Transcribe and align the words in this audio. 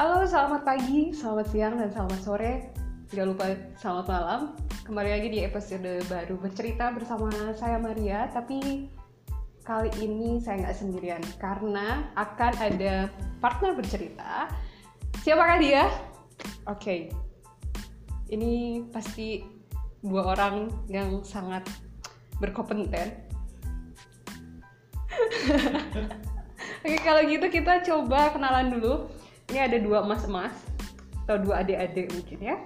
Halo, 0.00 0.24
selamat 0.24 0.64
pagi, 0.64 1.12
selamat 1.12 1.46
siang, 1.52 1.76
dan 1.76 1.92
selamat 1.92 2.20
sore. 2.24 2.72
Gak 3.12 3.20
lupa 3.20 3.52
selamat 3.76 4.06
malam. 4.08 4.40
Kembali 4.88 5.12
lagi 5.12 5.28
di 5.28 5.44
episode 5.44 6.00
baru 6.08 6.40
bercerita 6.40 6.88
bersama 6.88 7.28
saya 7.52 7.76
Maria. 7.76 8.24
Tapi 8.32 8.88
kali 9.60 9.92
ini 10.00 10.40
saya 10.40 10.64
nggak 10.64 10.72
sendirian 10.80 11.20
karena 11.36 12.08
akan 12.16 12.52
ada 12.56 13.12
partner 13.44 13.76
bercerita. 13.76 14.48
Siapakah 15.20 15.60
dia? 15.60 15.92
Oke, 16.64 17.12
ini 18.32 18.80
pasti 18.88 19.44
dua 20.00 20.32
orang 20.32 20.72
yang 20.88 21.20
sangat 21.20 21.68
berkompeten. 22.40 23.20
Oke, 26.88 26.96
kalau 27.04 27.20
gitu 27.28 27.52
kita 27.52 27.84
coba 27.84 28.32
kenalan 28.32 28.72
dulu. 28.80 29.19
Ini 29.50 29.66
ada 29.66 29.76
dua 29.82 30.06
emas-emas 30.06 30.54
atau 31.26 31.36
dua 31.42 31.66
adik-adik 31.66 32.06
mungkin 32.14 32.38
ya. 32.38 32.56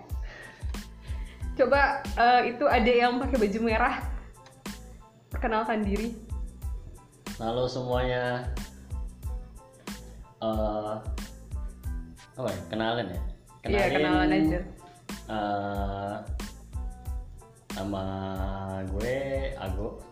Coba 1.56 2.04
eh, 2.04 2.52
itu 2.52 2.64
adik 2.68 2.96
yang 3.00 3.16
pakai 3.16 3.40
baju 3.40 3.58
merah. 3.64 4.04
Perkenalkan 5.32 5.80
diri. 5.80 6.12
Halo 7.40 7.64
semuanya. 7.66 8.52
Eh 10.44 10.96
apa 12.34 12.48
ya? 12.52 12.60
Kenalan 12.68 13.06
ya? 13.08 13.20
Iya, 13.64 13.84
kenalan 13.88 14.28
aja. 14.28 14.60
eh, 15.32 16.14
nama 17.80 18.04
gue 18.92 19.16
Ago. 19.56 20.04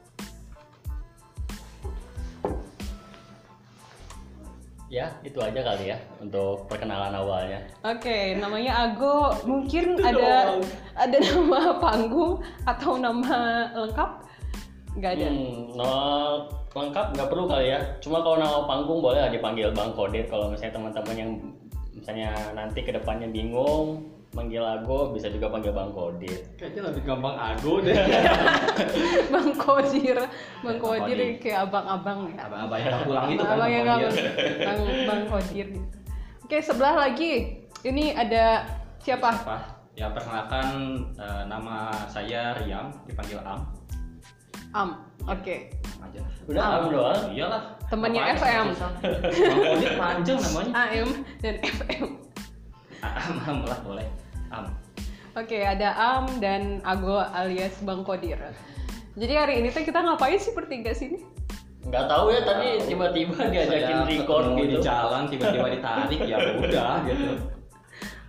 Ya, 4.92 5.08
itu 5.24 5.40
aja 5.40 5.56
kali 5.56 5.88
ya 5.88 5.96
untuk 6.20 6.68
perkenalan 6.68 7.16
awalnya. 7.16 7.64
Oke, 7.80 8.36
namanya 8.36 8.92
Ago. 8.92 9.32
Mungkin 9.48 9.96
ada 10.04 10.60
ada 10.92 11.16
nama 11.16 11.80
panggung 11.80 12.44
atau 12.68 13.00
nama 13.00 13.72
lengkap? 13.72 14.10
Nggak 15.00 15.12
ada. 15.16 15.28
Hmm, 15.32 15.72
nama 15.80 16.00
lengkap 16.76 17.06
nggak 17.16 17.28
perlu 17.32 17.48
kali 17.48 17.72
ya. 17.72 17.80
Cuma 18.04 18.20
kalau 18.20 18.36
nama 18.36 18.68
panggung 18.68 19.00
boleh 19.00 19.24
lah 19.24 19.32
dipanggil 19.32 19.72
Bang 19.72 19.96
Kodir. 19.96 20.28
Kalau 20.28 20.52
misalnya 20.52 20.76
teman-teman 20.76 21.16
yang 21.16 21.30
misalnya 21.96 22.28
nanti 22.52 22.84
ke 22.84 22.92
depannya 22.92 23.32
bingung 23.32 24.04
manggil 24.32 24.64
Ago 24.64 25.12
bisa 25.12 25.28
juga 25.28 25.52
panggil 25.52 25.72
Bang 25.76 25.92
Kodir. 25.92 26.40
Kayaknya 26.56 26.82
lebih 26.88 27.02
gampang 27.04 27.36
Ago 27.36 27.84
deh. 27.84 27.92
Bang 29.32 29.52
Kodir, 29.52 30.18
Bang 30.64 30.78
Kodir 30.80 31.18
kayak 31.36 31.68
abang-abang 31.68 32.32
ya. 32.32 32.48
Abang-abang 32.48 32.80
yang 32.80 33.00
pulang 33.04 33.26
itu 33.28 33.44
kan. 33.44 33.56
abang 33.56 33.70
yang 33.70 33.84
Bang 33.86 34.00
bang 34.64 34.80
bang 35.04 35.22
Kodir 35.28 35.66
gitu. 35.76 35.88
Oke 36.48 36.56
sebelah 36.64 36.94
lagi 36.96 37.32
ini 37.84 38.16
ada 38.16 38.64
siapa? 39.04 39.36
Siapa? 39.36 39.58
Ya 39.92 40.08
perkenalkan 40.08 40.68
eh, 41.20 41.42
nama 41.44 41.92
saya 42.08 42.56
Riam, 42.56 42.88
dipanggil 43.04 43.36
Am. 43.44 43.60
Am. 44.72 44.88
Oke. 45.28 45.68
Am 46.00 46.08
aja. 46.08 46.20
Udah 46.48 46.62
Am. 46.64 46.72
am 46.72 46.84
doang. 46.88 47.22
Iyalah. 47.36 47.62
Temennya 47.92 48.32
Ngapain 48.32 48.40
FM. 48.40 48.66
Bang 49.44 49.60
Kodir 49.60 49.92
panjang 50.00 50.38
namanya. 50.40 50.72
AM 50.88 51.08
dan 51.44 51.54
FM. 51.60 52.31
Am, 53.02 53.36
am 53.46 53.58
lah 53.66 53.78
boleh. 53.82 54.06
Am. 54.54 54.70
Oke 55.32 55.64
ada 55.64 55.96
Am 55.96 56.28
dan 56.38 56.78
Ago 56.86 57.18
alias 57.18 57.80
Bang 57.82 58.06
Kodir. 58.06 58.38
Jadi 59.16 59.34
hari 59.36 59.54
ini 59.60 59.68
tuh 59.68 59.84
kita 59.84 60.00
ngapain 60.00 60.40
sih 60.40 60.56
bertiga 60.56 60.92
sini? 60.96 61.20
Nggak 61.82 62.04
tahu 62.08 62.30
ya 62.30 62.40
tadi 62.46 62.68
tiba-tiba 62.86 63.36
diajakin 63.50 63.98
Saya 64.06 64.08
record 64.08 64.46
gitu. 64.54 64.70
di 64.70 64.76
jalan 64.80 65.22
tiba-tiba 65.26 65.68
ditarik 65.68 66.20
ya 66.24 66.36
udah 66.38 66.94
gitu. 67.10 67.28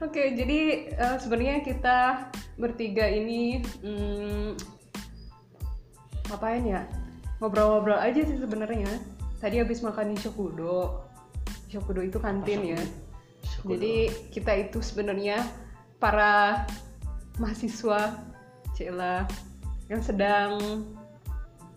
Oke, 0.03 0.35
jadi 0.35 0.59
eh, 0.91 1.17
sebenarnya 1.22 1.63
kita 1.63 2.28
bertiga 2.59 3.07
ini 3.07 3.63
hmm, 3.83 4.59
ngapain 6.28 6.63
ya? 6.66 6.83
Ngobrol-ngobrol 7.39 8.00
aja 8.01 8.19
sih 8.25 8.35
sebenarnya. 8.41 8.89
Tadi 9.39 9.59
habis 9.59 9.79
makan 9.79 10.12
di 10.12 10.17
Shokudo. 10.19 11.07
Shokudo 11.72 12.01
itu 12.03 12.17
kantin 12.19 12.75
ya. 12.75 12.81
Jadi 13.63 14.11
kita 14.31 14.51
itu 14.59 14.83
sebenarnya 14.83 15.39
para 15.99 16.67
mahasiswa 17.39 18.19
Cila 18.73 19.23
yang 19.87 20.01
sedang 20.01 20.57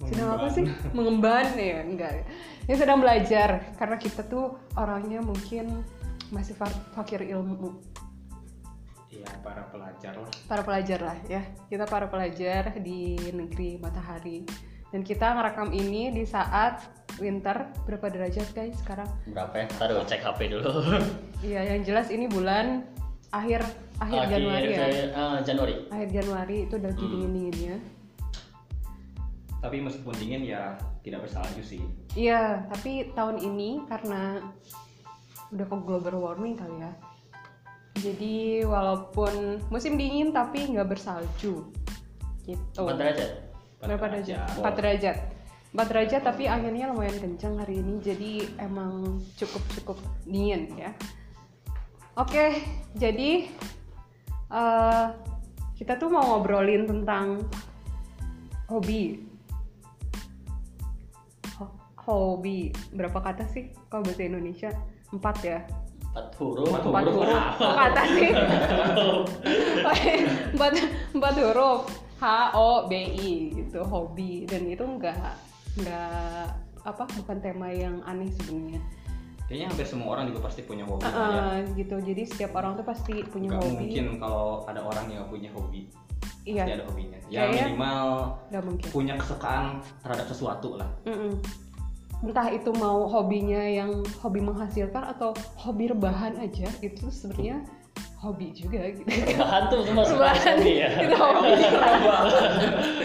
sedang 0.04 0.28
apa 0.36 0.48
sih? 0.52 0.64
Mengemban 0.92 1.56
ya 1.56 1.84
enggak. 1.84 2.24
Yang 2.66 2.78
sedang 2.84 2.98
belajar 3.00 3.72
karena 3.78 3.96
kita 3.96 4.26
tuh 4.26 4.58
orangnya 4.76 5.20
mungkin 5.22 5.84
masih 6.34 6.58
fa- 6.58 6.82
fakir 6.96 7.22
ilmu. 7.22 7.78
Iya 9.06 9.30
para 9.40 9.64
pelajar 9.70 10.12
lah. 10.18 10.30
para 10.50 10.62
pelajar 10.66 11.00
lah 11.00 11.18
ya. 11.30 11.42
Kita 11.70 11.86
para 11.88 12.10
pelajar 12.10 12.76
di 12.82 13.16
negeri 13.32 13.80
matahari 13.80 14.44
dan 14.90 15.00
kita 15.02 15.34
ngerekam 15.34 15.70
ini 15.70 16.14
di 16.14 16.22
saat 16.22 16.86
winter 17.16 17.66
berapa 17.88 18.06
derajat 18.12 18.48
guys 18.52 18.76
sekarang 18.80 19.08
Berapa 19.32 19.64
ya? 19.64 19.66
Taruh 19.80 20.04
cek 20.04 20.20
HP 20.20 20.52
dulu. 20.52 20.70
iya 21.48 21.74
yang 21.74 21.80
jelas 21.82 22.12
ini 22.12 22.28
bulan 22.28 22.84
akhir 23.32 23.64
akhir 23.98 24.20
Januari 24.30 24.70
ya 24.76 24.86
ah, 25.16 25.38
Januari. 25.40 25.74
akhir 25.88 26.08
Januari 26.12 26.56
itu 26.68 26.74
udah 26.76 26.92
dingin 26.94 27.30
dinginnya 27.32 27.76
Tapi 29.56 29.82
meskipun 29.82 30.14
dingin 30.20 30.42
ya 30.46 30.78
tidak 31.02 31.26
bersalju 31.26 31.62
sih. 31.64 31.82
iya 32.14 32.62
tapi 32.70 33.10
tahun 33.16 33.40
ini 33.40 33.82
karena 33.88 34.38
udah 35.50 35.66
ke 35.66 35.76
global 35.82 36.14
warming 36.20 36.54
kali 36.54 36.76
ya 36.82 36.92
jadi 37.96 38.62
walaupun 38.68 39.64
musim 39.72 39.96
dingin 39.96 40.30
tapi 40.30 40.68
nggak 40.70 40.86
bersalju 40.92 41.64
gitu 42.44 42.78
Empat 42.78 42.94
derajat. 43.00 43.30
Berapa 43.80 44.04
derajat? 44.08 44.56
derajat. 44.56 44.64
4 44.64 44.78
derajat. 44.80 45.18
4 45.76 45.90
derajat 45.92 46.22
tapi 46.24 46.48
anginnya 46.48 46.88
lumayan 46.88 47.18
kencang 47.20 47.60
hari 47.60 47.84
ini 47.84 48.00
jadi 48.00 48.32
emang 48.64 49.20
cukup 49.36 49.62
cukup 49.76 49.98
dingin 50.24 50.72
ya. 50.72 50.90
Oke 52.16 52.64
jadi 52.96 53.52
eh, 54.48 55.06
kita 55.76 56.00
tuh 56.00 56.08
mau 56.08 56.24
ngobrolin 56.24 56.88
tentang 56.88 57.44
hobi. 58.72 59.20
Ho- 61.60 61.76
hobi. 62.08 62.72
Berapa 62.96 63.20
kata 63.20 63.44
sih 63.44 63.68
kalau 63.92 64.00
bahasa 64.08 64.24
Indonesia? 64.24 64.72
Empat 65.12 65.36
ya? 65.44 65.60
Empat 66.16 66.32
huruf. 66.40 66.72
Empat 66.72 66.82
empat 66.88 67.04
huruf. 67.12 67.42
kata 67.60 68.02
sih 68.16 68.30
empat 70.56 70.72
empat 71.12 71.34
huruf 71.36 72.05
H 72.16 72.24
O 72.52 72.86
B 72.86 72.92
I 72.96 73.32
gitu 73.52 73.84
hobi 73.84 74.48
dan 74.48 74.64
itu 74.64 74.80
enggak 74.80 75.36
enggak 75.76 76.48
apa 76.82 77.02
bukan 77.18 77.36
tema 77.40 77.68
yang 77.68 78.00
aneh 78.04 78.30
sebenarnya 78.32 78.80
Kayaknya 79.46 79.66
hampir 79.70 79.86
semua 79.86 80.08
orang 80.18 80.26
juga 80.26 80.50
pasti 80.50 80.66
punya 80.66 80.82
hobi. 80.82 81.06
Ya. 81.06 81.14
ah, 81.14 81.54
gitu 81.78 81.94
jadi 82.02 82.22
setiap 82.26 82.58
orang 82.58 82.74
tuh 82.74 82.82
pasti 82.82 83.22
punya 83.22 83.54
Nggak 83.54 83.62
hobi 83.62 83.78
mungkin 83.78 84.06
kalau 84.18 84.66
ada 84.66 84.80
orang 84.82 85.06
yang 85.06 85.22
nggak 85.22 85.30
punya 85.30 85.50
hobi. 85.54 85.80
iya 86.42 86.62
Pasti 86.66 86.74
ada 86.74 86.84
hobinya. 86.90 87.18
Ya 87.26 87.40
Kayaknya- 87.46 87.66
minimal 87.70 88.06
nggak 88.50 88.64
mungkin 88.66 88.88
punya 88.90 89.14
kesukaan 89.16 89.64
terhadap 90.02 90.26
sesuatu 90.26 90.68
lah. 90.82 90.90
Mm-mm. 91.06 91.38
entah 92.16 92.48
itu 92.48 92.72
mau 92.74 93.04
hobinya 93.06 93.60
yang 93.60 93.92
hobi 94.18 94.40
menghasilkan 94.40 95.04
atau 95.14 95.30
hobi 95.54 95.92
rebahan 95.92 96.32
aja 96.40 96.64
itu 96.80 97.06
sebenarnya 97.12 97.60
hobi 98.16 98.48
juga 98.50 98.80
gitu 98.90 99.06
Bahan 99.36 99.62
tuh 99.66 99.80
semua 99.82 100.04
suka 100.04 100.26
Rebahan, 100.26 100.56
hobi 100.56 100.72
ya. 100.76 100.88
itu 101.04 101.14
hobi 101.14 101.50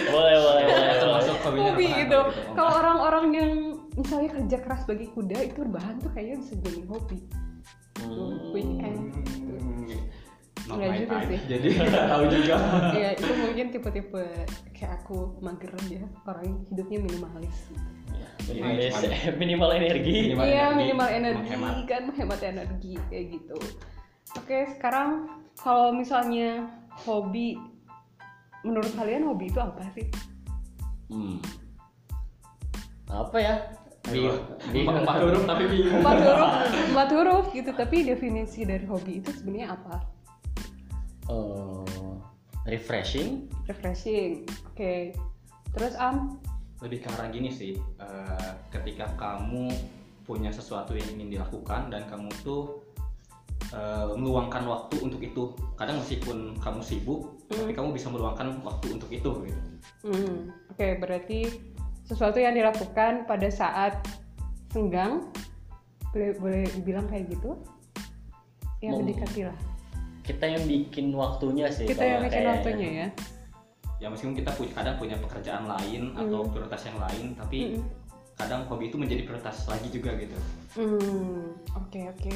boleh 0.08 0.36
boleh 0.38 0.64
boleh. 0.66 0.96
termasuk 0.98 1.36
hobi 1.42 1.58
rebahan 1.60 1.78
gitu 1.78 1.92
gitu. 1.98 2.20
kalau 2.54 2.72
orang-orang 2.76 3.26
yang 3.32 3.52
misalnya 3.94 4.30
kerja 4.32 4.58
keras 4.60 4.82
bagi 4.84 5.08
kuda 5.08 5.38
itu 5.44 5.60
rebahan 5.60 5.96
tuh 5.98 6.10
kayaknya 6.10 6.38
bisa 6.40 6.54
jadi 6.60 6.82
hobi 6.86 7.20
Hmm. 8.02 8.50
weekend 8.50 9.14
Not 10.64 10.78
Nggak 10.80 10.92
juga 10.96 11.18
sih. 11.28 11.40
Jadi 11.44 11.68
nggak 11.76 12.06
tahu 12.14 12.24
juga. 12.30 12.56
ya 12.94 13.10
itu 13.14 13.30
mungkin 13.36 13.66
tipe-tipe 13.70 14.24
kayak 14.72 14.92
aku 14.96 15.38
mager 15.38 15.70
ya 15.88 16.02
orang 16.24 16.44
yang 16.44 16.58
hidupnya 16.68 16.98
minimalis 17.00 17.56
Minimalis, 18.44 18.94
Cuman- 18.96 19.38
minimal 19.38 19.70
energi. 19.76 20.16
Minimal 20.24 20.46
iya 20.46 20.58
energi, 20.64 20.78
minimal 20.80 21.10
energi 21.12 21.52
menghemat. 21.52 21.86
kan 21.86 22.02
menghemat 22.08 22.42
energi 22.42 22.94
kayak 23.06 23.26
gitu 23.32 23.56
oke 24.34 24.58
sekarang 24.72 25.28
kalau 25.56 25.92
misalnya 25.92 26.68
hobi 27.00 27.58
menurut 28.62 28.92
kalian 28.94 29.26
hobi 29.26 29.48
itu 29.48 29.58
apa 29.58 29.84
sih 29.92 30.08
Hmm. 31.08 31.44
Apa 33.06 33.36
ya? 33.36 33.56
Empat 34.02 35.20
huruf 35.20 35.44
tapi 35.44 35.68
bingung. 35.68 36.00
empat 36.00 36.18
huruf 36.18 36.52
empat 36.88 37.10
huruf 37.12 37.46
gitu 37.52 37.68
tapi 37.70 37.98
definisi 38.02 38.64
dari 38.64 38.82
hobi 38.84 39.20
itu 39.20 39.28
sebenarnya 39.30 39.76
apa 39.76 39.96
Eh, 41.28 42.16
refreshing. 42.66 43.52
refreshing 43.66 44.48
oke 44.66 45.12
terus 45.70 45.94
am 45.96 46.40
Lebih 46.80 46.98
ke 46.98 47.12
arah 47.12 47.28
gini 47.28 47.52
sih. 47.52 47.76
eh, 47.78 48.52
ketika 48.72 49.12
kamu 49.14 49.68
punya 50.24 50.50
sesuatu 50.50 50.92
yang 50.92 51.12
ingin 51.12 51.36
dilakukan 51.36 51.88
dan 51.88 52.08
kamu 52.08 52.32
tuh 52.42 52.80
eh, 53.70 54.06
meluangkan 54.18 54.66
waktu 54.66 54.96
untuk 55.00 55.22
itu 55.22 55.54
kadang 55.76 56.02
meskipun 56.02 56.58
kamu 56.58 56.82
sibuk 56.82 57.38
tapi 57.48 57.72
kamu 57.72 57.94
bisa 57.94 58.08
meluangkan 58.10 58.58
waktu 58.62 58.96
untuk 58.96 59.10
itu 59.10 59.32
gitu 59.46 59.62
Hmm, 60.02 60.50
Oke, 60.70 60.98
berarti 60.98 61.46
sesuatu 62.06 62.38
yang 62.38 62.54
dilakukan 62.54 63.26
pada 63.26 63.50
saat 63.50 63.98
senggang, 64.70 65.30
boleh 66.10 66.38
boleh 66.38 66.64
dibilang 66.74 67.06
kayak 67.06 67.30
gitu? 67.30 67.58
Yang 68.82 68.94
mendekati 68.98 69.42
lah. 69.46 69.58
kita 70.22 70.46
yang 70.46 70.64
bikin 70.66 71.14
waktunya 71.14 71.66
sih 71.70 71.86
Kita 71.86 72.02
yang 72.02 72.22
bikin 72.22 72.46
waktunya 72.46 72.90
ya. 72.94 73.08
ya 73.98 74.08
meskipun 74.10 74.38
kita 74.38 74.54
punya 74.54 74.72
kadang 74.74 74.96
punya 74.98 75.18
pekerjaan 75.18 75.66
lain 75.66 76.14
atau 76.14 76.46
prioritas 76.46 76.82
yang 76.86 76.98
lain 77.02 77.26
tapi 77.34 77.58
Mm-mm. 77.78 77.84
kadang 78.38 78.62
hobi 78.70 78.90
itu 78.90 78.98
menjadi 79.02 79.22
prioritas 79.26 79.66
lagi 79.66 79.90
juga 79.90 80.14
gitu 80.18 80.38
Hmm, 80.78 81.58
oke 81.74 82.00
oke. 82.16 82.34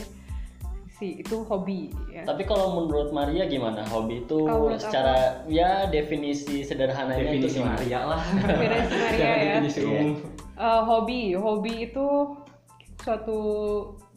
Si 0.96 1.20
itu 1.20 1.44
hobi 1.44 1.92
ya. 2.08 2.24
Tapi 2.24 2.48
kalau 2.48 2.80
menurut 2.80 3.12
Maria 3.12 3.44
gimana? 3.52 3.84
Hobi 3.92 4.24
itu 4.24 4.48
secara 4.80 5.44
ya 5.52 5.92
definisi 5.92 6.64
sederhananya 6.64 7.36
itu 7.36 7.52
definisi 7.52 7.60
gimana? 7.60 7.76
Maria 7.76 8.00
lah 8.08 8.22
Definisi 8.50 8.96
Maria 8.96 9.20
ya. 9.20 9.36
definisi 9.44 9.80
Iya. 9.84 9.92
umum 9.92 10.36
Eh, 10.56 10.82
hobi, 10.88 11.36
hobi 11.36 11.92
itu 11.92 12.08
suatu 13.04 13.40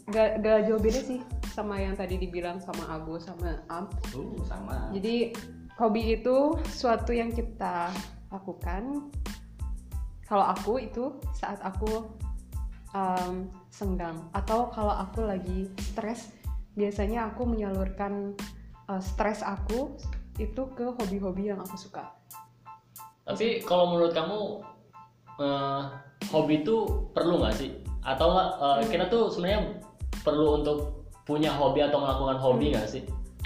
gak, 0.07 0.39
gak 0.39 0.71
jauh 0.71 0.79
beda 0.79 1.01
sih 1.03 1.19
sama 1.51 1.83
yang 1.83 1.99
tadi 1.99 2.15
dibilang 2.15 2.63
sama 2.63 2.87
Agus 2.95 3.27
sama 3.27 3.59
Am. 3.67 3.91
uh, 4.15 4.39
sama 4.47 4.95
Jadi 4.95 5.35
hobi 5.75 6.15
itu 6.15 6.55
suatu 6.71 7.11
yang 7.11 7.35
kita 7.35 7.91
lakukan. 8.31 9.11
Kalau 10.31 10.47
aku 10.47 10.79
itu 10.79 11.19
saat 11.35 11.59
aku 11.59 12.07
um, 12.95 13.51
senggang 13.75 14.31
atau 14.31 14.71
kalau 14.71 14.95
aku 14.95 15.27
lagi 15.27 15.67
stres, 15.91 16.31
biasanya 16.79 17.35
aku 17.35 17.43
menyalurkan 17.43 18.39
uh, 18.87 19.03
stres 19.03 19.43
aku 19.43 19.99
itu 20.39 20.63
ke 20.79 20.95
hobi-hobi 20.95 21.51
yang 21.51 21.59
aku 21.59 21.75
suka. 21.75 22.15
Tapi 23.27 23.61
kalau 23.67 23.93
menurut 23.93 24.17
kamu 24.17 24.39
eh, 25.43 25.83
hobi 26.33 26.65
itu 26.65 26.77
perlu 27.13 27.43
nggak 27.43 27.55
sih? 27.59 27.77
Atau 28.01 28.33
nggak 28.33 28.49
eh, 28.57 28.87
kita 28.89 29.05
tuh 29.13 29.29
sebenarnya 29.29 29.83
perlu 30.25 30.63
untuk 30.63 31.05
punya 31.29 31.53
hobi 31.53 31.85
atau 31.85 32.01
melakukan 32.01 32.39
hobi 32.41 32.73
nggak 32.73 32.89
sih? 32.89 33.03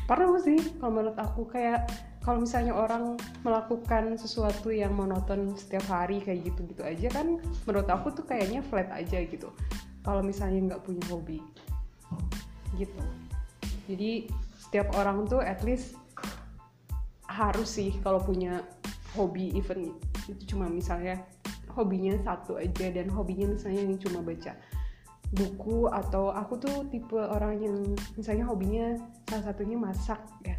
Perlu 0.07 0.39
sih 0.39 0.61
kalau 0.79 1.03
menurut 1.03 1.19
aku 1.19 1.49
kayak 1.51 1.89
kalau 2.23 2.47
misalnya 2.47 2.79
orang 2.79 3.19
melakukan 3.43 4.15
sesuatu 4.15 4.71
yang 4.71 4.95
monoton 4.95 5.59
setiap 5.59 5.83
hari 5.91 6.23
kayak 6.23 6.47
gitu-gitu 6.47 6.87
aja 6.87 7.11
kan 7.11 7.43
menurut 7.67 7.89
aku 7.91 8.15
tuh 8.15 8.23
kayaknya 8.23 8.63
flat 8.63 8.87
aja 8.95 9.19
gitu 9.27 9.51
kalau 10.07 10.23
misalnya 10.23 10.71
nggak 10.71 10.83
punya 10.87 11.03
hobi 11.11 11.43
gitu 12.79 13.03
jadi 13.91 14.27
setiap 14.59 14.95
orang 14.95 15.27
tuh 15.27 15.43
at 15.43 15.61
least 15.63 15.99
harus 17.27 17.69
sih 17.69 17.97
kalau 18.05 18.21
punya 18.21 18.61
hobi 19.17 19.53
even 19.57 19.93
itu 20.29 20.55
cuma 20.55 20.69
misalnya 20.69 21.19
hobinya 21.73 22.13
satu 22.21 22.61
aja 22.61 22.93
dan 22.93 23.09
hobinya 23.09 23.49
misalnya 23.49 23.89
yang 23.89 23.97
cuma 23.97 24.21
baca 24.21 24.53
buku 25.33 25.89
atau 25.89 26.29
aku 26.29 26.61
tuh 26.61 26.85
tipe 26.93 27.17
orang 27.17 27.57
yang 27.57 27.77
misalnya 28.15 28.45
hobinya 28.45 29.01
salah 29.29 29.45
satunya 29.53 29.77
masak 29.77 30.21
ya 30.45 30.57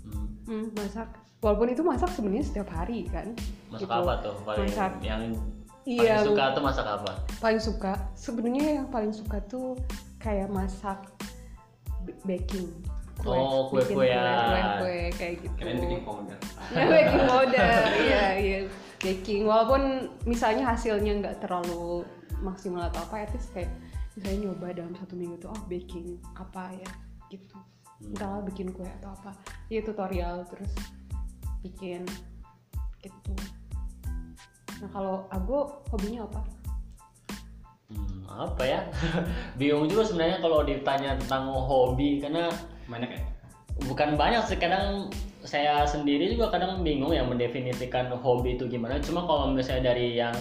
Hmm. 0.00 0.26
Hmm, 0.44 0.66
masak 0.74 1.06
walaupun 1.38 1.70
itu 1.70 1.86
masak 1.86 2.10
sebenarnya 2.10 2.42
setiap 2.42 2.68
hari 2.74 3.06
kan 3.06 3.30
Masak 3.70 3.86
Gitu. 3.86 3.94
apa 3.94 4.12
tuh? 4.18 4.34
Paling 4.42 4.66
Masak. 4.66 4.92
yang 5.06 5.22
Iya, 5.86 6.20
paling 6.20 6.28
suka 6.34 6.44
tuh 6.52 6.62
masak 6.66 6.86
apa? 6.88 7.10
paling 7.38 7.62
suka 7.62 7.92
sebenarnya 8.12 8.66
yang 8.82 8.86
paling 8.90 9.12
suka 9.14 9.38
tuh 9.46 9.78
kayak 10.18 10.50
masak 10.50 10.98
baking. 12.24 12.68
Oh, 13.20 13.68
bikin 13.68 13.96
kue-kuean. 14.00 14.80
kue-kue 14.80 15.00
kayak 15.16 15.34
gitu. 15.44 15.56
Keren 15.60 15.76
bikin 15.84 16.00
powder. 16.04 16.38
Ya, 16.70 16.86
baking 16.86 17.24
powder. 17.26 17.72
Iya 17.98 18.24
iya. 18.38 18.58
Baking. 19.00 19.42
Walaupun 19.44 19.82
misalnya 20.24 20.64
hasilnya 20.72 21.12
nggak 21.20 21.36
terlalu 21.42 22.06
maksimal 22.40 22.88
atau 22.88 23.04
apa 23.04 23.28
at 23.28 23.30
least 23.34 23.52
kayak 23.52 23.68
misalnya 24.16 24.48
nyoba 24.48 24.72
dalam 24.72 24.94
satu 24.96 25.18
minggu 25.18 25.36
tuh 25.42 25.50
oh 25.52 25.62
baking 25.68 26.16
apa 26.38 26.72
ya? 26.72 26.90
Gitu. 27.28 27.56
Entahlah 28.00 28.40
bikin 28.46 28.72
kue 28.72 28.88
atau 29.02 29.12
apa. 29.12 29.36
Iya 29.68 29.84
tutorial 29.84 30.46
terus 30.48 30.72
bikin 31.60 32.08
gitu. 33.04 33.32
Nah 34.80 34.88
kalau 34.92 35.28
Ago 35.28 35.84
hobinya 35.92 36.24
apa 36.24 36.59
Hmm, 37.90 38.22
apa 38.30 38.62
ya? 38.62 38.80
Bingung 39.58 39.90
juga 39.90 40.06
sebenarnya 40.06 40.38
kalau 40.38 40.62
ditanya 40.62 41.18
tentang 41.18 41.50
hobi 41.50 42.22
karena 42.22 42.46
banyak 42.86 43.10
ya 43.10 43.22
bukan 43.88 44.18
banyak 44.18 44.42
sih 44.44 44.58
kadang 44.60 45.08
saya 45.40 45.88
sendiri 45.88 46.36
juga 46.36 46.52
kadang 46.52 46.84
bingung 46.84 47.16
ya 47.16 47.24
mendefinisikan 47.24 48.12
hobi 48.12 48.60
itu 48.60 48.68
gimana 48.68 49.00
cuma 49.00 49.24
kalau 49.24 49.48
misalnya 49.56 49.94
dari 49.96 50.20
yang 50.20 50.36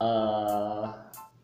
eh, 0.00 0.84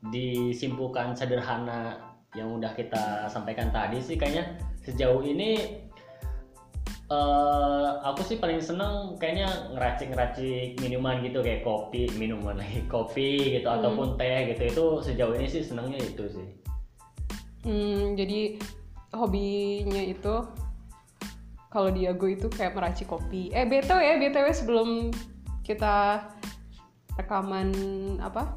disimpulkan 0.08 1.12
sederhana 1.12 2.00
yang 2.32 2.56
udah 2.56 2.72
kita 2.72 3.28
sampaikan 3.28 3.68
tadi 3.68 4.00
sih 4.00 4.16
kayaknya 4.16 4.56
sejauh 4.80 5.20
ini 5.20 5.82
eh, 7.10 7.88
aku 8.06 8.22
sih 8.22 8.38
paling 8.38 8.62
seneng 8.62 9.18
kayaknya 9.18 9.50
ngeracik-ngeracik 9.74 10.78
minuman 10.78 11.20
gitu 11.26 11.42
kayak 11.42 11.66
kopi 11.66 12.06
minuman 12.16 12.56
lagi 12.58 12.86
kopi 12.94 13.58
gitu 13.58 13.66
Hmm. 13.66 13.82
ataupun 13.82 14.14
teh 14.14 14.54
gitu 14.54 14.62
itu 14.70 14.84
sejauh 15.10 15.34
ini 15.34 15.46
sih 15.50 15.62
senengnya 15.66 15.98
itu 15.98 16.24
sih 16.30 16.48
Hmm, 17.60 18.16
jadi 18.16 18.56
hobinya 19.12 20.00
itu 20.00 20.34
kalau 21.68 21.92
di 21.92 22.08
Ago 22.08 22.24
itu 22.24 22.48
kayak 22.48 22.72
meracik 22.72 23.06
kopi. 23.06 23.52
Eh 23.52 23.68
btw 23.68 24.00
ya 24.00 24.14
btw 24.16 24.48
sebelum 24.48 25.12
kita 25.60 26.24
rekaman 27.20 27.68
apa 28.16 28.56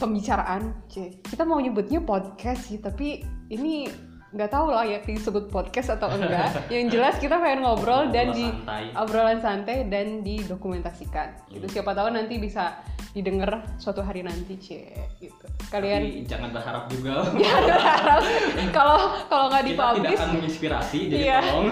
pembicaraan, 0.00 0.80
Cie. 0.88 1.20
kita 1.20 1.44
mau 1.44 1.60
nyebutnya 1.60 2.00
podcast 2.00 2.72
sih, 2.72 2.80
tapi 2.80 3.20
ini 3.52 3.84
nggak 4.30 4.46
tahu 4.46 4.70
lah 4.70 4.86
ya 4.86 5.02
disebut 5.02 5.50
podcast 5.50 5.98
atau 5.98 6.06
enggak. 6.06 6.54
Yang 6.70 6.94
jelas 6.94 7.14
kita 7.18 7.34
pengen 7.36 7.66
ngobrol 7.66 8.14
dan 8.14 8.30
di 8.30 8.46
santai. 8.46 8.84
obrolan 8.94 9.38
santai 9.42 9.76
dan 9.90 10.22
didokumentasikan. 10.22 11.50
Gitu 11.50 11.66
siapa 11.66 11.90
tahu 11.92 12.14
nanti 12.14 12.38
bisa 12.38 12.78
didengar 13.10 13.66
suatu 13.74 14.06
hari 14.06 14.22
nanti, 14.22 14.54
Cie. 14.54 14.94
Gitu. 15.18 15.46
Kalian 15.66 16.02
tapi 16.02 16.30
jangan 16.30 16.50
berharap 16.54 16.84
juga 16.86 17.26
ya 17.42 17.54
berharap 17.58 18.22
kalau 18.70 18.98
kalau 19.26 19.44
nggak 19.50 19.62
kita 19.66 19.70
tidak 19.70 19.90
dipublish 19.98 20.18
akan 20.18 20.30
menginspirasi 20.34 20.98
jadi 21.10 21.22
Iya. 21.26 21.38
tolong 21.42 21.68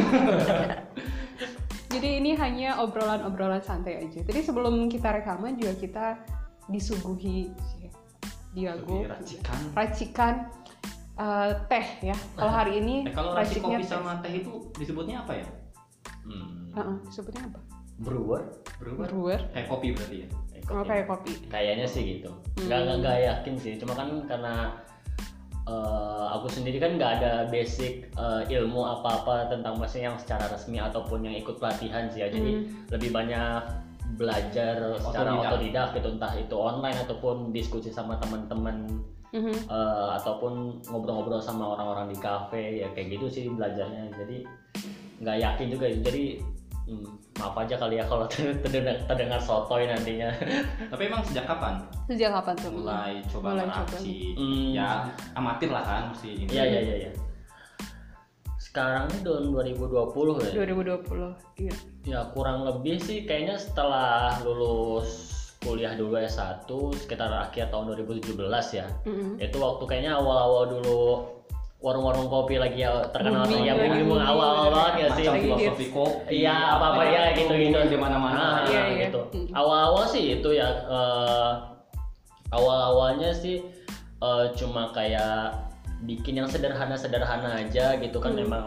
jadi 1.95 2.09
ini 2.21 2.31
hanya 2.37 2.71
obrolan-obrolan 2.79 3.63
santai 3.63 4.03
aja 4.03 4.21
jadi 4.23 4.41
sebelum 4.45 4.87
kita 4.87 5.09
rekaman 5.19 5.59
juga 5.59 5.75
kita 5.79 6.07
disuguhi 6.69 7.51
Diago 8.55 9.05
racikan 9.05 9.59
racikan 9.75 10.35
eh, 11.19 11.51
teh 11.67 11.87
ya. 12.07 12.17
Kalau 12.39 12.53
hari 12.55 12.73
ini 12.81 13.05
eh, 13.05 13.15
kalau 13.15 13.35
racik 13.35 13.59
raciknya 13.59 13.79
kopi 13.83 13.87
sama 13.87 14.13
teh 14.23 14.33
itu 14.39 14.53
disebutnya 14.79 15.27
apa 15.27 15.33
ya? 15.43 15.47
Hmm. 16.23 16.71
Heeh, 16.79 16.97
disebutnya 17.11 17.43
apa? 17.51 17.61
Brewer? 17.99 18.43
Brewer? 18.79 19.07
Brewer. 19.11 19.41
Kayak 19.51 19.67
kopi 19.67 19.89
berarti 19.91 20.17
ya? 20.23 20.29
Eh, 20.55 20.63
oh 20.71 20.83
kopi. 20.83 20.87
kayak 20.87 21.07
kopi. 21.11 21.33
Kayaknya 21.51 21.87
sih 21.91 22.03
gitu. 22.07 22.31
Nggak 22.63 22.79
nggak 22.87 22.97
nggak 23.03 23.17
yakin 23.27 23.55
sih. 23.59 23.73
Cuma 23.83 23.93
kan 23.99 24.09
karena 24.31 24.55
eh, 25.67 26.27
aku 26.39 26.47
sendiri 26.47 26.79
kan 26.79 26.95
nggak 26.95 27.13
ada 27.19 27.33
basic 27.51 28.07
eh, 28.15 28.43
ilmu 28.55 28.81
apa 28.87 29.09
apa 29.25 29.35
tentang 29.51 29.75
mesin 29.83 30.15
yang 30.15 30.17
secara 30.17 30.47
resmi 30.47 30.79
ataupun 30.79 31.27
yang 31.27 31.35
ikut 31.35 31.59
pelatihan 31.59 32.07
sih 32.15 32.23
ya. 32.23 32.31
Jadi 32.31 32.71
lebih 32.95 33.11
banyak 33.11 33.63
belajar 34.15 34.97
secara 35.03 35.37
Otodidak. 35.37 35.51
otodidak 35.53 35.89
gitu. 35.99 36.09
Entah 36.15 36.33
itu 36.39 36.55
online 36.55 36.99
ataupun 37.03 37.51
diskusi 37.51 37.91
sama 37.91 38.15
teman-teman 38.23 39.03
Mhm. 39.29 39.55
eh, 39.69 40.09
ataupun 40.17 40.53
ngobrol-ngobrol 40.89 41.37
sama 41.39 41.77
orang-orang 41.77 42.09
di 42.09 42.19
kafe 42.19 42.81
ya 42.81 42.89
kayak 42.97 43.19
gitu 43.19 43.27
sih 43.29 43.45
belajarnya 43.53 44.09
jadi 44.17 44.37
nggak 45.21 45.37
yakin 45.37 45.67
juga 45.69 45.87
jadi 45.91 46.25
hmm, 46.89 47.07
maaf 47.37 47.55
aja 47.61 47.77
kali 47.77 48.01
ya 48.01 48.05
kalau 48.09 48.25
terdengar, 48.65 48.97
terdengar 49.05 49.37
sotoy 49.37 49.85
nantinya 49.85 50.33
tapi 50.93 51.13
emang 51.13 51.21
sejak 51.23 51.45
kapan 51.45 51.77
sejak 52.09 52.33
kapan 52.33 52.55
tuh 52.57 52.73
mulai 52.73 53.21
coba 53.29 53.53
Mulai 53.53 53.67
Hmm. 54.39 54.73
ya 54.73 55.05
amatir 55.37 55.69
lah 55.69 55.85
kan 55.85 56.03
mesti 56.09 56.29
ini 56.33 56.49
Iya 56.49 56.65
iya 56.65 56.81
iya. 56.81 56.97
iya. 57.05 57.13
Sekarang 58.59 59.09
ini 59.11 59.25
tahun 59.25 59.49
2020 59.53 60.45
ya. 60.45 60.53
2020 60.55 61.35
iya 61.59 61.75
Ya 62.05 62.21
kurang 62.33 62.65
lebih 62.65 62.97
sih 63.01 63.25
kayaknya 63.25 63.57
setelah 63.61 64.39
lulus 64.45 65.38
kuliah 65.59 65.93
dulu 65.95 66.15
S1 66.17 66.65
sekitar 66.97 67.29
akhir 67.29 67.69
tahun 67.69 67.91
2017 67.99 68.31
ya. 68.73 68.87
Mhm. 69.05 69.39
Itu 69.39 69.59
waktu 69.59 69.85
kayaknya 69.85 70.17
awal-awal 70.17 70.71
dulu 70.71 71.03
warung-warung 71.79 72.27
kopi 72.27 72.59
lagi 72.59 72.83
ya 72.83 72.91
terkenal 73.15 73.47
Booming, 73.47 73.63
ya 73.63 73.75
lagi 73.79 73.87
booming 74.03 74.07
booming. 74.11 74.27
awal-awal 74.27 74.67
banget 74.69 74.95
ya 74.99 75.09
sih. 75.15 75.25
macam 75.25 75.39
filosofi 75.39 75.87
kopi 75.95 76.33
Iya 76.43 76.57
apa-apa 76.75 77.03
ya 77.07 77.23
gitu-gitu 77.33 77.79
di 77.87 77.97
mana-mana 77.97 78.35
Nah, 78.35 78.59
Iya, 78.67 78.83
iya. 78.91 79.03
gitu. 79.07 79.21
Mm. 79.31 79.55
Awal-awal 79.55 80.05
sih 80.11 80.25
itu 80.37 80.51
ya 80.53 80.67
eh, 80.91 81.53
awal-awalnya 82.51 83.31
sih 83.31 83.63
eh, 84.19 84.45
cuma 84.59 84.91
kayak 84.91 85.55
bikin 86.03 86.39
yang 86.39 86.51
sederhana-sederhana 86.51 87.63
aja 87.63 87.95
gitu 87.97 88.19
kan 88.19 88.35
Hmm. 88.35 88.43
memang 88.43 88.65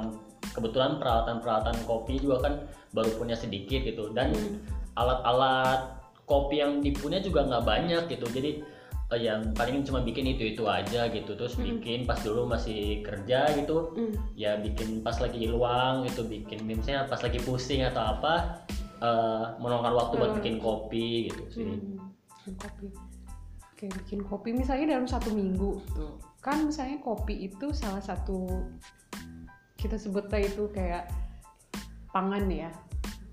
kebetulan 0.51 0.95
peralatan-peralatan 0.95 1.83
kopi 1.83 2.15
juga 2.15 2.43
kan 2.43 2.53
baru 2.91 3.11
punya 3.15 3.35
sedikit 3.35 3.83
gitu 3.83 4.11
dan 4.11 4.31
Hmm. 4.31 4.59
alat-alat 4.95 5.99
kopi 6.31 6.63
yang 6.63 6.79
dipunya 6.79 7.19
juga 7.19 7.43
nggak 7.43 7.63
banyak 7.67 8.03
gitu 8.07 8.23
jadi 8.31 8.63
eh, 9.11 9.19
yang 9.19 9.51
paling 9.51 9.83
cuma 9.83 9.99
bikin 9.99 10.23
itu 10.23 10.55
itu 10.55 10.63
aja 10.63 11.11
gitu 11.11 11.35
terus 11.35 11.59
Hmm. 11.59 11.67
bikin 11.67 12.07
pas 12.07 12.15
dulu 12.23 12.47
masih 12.47 13.03
kerja 13.03 13.51
gitu 13.59 13.91
Hmm. 13.91 14.15
ya 14.33 14.55
bikin 14.55 15.03
pas 15.03 15.19
lagi 15.19 15.51
luang 15.51 16.07
gitu 16.07 16.23
bikin 16.23 16.63
misalnya 16.63 17.11
pas 17.11 17.19
lagi 17.19 17.43
pusing 17.43 17.83
atau 17.83 18.15
apa 18.15 18.63
eh, 19.01 19.45
meluangkan 19.59 19.91
waktu 19.91 20.13
buat 20.15 20.31
Hmm. 20.31 20.39
bikin 20.39 20.55
kopi 20.57 21.27
gitu 21.27 21.43
sih 21.51 21.65
Hmm, 21.67 21.99
bikin 22.39 22.55
kopi. 22.55 22.87
Oke, 23.73 23.85
bikin 23.97 24.21
kopi 24.21 24.49
misalnya 24.53 24.93
dalam 24.93 25.09
satu 25.09 25.33
minggu 25.33 25.81
tuh. 25.89 26.21
Kan 26.37 26.69
misalnya 26.69 27.01
kopi 27.01 27.49
itu 27.49 27.73
salah 27.73 27.97
satu 27.99 28.45
kita 29.73 29.97
sebutnya 29.97 30.45
itu 30.45 30.69
kayak 30.69 31.09
pangan 32.13 32.45
ya. 32.45 32.69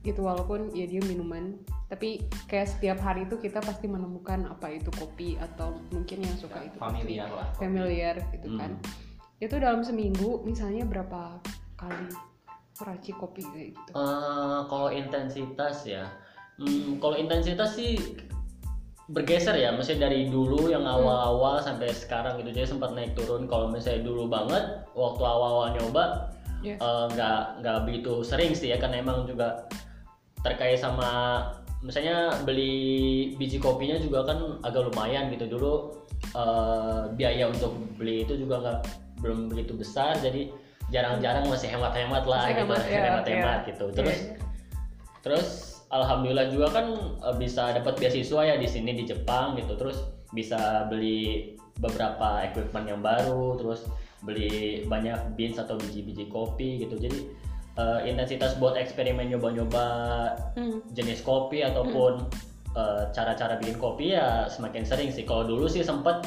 Gitu 0.01 0.25
walaupun 0.25 0.73
ya 0.73 0.89
dia 0.89 1.05
minuman, 1.05 1.61
tapi 1.89 2.21
kayak 2.53 2.69
setiap 2.69 3.01
hari 3.01 3.25
itu 3.25 3.41
kita 3.41 3.65
pasti 3.65 3.89
menemukan 3.89 4.45
apa 4.45 4.69
itu 4.69 4.93
kopi 4.93 5.41
atau 5.41 5.81
mungkin 5.89 6.21
yang 6.21 6.37
suka 6.37 6.61
itu 6.61 6.77
kopi. 6.77 6.85
familiar 6.85 7.29
lah 7.33 7.49
Familiar 7.57 8.15
gitu 8.37 8.49
kan. 8.61 8.77
Hmm. 8.77 9.41
Itu 9.41 9.57
dalam 9.57 9.81
seminggu 9.81 10.45
misalnya 10.45 10.85
berapa 10.85 11.41
kali 11.81 12.13
meracik 12.79 13.17
kopi 13.17 13.43
kayak 13.43 13.69
gitu. 13.73 13.91
Eh, 13.97 14.61
kalau 14.69 14.89
intensitas 14.93 15.89
ya, 15.89 16.05
hmm, 16.61 17.01
kalau 17.01 17.17
intensitas 17.17 17.75
sih 17.75 17.97
bergeser 19.09 19.57
ya, 19.57 19.73
maksudnya 19.73 20.13
dari 20.13 20.29
dulu 20.29 20.69
yang 20.69 20.85
awal-awal 20.85 21.65
sampai 21.65 21.89
sekarang 21.89 22.37
gitu, 22.45 22.53
jadi 22.53 22.69
sempat 22.69 22.93
naik 22.93 23.17
turun. 23.17 23.49
Kalau 23.49 23.73
misalnya 23.73 24.05
dulu 24.05 24.29
banget, 24.29 24.85
waktu 24.93 25.23
awal-awal 25.25 25.73
nyoba 25.73 26.05
Yes. 26.59 26.83
eh, 26.83 27.07
nggak 27.15 27.63
nggak 27.63 27.79
begitu 27.87 28.27
sering 28.27 28.51
sih 28.51 28.75
ya, 28.75 28.83
karena 28.83 29.01
emang 29.01 29.25
juga 29.31 29.71
terkait 30.43 30.83
sama 30.83 31.41
misalnya 31.79 32.35
beli 32.43 32.75
biji 33.39 33.63
kopinya 33.63 33.95
juga 34.03 34.27
kan 34.27 34.59
agak 34.67 34.91
lumayan 34.91 35.31
gitu 35.31 35.47
dulu 35.47 35.95
eh, 36.35 37.03
biaya 37.15 37.47
untuk 37.47 37.79
beli 37.95 38.27
itu 38.27 38.35
juga 38.35 38.59
nggak 38.63 38.79
belum 39.23 39.51
begitu 39.51 39.79
besar 39.79 40.19
jadi 40.19 40.51
jarang-jarang 40.91 41.47
masih 41.47 41.69
hemat-hemat 41.71 42.25
lah 42.25 42.49
Masih 42.49 42.55
gitu 42.55 42.63
hemat, 42.65 42.83
ya, 42.89 43.01
hemat-hemat 43.05 43.61
ya. 43.63 43.69
gitu 43.71 43.85
terus 43.95 44.19
Iya, 44.19 44.27
iya. 44.35 44.37
terus 45.23 45.49
alhamdulillah 45.95 46.49
juga 46.51 46.67
kan 46.75 46.87
eh, 47.23 47.37
bisa 47.39 47.71
dapat 47.77 47.95
beasiswa 48.03 48.41
ya 48.43 48.55
di 48.59 48.69
sini 48.69 48.91
di 48.99 49.05
Jepang 49.07 49.55
gitu 49.55 49.79
terus 49.79 50.03
bisa 50.35 50.85
beli 50.91 51.55
beberapa 51.79 52.43
equipment 52.43 52.91
yang 52.91 53.01
baru 53.01 53.55
terus 53.55 53.87
beli 54.27 54.83
banyak 54.91 55.39
beans 55.39 55.63
atau 55.63 55.79
biji-biji 55.79 56.27
kopi 56.27 56.83
gitu 56.83 56.99
jadi 56.99 57.19
eh, 57.79 58.01
intensitas 58.05 58.59
buat 58.59 58.75
eksperimen 58.75 59.31
nyoba-nyoba 59.31 59.87
Hmm. 60.59 60.83
jenis 60.93 61.23
kopi 61.23 61.63
ataupun 61.63 62.27
eh, 62.75 63.03
cara-cara 63.11 63.57
bikin 63.57 63.79
kopi 63.79 64.13
ya 64.13 64.47
semakin 64.47 64.83
sering 64.83 65.11
sih 65.11 65.23
kalau 65.23 65.47
dulu 65.47 65.67
sih 65.67 65.83
sempet 65.83 66.27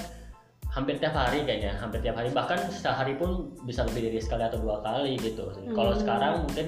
hampir 0.71 0.95
tiap 0.97 1.11
hari 1.11 1.43
kayaknya 1.43 1.75
hampir 1.75 1.99
tiap 1.99 2.15
hari 2.15 2.31
bahkan 2.31 2.55
sehari 2.71 3.15
pun 3.15 3.51
bisa 3.63 3.83
lebih 3.83 4.07
dari 4.07 4.19
sekali 4.19 4.43
atau 4.43 4.57
dua 4.57 4.79
kali 4.79 5.19
gitu 5.19 5.51
sih. 5.51 5.67
kalau 5.71 5.91
Hmm. 5.91 5.99
sekarang 5.99 6.33
mungkin 6.47 6.67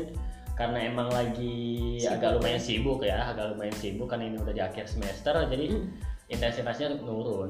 karena 0.54 0.80
emang 0.86 1.10
lagi 1.10 1.98
Sibuk. 1.98 2.13
agak 2.13 2.30
lumayan 2.38 2.62
sibuk 2.62 3.00
ya 3.02 3.18
agak 3.25 3.56
lumayan 3.56 3.74
sibuk 3.74 4.06
karena 4.06 4.30
ini 4.30 4.38
udah 4.38 4.54
di 4.54 4.62
akhir 4.62 4.86
semester 4.86 5.34
jadi 5.48 5.66
Hmm. 5.72 5.88
intensitasnya 6.30 7.00
nurun 7.02 7.50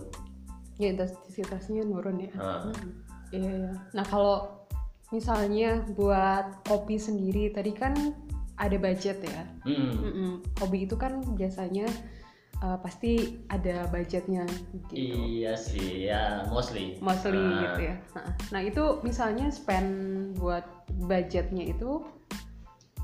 Ya 0.74 0.90
intensitasnya 0.90 1.86
nurun 1.86 2.18
ya. 2.18 2.34
Ah. 2.34 2.66
Hmm. 2.66 2.98
Iya, 3.30 3.46
iya. 3.46 3.72
Nah 3.94 4.02
kalau 4.02 4.62
misalnya 5.13 5.86
buat 5.93 6.65
kopi 6.65 6.98
sendiri 6.98 7.53
tadi 7.53 7.72
kan 7.72 7.93
ada 8.58 8.77
budget 8.82 9.22
ya. 9.22 9.46
Hmm. 9.63 9.93
Mm-mm. 10.01 10.32
Hobi 10.62 10.89
itu 10.89 10.98
kan 10.98 11.22
biasanya 11.38 11.86
uh, 12.62 12.77
pasti 12.82 13.41
ada 13.50 13.86
budgetnya 13.89 14.46
gitu. 14.89 14.93
iya 14.98 15.53
sih 15.53 16.10
ya 16.10 16.48
mostly 16.50 16.98
Mostly 17.01 17.38
Ah. 17.38 17.62
gitu 17.70 17.82
ya. 17.93 17.96
Nah, 18.50 18.62
itu 18.65 18.84
misalnya 19.01 19.50
spend 19.53 19.89
buat 20.38 20.65
budgetnya 20.89 21.70
itu 21.70 22.01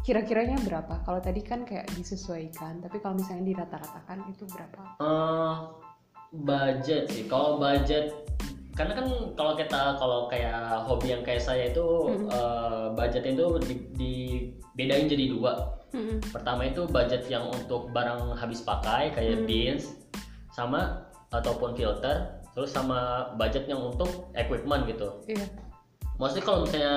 kira-kiranya 0.05 0.57
berapa? 0.65 1.05
Kalau 1.05 1.21
tadi 1.21 1.41
kan 1.45 1.67
kayak 1.67 1.85
disesuaikan, 1.93 2.81
tapi 2.81 2.97
kalau 2.97 3.19
misalnya 3.19 3.53
dirata-ratakan 3.53 4.25
itu 4.31 4.47
berapa? 4.49 4.81
Eh, 4.97 5.55
budget 6.33 7.09
sih 7.13 7.25
kalau 7.29 7.61
budget 7.61 8.13
karena 8.79 8.95
kan 8.95 9.07
kalau 9.35 9.53
kita 9.53 9.81
kalau 9.99 10.31
kayak 10.31 10.87
hobi 10.87 11.11
yang 11.11 11.19
kayak 11.19 11.43
saya 11.43 11.67
itu 11.67 11.83
Mm-mm. 12.07 12.31
eh, 12.31 12.85
budget 12.95 13.27
itu 13.27 13.45
di- 13.67 13.87
dibedain 13.99 15.11
jadi 15.11 15.35
dua 15.35 15.75
Mm-mm. 15.91 16.23
pertama 16.31 16.63
itu 16.63 16.87
budget 16.87 17.27
yang 17.27 17.43
untuk 17.51 17.91
barang 17.91 18.39
habis 18.39 18.63
pakai 18.63 19.11
kayak 19.11 19.43
Hmm. 19.43 19.45
beans 19.45 19.99
sama 20.55 21.03
ataupun 21.29 21.75
filter 21.75 22.39
terus 22.55 22.71
sama 22.71 23.29
budget 23.35 23.67
yang 23.67 23.83
untuk 23.83 24.31
equipment 24.33 24.87
gitu 24.87 25.11
Iya. 25.27 25.43
Maksudnya 26.15 26.43
kalau 26.43 26.59
misalnya 26.63 26.95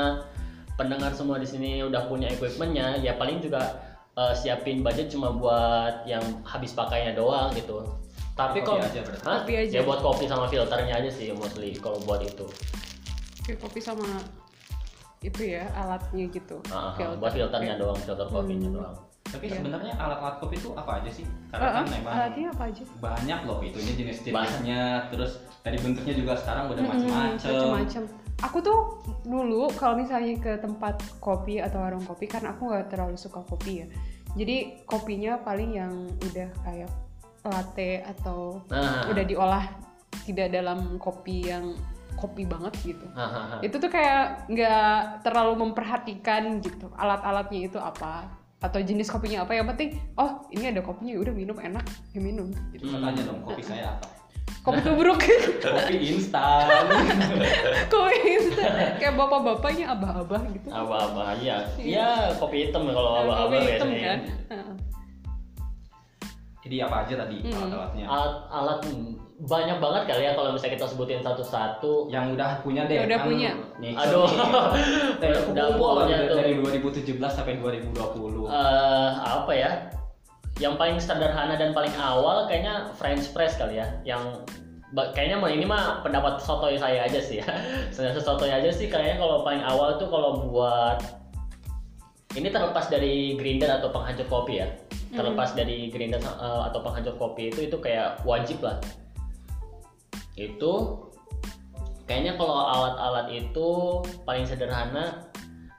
pendengar 0.74 1.10
semua 1.14 1.38
di 1.38 1.46
sini 1.46 1.78
udah 1.78 2.10
punya 2.10 2.26
equipmentnya, 2.26 2.98
ya 2.98 3.14
paling 3.14 3.38
juga 3.38 3.78
eh, 4.12 4.34
siapin 4.34 4.82
budget 4.82 5.10
cuma 5.10 5.30
buat 5.30 6.02
yang 6.04 6.22
habis 6.42 6.74
pakainya 6.74 7.14
doang 7.14 7.54
gitu. 7.54 7.86
Tapi 8.32 8.58
Kopi 8.58 8.66
kalau 8.66 8.80
aja 8.80 9.00
berarti. 9.00 9.24
Hah? 9.24 9.38
Kopi 9.40 9.52
aja. 9.54 9.74
ya 9.74 9.82
buat 9.82 10.00
kopi 10.00 10.24
sama 10.24 10.44
filternya 10.46 10.94
aja 10.96 11.10
sih 11.12 11.28
mostly 11.32 11.76
kalau 11.76 12.00
buat 12.02 12.20
itu. 12.20 12.46
Kayak 13.42 13.58
kopi 13.60 13.78
sama 13.78 14.08
itu 15.20 15.42
ya 15.46 15.68
alatnya 15.72 16.24
gitu. 16.28 16.58
Ah, 16.66 16.90
Filter. 16.92 17.14
buat 17.16 17.30
filternya 17.30 17.74
doang, 17.76 17.98
filter 17.98 18.26
kopinya 18.26 18.66
Hmm. 18.66 18.76
doang. 18.76 18.96
Tapi 19.22 19.44
Iya. 19.46 19.54
sebenarnya 19.54 19.92
alat-alat 19.94 20.36
kopi 20.38 20.56
itu 20.56 20.68
apa 20.72 20.98
aja 20.98 21.08
sih? 21.08 21.24
Karena 21.48 21.68
kan 21.70 21.76
ah, 21.78 21.88
memang 21.88 22.12
alatnya 22.12 22.46
apa 22.50 22.62
aja? 22.66 22.82
banyak 22.98 23.40
loh 23.42 23.58
itu 23.60 23.78
ini 23.78 23.92
jenis-jenisnya, 23.94 24.80
terus 25.08 25.32
dari 25.62 25.78
bentuknya 25.78 26.14
juga 26.14 26.32
sekarang 26.34 26.64
udah 26.68 26.82
macam-macam. 26.82 27.38
macam-macam. 27.38 28.02
Aku 28.42 28.58
tuh 28.58 28.78
dulu 29.22 29.70
kalau 29.72 29.94
misalnya 29.94 30.34
ke 30.36 30.58
tempat 30.58 30.98
kopi 31.18 31.62
atau 31.62 31.78
warung 31.78 32.02
kopi 32.02 32.26
kan 32.26 32.42
aku 32.42 32.66
nggak 32.66 32.90
terlalu 32.90 33.14
suka 33.14 33.38
kopi 33.40 33.84
ya. 33.84 33.86
Jadi 34.34 34.82
kopinya 34.82 35.38
paling 35.38 35.70
yang 35.72 35.92
udah 36.18 36.48
kayak 36.62 36.90
latte 37.44 38.02
atau 38.02 38.62
Nah, 38.68 39.06
udah 39.06 39.24
diolah 39.24 39.64
tidak 40.22 40.50
dalam 40.50 40.96
kopi 40.96 41.46
yang 41.46 41.74
kopi 42.14 42.44
banget 42.44 42.70
gitu. 42.84 43.06
hahaha. 43.10 43.58
Itu 43.60 43.76
tuh 43.76 43.88
kayak 43.88 44.46
nggak 44.46 44.94
terlalu 45.20 45.66
memperhatikan 45.66 46.60
gitu 46.60 46.86
alat-alatnya 46.94 47.66
itu 47.66 47.78
apa 47.78 48.30
atau 48.58 48.78
jenis 48.78 49.10
kopinya 49.10 49.42
apa 49.42 49.52
yang 49.52 49.66
penting 49.66 49.98
oh 50.14 50.46
ini 50.48 50.70
ada 50.70 50.78
kopinya 50.80 51.10
ya 51.10 51.20
udah 51.20 51.34
minum 51.34 51.56
enak 51.56 51.82
ya 52.12 52.20
minum 52.20 52.46
gitu. 52.70 52.86
Bisa 52.86 52.96
tanya 52.96 53.22
dong 53.24 53.42
kopi 53.42 53.58
saya 53.60 53.90
apa? 53.90 54.06
kopi 54.62 54.78
tubruk 54.78 55.18
Kopi 55.64 55.96
instan. 55.98 56.70
kopi 57.92 58.16
instan 58.30 58.70
kayak 58.96 59.14
bapak-bapaknya 59.16 59.90
abah-abah 59.90 60.42
gitu 60.54 60.68
Abah-abah 60.70 61.34
ya. 61.42 61.58
Iya. 61.74 62.06
Ya 62.30 62.38
kopi 62.38 62.70
hitam 62.70 62.86
kalau 62.86 63.02
Nah, 63.02 63.20
abah-abah 63.26 63.48
kopi 63.50 63.56
hitam 63.66 63.88
biasanya. 63.88 64.06
kan. 64.06 64.20
Jadi 66.62 66.78
apa 66.78 67.02
aja 67.02 67.14
tadi 67.18 67.42
Mm-mm. 67.42 67.58
alat-alatnya? 67.58 68.04
Alat-alat 68.06 68.78
banyak 69.42 69.78
banget 69.82 70.02
kali 70.06 70.22
ya 70.22 70.32
kalau 70.38 70.54
misalnya 70.54 70.78
kita 70.78 70.86
sebutin 70.86 71.18
satu-satu. 71.18 72.06
Yang 72.06 72.38
udah 72.38 72.50
punya 72.62 72.82
deh. 72.86 73.02
Yang 73.02 73.06
udah 73.10 73.18
kan 73.18 73.26
punya. 73.26 73.50
Nih, 73.82 73.92
Aduh. 73.98 74.30
Dari 75.22 75.34
Udah 75.50 75.66
punya 75.74 76.16
tuh. 76.30 76.36
dari 76.38 76.52
2017 76.54 77.18
sampai 77.18 77.58
2020. 77.58 78.46
eh 78.46 79.10
apa 79.18 79.52
ya 79.52 79.70
yang 80.60 80.76
paling 80.76 81.00
sederhana 81.00 81.56
dan 81.56 81.72
paling 81.72 81.90
awal 81.98 82.46
kayaknya 82.46 82.92
French 82.94 83.32
press 83.32 83.56
kali 83.56 83.80
ya 83.80 83.88
yang 84.04 84.20
kayaknya 85.16 85.40
mah 85.40 85.48
ini 85.48 85.64
mah 85.64 86.04
pendapat 86.04 86.38
sotoy 86.38 86.76
saya 86.76 87.08
aja 87.08 87.18
sih 87.18 87.40
ya 87.40 87.48
sebenarnya 87.94 88.20
sotoy 88.20 88.52
aja 88.52 88.68
sih 88.68 88.86
kayaknya 88.86 89.16
kalau 89.16 89.40
paling 89.42 89.64
awal 89.64 89.96
tuh 89.96 90.06
kalau 90.06 90.44
buat 90.44 91.00
ini 92.36 92.52
terlepas 92.52 92.86
dari 92.86 93.34
grinder 93.34 93.80
atau 93.80 93.88
penghancur 93.88 94.28
kopi 94.28 94.60
ya 94.60 94.68
terlepas 95.12 95.52
dari 95.52 95.92
grinder 95.92 96.20
eh, 96.24 96.62
atau 96.72 96.80
penghancur 96.80 97.14
kopi 97.20 97.52
itu 97.52 97.68
itu 97.68 97.76
kayak 97.78 98.24
wajib 98.24 98.64
lah. 98.64 98.80
Itu 100.34 101.04
kayaknya 102.08 102.40
kalau 102.40 102.56
alat-alat 102.56 103.26
itu 103.30 103.68
paling 104.24 104.48
sederhana 104.48 105.28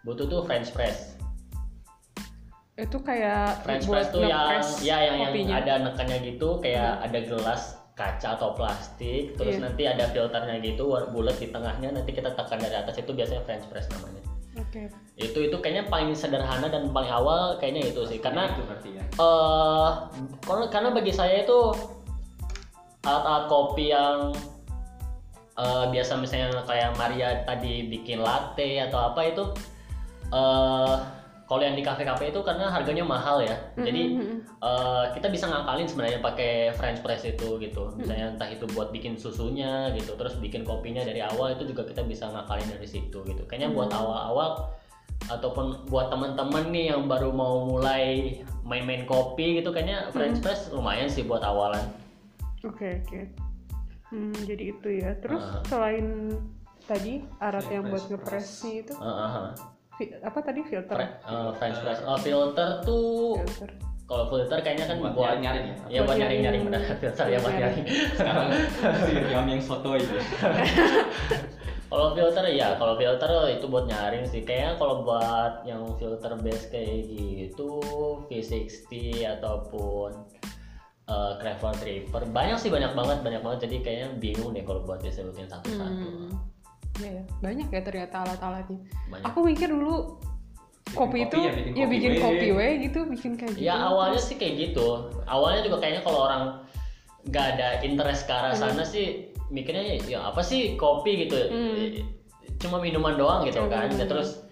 butuh 0.06 0.30
tuh 0.30 0.46
French 0.46 0.70
press. 0.72 1.18
Itu 2.78 3.02
kayak 3.02 3.66
French 3.66 3.90
press 3.90 4.10
tuh 4.14 4.26
yang 4.26 4.62
ya 4.82 4.98
yang, 5.02 5.34
yang 5.34 5.50
ada 5.54 5.74
nekannya 5.92 6.18
gitu 6.26 6.62
kayak 6.62 7.02
ada 7.06 7.20
gelas 7.26 7.84
kaca 7.94 8.34
atau 8.42 8.58
plastik 8.58 9.38
terus 9.38 9.62
Iya. 9.62 9.70
nanti 9.70 9.84
ada 9.86 10.10
filternya 10.10 10.58
gitu 10.66 10.90
bulat 11.14 11.38
di 11.38 11.54
tengahnya 11.54 11.94
nanti 11.94 12.10
kita 12.10 12.34
tekan 12.34 12.58
dari 12.58 12.74
atas 12.74 12.98
itu 12.98 13.14
biasanya 13.14 13.46
French 13.46 13.70
press 13.70 13.86
namanya 13.94 14.23
oke 14.58 14.84
itu 15.18 15.40
itu 15.50 15.56
kayaknya 15.62 15.86
paling 15.90 16.14
sederhana 16.14 16.70
dan 16.70 16.90
paling 16.90 17.10
awal 17.10 17.58
kayaknya 17.58 17.90
itu 17.94 18.02
sih 18.10 18.18
karena 18.18 18.50
itu 18.50 18.62
berarti 18.66 18.90
ya. 18.98 19.04
eh 19.18 19.90
karena 20.46 20.66
karena 20.70 20.90
bagi 20.94 21.14
saya 21.14 21.46
itu 21.46 21.60
alat-alat 23.04 23.46
kopi 23.50 23.86
yang 23.94 24.34
eh, 25.60 25.86
biasa 25.90 26.18
misalnya 26.18 26.64
kayak 26.66 26.96
Maria 26.98 27.46
tadi 27.46 27.90
bikin 27.90 28.22
latte 28.22 28.82
atau 28.90 29.14
apa 29.14 29.22
itu 29.28 29.44
eh 30.34 31.23
kalau 31.54 31.62
yang 31.62 31.78
di 31.78 31.86
kafe-kafe 31.86 32.34
itu 32.34 32.42
karena 32.42 32.66
harganya 32.66 33.06
mahal 33.06 33.38
ya 33.46 33.54
jadi 33.78 34.18
Mm-mm. 34.18 34.42
eh, 34.58 35.06
kita 35.14 35.30
bisa 35.30 35.46
ngakalin 35.46 35.86
sebenarnya 35.86 36.18
pakai 36.18 36.74
French 36.74 37.06
press 37.06 37.22
itu 37.24 37.62
gitu 37.62 37.94
misalnya 37.94 38.34
entah 38.34 38.50
itu 38.50 38.66
buat 38.74 38.90
bikin 38.90 39.14
susunya 39.16 39.94
gitu 39.94 40.18
terus 40.18 40.34
bikin 40.42 40.66
kopinya 40.66 41.06
dari 41.06 41.22
awal 41.22 41.54
itu 41.54 41.70
juga 41.70 41.86
kita 41.86 42.02
bisa 42.02 42.26
ngakalin 42.34 42.66
dari 42.66 42.90
situ 42.90 43.22
gitu 43.22 43.46
kayaknya 43.46 43.70
buat 43.70 43.94
awal-awal 43.94 44.66
ataupun 45.30 45.86
buat 45.88 46.10
teman-teman 46.10 46.74
nih 46.74 46.90
yang 46.90 47.06
baru 47.06 47.30
mau 47.30 47.70
mulai 47.70 48.42
main-main 48.66 49.06
kopi 49.06 49.62
gitu 49.62 49.70
kayaknya 49.70 50.10
French 50.10 50.42
press 50.42 50.74
lumayan 50.74 51.06
sih 51.06 51.22
buat 51.22 51.46
awalan 51.46 51.86
Oke 52.64 53.04
oke. 53.04 53.22
Hmm, 54.08 54.32
jadi 54.48 54.72
itu 54.72 54.88
ya. 55.04 55.12
Terus 55.20 55.44
Ah. 55.44 55.60
selain 55.68 56.32
tadi 56.88 57.20
alat 57.44 57.68
Ya, 57.68 57.76
yang 57.76 57.92
buat 57.92 58.08
press. 58.08 58.12
ngepresnya 58.16 58.74
itu 58.88 58.94
fi- 58.96 59.04
apa 60.20 60.40
tadi 60.40 60.62
filter? 60.62 60.96
Fre- 60.96 61.14
eh, 61.22 61.50
French 61.56 61.78
press 61.80 62.00
Oh, 62.02 62.18
filter 62.18 62.70
tuh 62.82 63.38
Filter. 63.40 63.70
kalau 64.04 64.26
filter 64.28 64.58
kayaknya 64.60 64.86
kan 64.86 64.98
buat 65.00 65.14
buat, 65.14 65.38
nyaring 65.38 65.66
ya 65.66 65.76
ya 65.88 66.00
buat 66.02 66.08
Buat 66.10 66.18
nyaring-nyaring 66.20 66.62
nyaring. 66.62 66.64
benar 66.68 66.98
filter 66.98 67.26
ya 67.26 67.38
buat 67.40 67.54
Nyaring. 67.54 67.86
nyaring 67.86 68.12
sekarang 68.14 68.48
si 69.00 69.12
Riam 69.18 69.46
yang 69.48 69.62
soto 69.62 69.92
itu 69.94 70.16
Kalau 71.86 72.18
filter 72.18 72.42
ya, 72.50 72.74
kalau 72.74 72.98
filter 72.98 73.30
itu 73.54 73.70
buat 73.70 73.86
nyaring 73.86 74.26
sih. 74.26 74.42
Kayaknya 74.42 74.82
kalau 74.82 75.06
buat 75.06 75.62
yang 75.62 75.86
filter 76.02 76.34
base 76.42 76.66
kayak 76.74 77.06
gitu, 77.06 77.78
V60 78.26 78.90
ataupun 79.30 80.10
uh, 81.06 81.32
Craft 81.38 81.86
Reaper, 81.86 82.26
banyak 82.34 82.58
sih 82.58 82.74
banyak 82.74 82.98
banget, 82.98 83.22
banyak 83.22 83.46
banget. 83.46 83.70
Jadi 83.70 83.76
kayaknya 83.86 84.10
bingung 84.18 84.58
deh 84.58 84.66
kalau 84.66 84.82
buat 84.82 85.06
disebutin 85.06 85.46
satu-satu. 85.46 86.10
Hmm. 86.10 86.34
Ya, 87.02 87.10
ya. 87.10 87.24
banyak 87.42 87.68
ya 87.74 87.82
ternyata 87.82 88.16
alat-alatnya. 88.22 88.80
Banyak. 89.10 89.26
Aku 89.34 89.40
mikir 89.42 89.70
dulu 89.70 90.22
Bikin 90.84 91.00
kopi, 91.00 91.20
kopi 91.26 91.26
itu 91.26 91.38
ya, 91.40 91.52
bikin 91.56 91.74
ya 91.74 91.86
kopi 91.88 91.94
bikin 91.96 92.14
kopi 92.20 92.48
we 92.54 92.68
gitu, 92.86 93.00
bikin 93.08 93.32
kayak 93.40 93.54
gitu. 93.56 93.66
Ya 93.66 93.76
awalnya 93.82 94.20
sih 94.22 94.36
kayak 94.36 94.54
gitu. 94.60 95.10
Awalnya 95.26 95.62
juga 95.66 95.78
kayaknya 95.82 96.04
kalau 96.06 96.20
orang 96.28 96.44
nggak 97.24 97.46
ada 97.56 97.68
interest 97.88 98.28
ke 98.28 98.34
arah 98.36 98.52
sana 98.52 98.84
sih 98.84 99.32
mikirnya 99.48 100.04
ya 100.04 100.28
apa 100.28 100.44
sih 100.44 100.76
kopi 100.76 101.26
gitu. 101.26 101.40
Hmm. 101.50 102.04
Cuma 102.60 102.78
minuman 102.84 103.16
doang 103.16 103.48
gitu 103.48 103.64
Cuma 103.64 103.72
kan. 103.72 103.90
Ya, 103.90 104.06
terus 104.06 104.44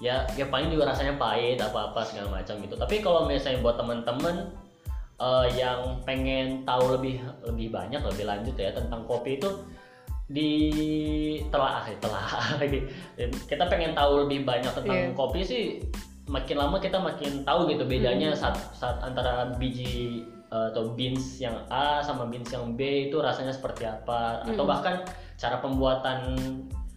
ya 0.00 0.24
ya 0.38 0.48
paling 0.48 0.72
juga 0.72 0.88
rasanya 0.94 1.20
pahit 1.20 1.60
apa-apa 1.60 2.00
segala 2.06 2.40
macam 2.40 2.56
gitu. 2.64 2.78
Tapi 2.78 3.02
kalau 3.04 3.28
misalnya 3.28 3.60
buat 3.60 3.76
teman-teman 3.76 4.56
eh, 5.20 5.46
yang 5.58 6.00
pengen 6.06 6.64
tahu 6.64 6.96
lebih 6.96 7.20
lebih 7.44 7.68
banyak 7.74 8.00
lebih 8.00 8.24
lanjut 8.24 8.56
ya 8.56 8.72
tentang 8.72 9.04
kopi 9.04 9.36
itu 9.36 9.50
di 10.30 10.50
telah 11.50 11.82
eh, 11.84 11.98
telah 11.98 12.22
lagi 12.62 12.86
kita 13.44 13.66
pengen 13.66 13.92
tahu 13.92 14.24
lebih 14.24 14.46
banyak 14.46 14.70
tentang 14.70 14.94
Iya. 15.04 15.12
kopi 15.12 15.40
sih 15.42 15.64
makin 16.24 16.56
lama 16.56 16.78
kita 16.78 16.96
makin 16.96 17.42
tahu 17.42 17.66
gitu 17.66 17.82
bedanya 17.82 18.30
Hmm. 18.30 18.38
saat 18.40 18.56
saat 18.72 18.96
antara 19.00 19.50
biji 19.52 20.22
eh, 20.46 20.66
atau 20.70 20.94
beans 20.94 21.38
yang 21.38 21.58
A 21.68 21.98
sama 21.98 22.26
beans 22.26 22.46
yang 22.48 22.74
B 22.74 22.80
itu 23.06 23.18
rasanya 23.18 23.50
seperti 23.50 23.82
apa 23.82 24.42
atau 24.44 24.62
Hmm. 24.62 24.70
bahkan 24.70 24.94
cara 25.34 25.58
pembuatan 25.58 26.18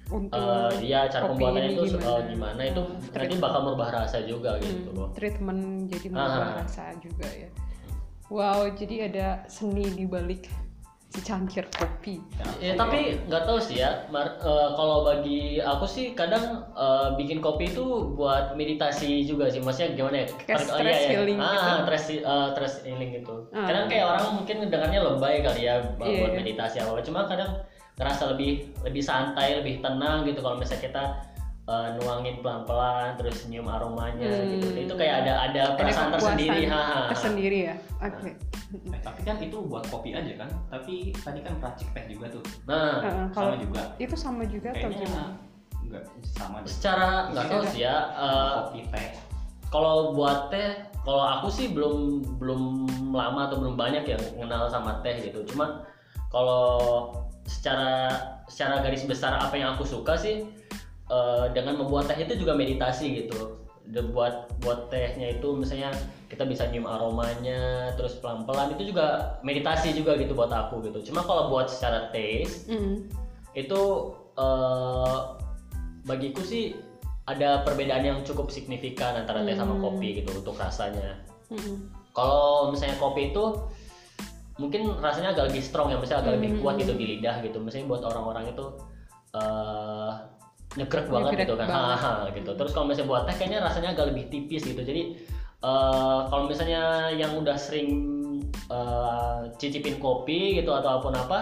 untuk 0.05 0.37
eh, 0.37 0.85
ya 0.85 1.05
cara 1.07 1.25
pembuatannya 1.25 1.73
itu 1.73 1.83
gimana. 1.87 2.21
gimana, 2.21 2.29
gimana 2.29 2.61
itu 2.63 2.81
Hmm, 2.83 2.93
nanti 2.93 3.09
treatment. 3.09 3.41
bakal 3.41 3.59
merubah 3.63 3.89
rasa 3.95 4.17
juga 4.21 4.51
gitu 4.59 4.89
Hmm, 4.91 5.09
treatment 5.11 5.61
jadi 5.89 6.07
merubah 6.07 6.37
Ah. 6.39 6.55
rasa 6.61 6.93
juga 6.99 7.25
ya. 7.25 7.49
Wow, 8.27 8.69
jadi 8.73 9.09
ada 9.09 9.27
seni 9.47 9.89
di 9.89 10.05
balik 10.05 10.49
secangkir 11.13 11.69
kopi. 11.69 12.17
Ya 12.57 12.73
tapi 12.73 13.21
nggak 13.29 13.45
tahu 13.45 13.61
sih 13.61 13.79
ya. 13.79 14.09
Mar- 14.09 14.41
eh, 14.41 14.69
kalau 14.73 15.05
bagi 15.05 15.61
aku 15.61 15.85
sih 15.85 16.17
kadang 16.17 16.65
eh, 16.73 17.07
bikin 17.13 17.37
kopi 17.37 17.69
itu 17.69 17.85
buat 18.17 18.57
meditasi 18.57 19.21
juga 19.23 19.45
sih. 19.47 19.61
Maksudnya 19.61 19.93
gimana 19.93 20.25
ya? 20.25 20.27
Kayak 20.43 20.57
Per- 20.57 20.69
oh, 20.73 20.77
stress 20.81 21.01
healing 21.05 21.37
Ah, 21.37 21.53
gitu. 21.53 21.69
stress 21.85 22.05
eh, 22.09 22.47
stress 22.57 22.73
healing 22.81 23.11
gitu. 23.13 23.35
Ah. 23.53 23.69
Kadang 23.69 23.85
kayak 23.85 24.05
orang 24.09 24.25
mungkin 24.41 24.55
dengarnya 24.67 24.99
lebay 25.05 25.35
kali 25.39 25.61
ya 25.69 25.75
buat 25.95 26.09
Iya. 26.09 26.19
buat 26.25 26.33
meditasi 26.33 26.75
apa. 26.81 27.01
Cuma 27.05 27.29
kadang 27.29 27.51
ngerasa 27.93 28.33
lebih 28.33 28.73
lebih 28.81 29.03
santai, 29.05 29.61
lebih 29.61 29.85
tenang 29.85 30.25
gitu 30.25 30.41
kalau 30.41 30.57
misalnya 30.57 30.81
kita 30.89 31.03
eh, 31.63 31.87
nuangin 31.95 32.39
pelan-pelan 32.39 33.15
terus 33.15 33.47
nyium 33.47 33.65
aromanya 33.65 34.27
Hmm. 34.27 34.51
gitu. 34.51 34.67
Itu 34.83 34.93
kayak 34.93 35.23
ada 35.23 35.33
ada 35.45 35.61
Ada 35.65 35.77
perasaan 35.77 36.09
kepuasan 36.09 36.35
tersendiri. 36.35 36.63
ha, 36.65 36.75
ha, 36.75 36.93
ha. 36.93 37.09
Tersendiri 37.09 37.59
ya. 37.63 37.75
Oke. 37.99 38.29
Eh, 38.73 38.99
tapi 38.99 39.21
kan 39.21 39.37
itu 39.37 39.57
buat 39.61 39.85
kopi 39.85 40.11
aja 40.11 40.33
kan 40.35 40.49
tapi 40.67 41.13
tadi 41.15 41.39
kan 41.39 41.53
peracik 41.57 41.93
teh 41.93 42.09
juga 42.09 42.25
tuh 42.27 42.41
Nah, 42.65 42.99
Heeh, 42.99 43.25
sama 43.29 43.33
kalau 43.37 43.55
juga 43.55 43.81
itu 43.95 44.15
sama 44.17 44.43
juga 44.43 44.73
atau 44.73 44.81
kayaknya 44.81 45.05
gimana? 45.05 45.25
enggak 45.77 46.03
sama 46.25 46.57
deh 46.57 46.71
secara 46.71 47.07
nggak 47.29 47.45
tahu 47.47 47.61
sih 47.69 47.81
ya. 47.81 47.95
eh, 48.11 48.51
kopi 48.59 48.81
teh 48.89 49.09
Kalau 49.69 50.13
buat 50.13 50.49
teh, 50.49 50.69
kalau 50.99 51.21
aku 51.21 51.47
sih 51.49 51.69
belum 51.69 51.97
belum 52.37 52.61
lama 53.09 53.45
atau 53.47 53.57
belum 53.57 53.73
banyak 53.73 54.05
yang 54.05 54.21
kenal 54.35 54.65
sama 54.67 55.01
teh 55.01 55.21
gitu. 55.21 55.45
Cuma 55.45 55.85
kalau 56.29 57.09
secara 57.45 58.09
secara 58.45 58.81
garis 58.81 59.01
besar 59.03 59.33
apa 59.35 59.53
yang 59.53 59.73
aku 59.73 59.81
suka 59.83 60.13
sih 60.15 60.49
eh, 61.13 61.45
dengan 61.53 61.77
membuat 61.77 62.09
teh 62.09 62.17
itu 62.17 62.33
juga 62.41 62.57
meditasi 62.57 63.21
gitu. 63.21 63.61
Buat 63.93 64.49
buat 64.63 64.89
tehnya 64.89 65.37
itu 65.37 65.53
misalnya 65.53 65.93
kita 66.31 66.47
bisa 66.49 66.65
nyium 66.71 66.87
aromanya 66.89 67.93
terus 67.93 68.17
pelan-pelan 68.17 68.73
itu 68.73 68.89
juga 68.89 69.37
meditasi 69.45 69.93
juga 69.93 70.17
gitu 70.17 70.33
buat 70.33 70.49
aku 70.49 70.81
gitu. 70.89 71.13
Cuma 71.13 71.21
kalau 71.21 71.53
buat 71.53 71.69
secara 71.69 72.09
taste 72.09 72.71
Mm. 72.71 73.11
itu 73.53 73.81
eh, 74.33 75.17
bagiku 76.09 76.41
sih 76.41 76.73
ada 77.23 77.61
perbedaan 77.63 78.03
yang 78.03 78.19
cukup 78.27 78.49
signifikan 78.51 79.15
antara 79.15 79.45
teh 79.47 79.55
sama 79.55 79.77
Hmm. 79.79 79.83
kopi 79.85 80.19
gitu 80.19 80.35
untuk 80.43 80.59
rasanya. 80.59 81.23
Mm. 81.53 81.87
Kalau 82.11 82.73
misalnya 82.73 82.99
kopi 82.99 83.31
itu 83.31 83.45
mungkin 84.59 84.99
rasanya 84.99 85.31
agak 85.31 85.49
lebih 85.49 85.63
strong 85.63 85.87
ya, 85.89 85.97
misalnya 86.01 86.27
agak 86.27 86.33
lebih 86.41 86.49
Hmm. 86.55 86.59
kuat 86.65 86.75
gitu 86.83 86.93
di 86.97 87.05
lidah 87.15 87.39
gitu. 87.45 87.57
Misalnya 87.63 87.87
buat 87.93 88.03
orang-orang 88.03 88.51
itu 88.51 88.65
eh 89.33 90.11
nyegrek 90.74 91.05
banget 91.09 91.46
gitu 91.46 91.55
kan, 91.57 91.68
banget. 91.70 92.42
Gitu. 92.42 92.51
Terus 92.57 92.72
kalau 92.74 92.86
misalnya 92.90 93.09
buat 93.09 93.24
teh 93.29 93.36
kayaknya 93.38 93.59
rasanya 93.62 93.90
agak 93.94 94.09
lebih 94.14 94.25
tipis 94.33 94.66
gitu. 94.66 94.81
Jadi 94.81 95.18
eh 95.64 96.20
kalau 96.27 96.51
misalnya 96.51 97.14
yang 97.14 97.31
udah 97.40 97.55
sering 97.55 97.90
eh, 98.68 99.40
cicipin 99.62 100.01
kopi 100.01 100.59
gitu 100.59 100.72
atau 100.75 100.98
apa 100.98 101.00
pun 101.03 101.16
apa, 101.16 101.40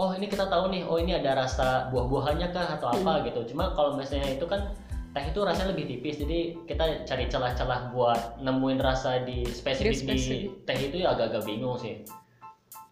oh 0.00 0.10
ini 0.16 0.30
kita 0.30 0.48
tahu 0.48 0.72
nih, 0.72 0.82
oh 0.86 0.96
ini 0.96 1.12
ada 1.18 1.36
rasa 1.44 1.88
buah-buahannya 1.92 2.48
kah 2.54 2.78
atau 2.80 2.88
Hmm. 2.94 3.04
apa 3.04 3.28
gitu. 3.28 3.54
Cuma 3.54 3.74
kalau 3.76 3.98
misalnya 3.98 4.32
itu 4.32 4.46
kan 4.48 4.72
teh 5.10 5.24
itu 5.26 5.42
rasanya 5.42 5.74
lebih 5.74 5.90
tipis, 5.90 6.22
jadi 6.22 6.54
kita 6.70 7.02
cari 7.02 7.26
celah-celah 7.26 7.90
buat 7.90 8.38
nemuin 8.40 8.78
rasa 8.78 9.26
di 9.26 9.42
spesifik 9.42 9.90
di, 9.90 9.98
spesifik. 9.98 10.42
teh 10.64 10.78
itu 10.78 10.96
ya 11.02 11.12
agak-agak 11.18 11.42
bingung 11.44 11.74
sih. 11.74 12.06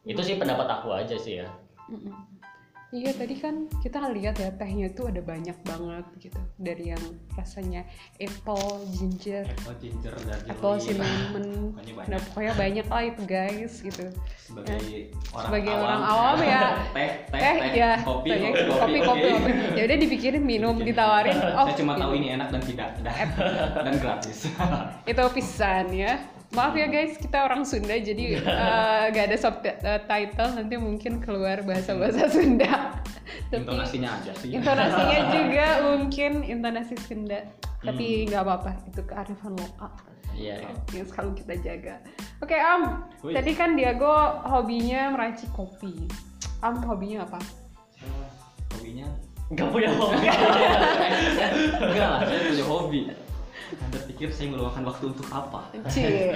Itu 0.02 0.20
sih 0.26 0.34
pendapat 0.34 0.66
aku 0.66 0.90
aja 0.92 1.14
sih 1.14 1.40
ya. 1.40 1.48
Mm-mm. 1.86 2.27
Iya 2.88 3.12
tadi 3.12 3.36
kan 3.36 3.68
kita 3.84 4.00
lihat 4.16 4.40
ya 4.40 4.48
tehnya 4.56 4.88
itu 4.88 5.04
ada 5.04 5.20
banyak 5.20 5.52
banget 5.60 6.08
gitu 6.24 6.40
dari 6.56 6.88
yang 6.96 7.04
rasanya 7.36 7.84
apple, 8.16 8.80
ginger, 8.96 9.44
apple 9.44 9.76
ginger 9.76 10.16
dan 10.24 10.40
apple 10.48 10.80
cinnamon, 10.80 11.44
Pokoknya 11.76 11.92
banyak. 11.92 12.08
nah 12.08 12.18
pokoknya 12.32 12.52
banyak 12.56 12.86
lah 12.88 13.02
itu 13.04 13.22
guys 13.28 13.72
gitu. 13.84 14.08
sebagai 14.40 15.12
orang 15.36 15.44
Sebagai 15.44 15.72
awam, 15.76 15.84
orang 15.84 16.02
awam 16.08 16.36
ya, 16.40 16.64
teh 16.96 17.10
teh 17.28 17.56
Eh 17.60 17.72
ya, 17.76 17.92
kopi 18.00 18.28
banyak 18.32 18.52
kopi 18.56 18.72
kopi 18.72 18.98
kopi, 19.04 19.28
kopi. 19.36 19.52
Ya 19.76 19.82
udah 19.84 19.98
dipikirin 20.00 20.44
minum, 20.48 20.74
ditawarin. 20.80 21.36
Oh, 21.60 21.68
saya 21.68 21.76
cuma 21.76 21.92
tahu 21.92 22.16
gitu. 22.16 22.24
ini 22.24 22.28
enak 22.40 22.48
dan 22.54 22.62
tidak 22.64 22.88
dan, 23.04 23.28
dan 23.84 23.94
gratis 24.00 24.48
itu 25.04 25.24
pisan 25.36 25.92
ya. 25.92 26.37
Maaf 26.48 26.72
ya 26.72 26.88
guys, 26.88 27.20
kita 27.20 27.44
orang 27.44 27.60
Sunda 27.62 27.92
jadi 27.92 28.24
eh, 28.40 29.04
gak 29.12 29.24
ada 29.28 29.36
subtitle 29.36 30.50
nanti 30.56 30.74
mungkin 30.80 31.20
keluar 31.20 31.60
bahasa-bahasa 31.60 32.32
Sunda. 32.32 32.96
Tapi- 33.52 33.64
intonasinya 33.64 34.08
aja 34.16 34.32
sih. 34.40 34.56
intonasinya 34.56 35.20
juga 35.36 35.66
mungkin 35.84 36.32
intonasi 36.42 36.96
Sunda 37.00 37.44
tapi 37.78 38.26
nggak 38.26 38.42
apa-apa 38.42 38.72
itu 38.90 39.00
kearifan 39.06 39.54
lokal. 39.54 39.92
Iya. 40.34 40.70
yang 40.94 41.06
selalu 41.06 41.30
kita 41.42 41.54
jaga. 41.62 41.94
Oke 42.38 42.54
Am 42.54 43.06
Wih. 43.22 43.34
tadi 43.34 43.52
kan 43.54 43.74
Diago 43.74 44.10
hobinya 44.46 45.10
meracik 45.10 45.50
kopi. 45.50 46.06
Am 46.62 46.78
hobinya 46.82 47.22
apa? 47.26 47.38
Hobinya? 48.74 49.06
Gak 49.50 49.68
punya 49.72 49.90
hobi. 49.94 50.26
enggak 51.80 52.06
lah 52.06 52.20
saya 52.22 52.40
punya 52.50 52.64
hobi 52.66 53.00
anda 53.76 53.98
pikir 54.08 54.28
saya 54.32 54.48
meluangkan 54.50 54.84
waktu 54.86 55.04
untuk 55.12 55.28
apa? 55.28 55.60
Cie. 55.90 56.32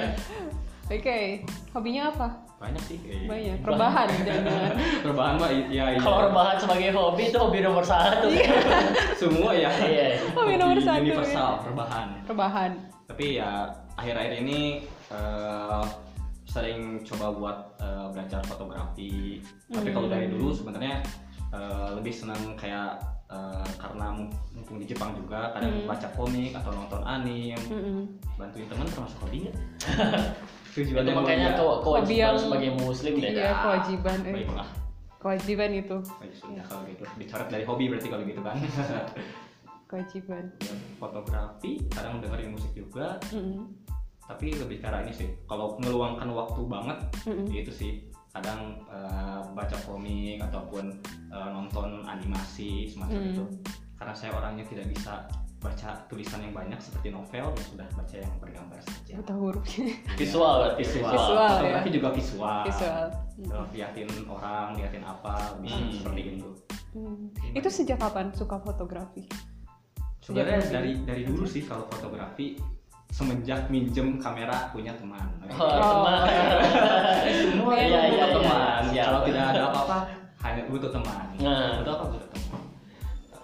Oke 0.90 1.46
hobinya 1.72 2.12
apa? 2.12 2.28
Banyak 2.60 2.82
sih. 2.84 2.98
Eh, 3.08 3.26
banyak. 3.26 3.58
Rebahan 3.64 4.06
jangan 4.22 4.74
rebahan 5.08 5.34
mah 5.40 5.50
i- 5.50 5.68
ya 5.72 5.84
iya. 5.94 5.98
Kalau 5.98 6.30
rebahan 6.30 6.56
sebagai 6.60 6.90
hobi 6.94 7.22
itu 7.32 7.38
hobi 7.40 7.58
nomor 7.64 7.82
satu. 7.82 8.28
semua 9.20 9.50
ya. 9.56 9.70
Iya. 9.82 10.20
Hobi 10.36 10.54
nomor 10.60 10.78
satu, 10.78 11.00
universal 11.00 11.50
rebahan. 11.66 12.06
Rebahan. 12.28 12.70
Tapi 13.08 13.40
ya 13.40 13.66
akhir-akhir 13.98 14.32
ini 14.44 14.84
eh, 15.10 15.84
sering 16.46 17.00
coba 17.02 17.26
buat 17.34 17.58
eh, 17.80 18.06
belajar 18.12 18.40
fotografi. 18.44 19.40
Tapi 19.72 19.88
kalau 19.90 20.06
dari 20.12 20.28
dulu 20.28 20.52
sebenarnya 20.52 21.00
eh, 21.50 21.88
lebih 21.98 22.12
senang 22.14 22.54
kayak 22.54 23.00
eh, 23.32 23.68
karena 23.74 24.06
mumpung 24.52 24.76
di 24.76 24.84
Jepang 24.84 25.12
juga 25.14 25.50
kadang 25.50 25.72
Hmm. 25.74 25.88
baca 25.88 26.08
komik 26.12 26.52
atau 26.52 26.70
nonton 26.70 27.00
anime 27.02 27.56
Mm-mm. 27.66 28.00
bantuin 28.36 28.66
teman 28.66 28.84
termasuk 28.86 29.18
hobi 29.18 29.38
nggak? 29.42 29.56
itu 30.72 30.80
Tujuannya 30.84 31.12
makanya 31.14 31.48
mulia. 31.50 31.58
ke 31.58 31.64
kewajiban 31.82 32.16
yang- 32.26 32.38
sebagai 32.38 32.70
muslim 32.78 33.12
deh 33.14 33.30
Iya, 33.30 33.50
kewajiban, 33.58 34.18
eh. 34.22 34.34
Baiklah, 34.34 34.68
Kewajiban 35.18 35.70
itu, 35.72 35.96
baik 36.18 36.34
sudah 36.34 36.64
kalau 36.64 36.82
gitu 36.84 37.04
dicoret 37.14 37.48
dari 37.48 37.62
hobi 37.62 37.84
berarti 37.86 38.08
kalau 38.08 38.24
gitu 38.24 38.40
kan. 38.40 38.56
kewajiban. 39.86 40.44
Ya, 40.58 40.72
fotografi, 40.96 41.72
kadang 41.88 42.18
dengerin 42.18 42.50
musik 42.50 42.72
juga, 42.72 43.20
Mm-mm. 43.28 43.68
tapi 44.24 44.50
lebih 44.52 44.80
ke 44.80 44.86
arah 44.86 45.00
ini 45.00 45.12
sih. 45.12 45.28
Kalau 45.44 45.76
ngeluangkan 45.78 46.26
waktu 46.26 46.60
banget, 46.64 46.98
Mm-mm. 47.22 47.46
ya 47.48 47.60
itu 47.60 47.72
sih. 47.72 47.92
Kadang 48.32 48.60
eh, 48.88 49.40
baca 49.52 49.76
komik 49.82 50.40
ataupun 50.40 50.88
eh, 51.28 51.48
nonton 51.48 52.02
animasi 52.02 52.88
semacam 52.88 53.20
Hmm. 53.20 53.30
itu. 53.30 53.44
Karena 53.94 54.14
saya 54.16 54.32
orangnya 54.34 54.64
tidak 54.64 54.88
bisa 54.88 55.28
baca 55.62 55.94
tulisan 56.10 56.42
yang 56.42 56.50
banyak 56.50 56.74
seperti 56.76 57.14
novel, 57.14 57.54
ya 57.54 57.62
sudah 57.62 57.86
baca 57.94 58.16
yang 58.18 58.34
bergambar 58.36 58.82
saja. 58.82 59.14
Buta 59.14 59.30
hurufnya. 59.32 59.94
visual 60.18 60.54
berarti 60.58 60.82
Visual, 60.82 61.12
Visual, 61.14 61.54
ya. 61.62 61.80
juga 61.86 62.08
visual. 62.10 62.60
Visual. 62.66 63.04
Eh, 63.38 63.66
liatin 63.72 64.08
orang, 64.26 64.74
liatin 64.74 65.04
apa, 65.04 65.54
bisa 65.62 65.78
Hmm. 65.78 65.92
seperti 65.94 66.20
itu. 66.34 66.50
Hmm. 66.92 67.30
Itu 67.54 67.68
sejak 67.70 68.00
kapan 68.00 68.34
suka 68.34 68.58
fotografi? 68.58 69.22
Sebenarnya 70.18 70.66
dari 70.68 70.92
dari 71.02 71.22
dulu 71.22 71.46
sih 71.46 71.62
kalau 71.62 71.86
fotografi 71.86 72.58
semenjak 73.12 73.68
minjem 73.68 74.16
kamera 74.16 74.72
punya 74.72 74.96
teman. 74.96 75.28
oh, 75.52 75.68
teman 75.68 76.20
Semua 77.28 77.72
Iya, 77.76 77.84
itu 77.84 77.92
iya, 77.92 78.00
butuh 78.08 78.16
iya. 78.16 78.36
teman. 78.40 78.80
Siap. 78.88 79.04
Kalau 79.04 79.20
tidak 79.28 79.44
ada 79.52 79.60
apa-apa 79.68 79.98
hanya 80.42 80.62
butuh 80.72 80.90
teman. 80.90 81.26
Nah. 81.38 81.72
Butuh 81.84 81.92
apa 81.92 82.04
butuh 82.08 82.28
teman. 82.32 82.60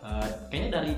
Eh, 0.09 0.29
kayaknya 0.49 0.69
dari 0.81 0.93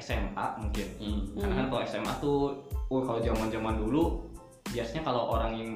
SMA 0.00 0.46
mungkin. 0.56 0.86
Hmm. 0.96 1.20
Karena 1.36 1.54
kan 1.60 1.66
kalau 1.68 1.82
SMA 1.84 2.12
tuh, 2.24 2.40
oh 2.88 3.00
kalau 3.04 3.20
zaman-zaman 3.20 3.76
dulu 3.76 4.24
biasanya 4.72 5.02
kalau 5.04 5.36
orang 5.36 5.52
yang 5.60 5.70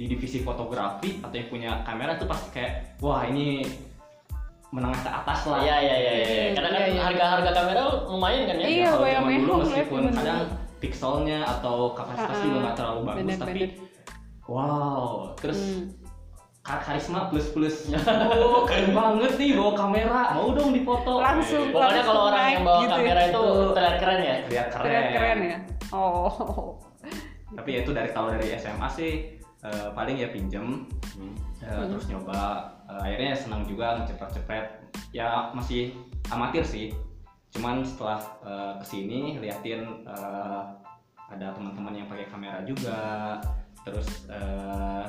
di 0.00 0.04
divisi 0.08 0.40
fotografi 0.40 1.20
atau 1.20 1.36
yang 1.36 1.48
punya 1.52 1.70
kamera 1.84 2.16
tuh 2.16 2.28
pasti 2.28 2.48
kayak 2.52 2.96
wah 3.00 3.24
ini 3.28 3.64
menengah 4.72 5.00
ke 5.04 5.10
atas 5.12 5.40
lah. 5.52 5.60
Iya 5.60 5.76
iya 5.84 5.96
iya 6.00 6.12
iya. 6.16 6.44
Karena 6.56 6.70
kan 6.72 6.82
harga-harga 7.12 7.50
kamera 7.52 7.82
lumayan 8.08 8.42
kan 8.48 8.56
ya. 8.56 8.66
Iya, 8.66 8.88
kalau 8.88 9.04
bayang 9.04 9.24
zaman 9.24 9.40
dulu 9.44 9.54
meskipun 9.60 10.02
kadang 10.16 10.40
dulu. 10.48 10.65
Pixelnya 10.86 11.42
atau 11.42 11.90
kapasitas 11.92 12.30
Ah, 12.32 12.40
juga 12.40 12.56
nggak 12.62 12.76
terlalu 12.76 13.00
bagus 13.02 13.18
bener, 13.20 13.36
tapi 13.36 13.52
bener. 13.56 13.70
wow 14.46 15.34
terus 15.34 15.58
Hmm. 15.58 15.84
kar- 16.62 16.82
karisma 16.82 17.26
plus 17.26 17.46
plus 17.48 17.76
oh 17.90 18.62
keren 18.68 18.90
banget 18.90 19.32
nih 19.36 19.50
bawa 19.52 19.72
kamera 19.76 20.20
mau 20.32 20.50
dong 20.50 20.70
difoto 20.70 21.18
Langsung. 21.18 21.70
Pokoknya 21.70 22.02
kalau 22.02 22.22
orang 22.28 22.44
yang 22.48 22.62
bawa 22.62 22.78
Gitu 22.78 22.86
ya. 22.86 22.96
kamera 22.96 23.20
itu 23.24 23.42
terlihat 23.70 23.96
keren 23.98 24.20
ya. 24.20 24.36
lihat 24.46 24.68
keren, 24.68 24.86
Keren 24.86 25.06
keren 25.12 25.38
ya. 25.44 25.58
Oh. 25.88 26.78
tapi 27.48 27.68
ya 27.70 27.80
itu 27.80 27.90
dari 27.90 28.10
kalau 28.10 28.28
dari 28.28 28.52
SMA 28.52 28.88
sih 28.88 29.12
eh, 29.60 29.88
paling 29.92 30.16
ya 30.16 30.28
pinjem 30.28 30.84
eh, 31.58 31.66
Hmm. 31.66 31.88
terus 31.88 32.06
nyoba 32.06 32.70
Eh, 32.86 33.02
akhirnya 33.02 33.34
senang 33.34 33.66
juga 33.66 33.98
ngecepet-cepet 33.98 34.64
ya 35.10 35.50
masih 35.50 35.90
amatir 36.28 36.62
sih 36.62 36.94
cuman 37.50 37.82
setelah 37.82 38.20
eh, 38.42 38.72
ke 38.76 38.84
sini 38.84 39.20
liatin 39.38 39.82
eh, 40.02 40.62
ada 41.26 41.46
teman-teman 41.52 41.94
yang 41.94 42.06
pakai 42.06 42.26
kamera 42.26 42.62
juga 42.62 43.38
terus 43.82 44.06
eh, 44.26 45.04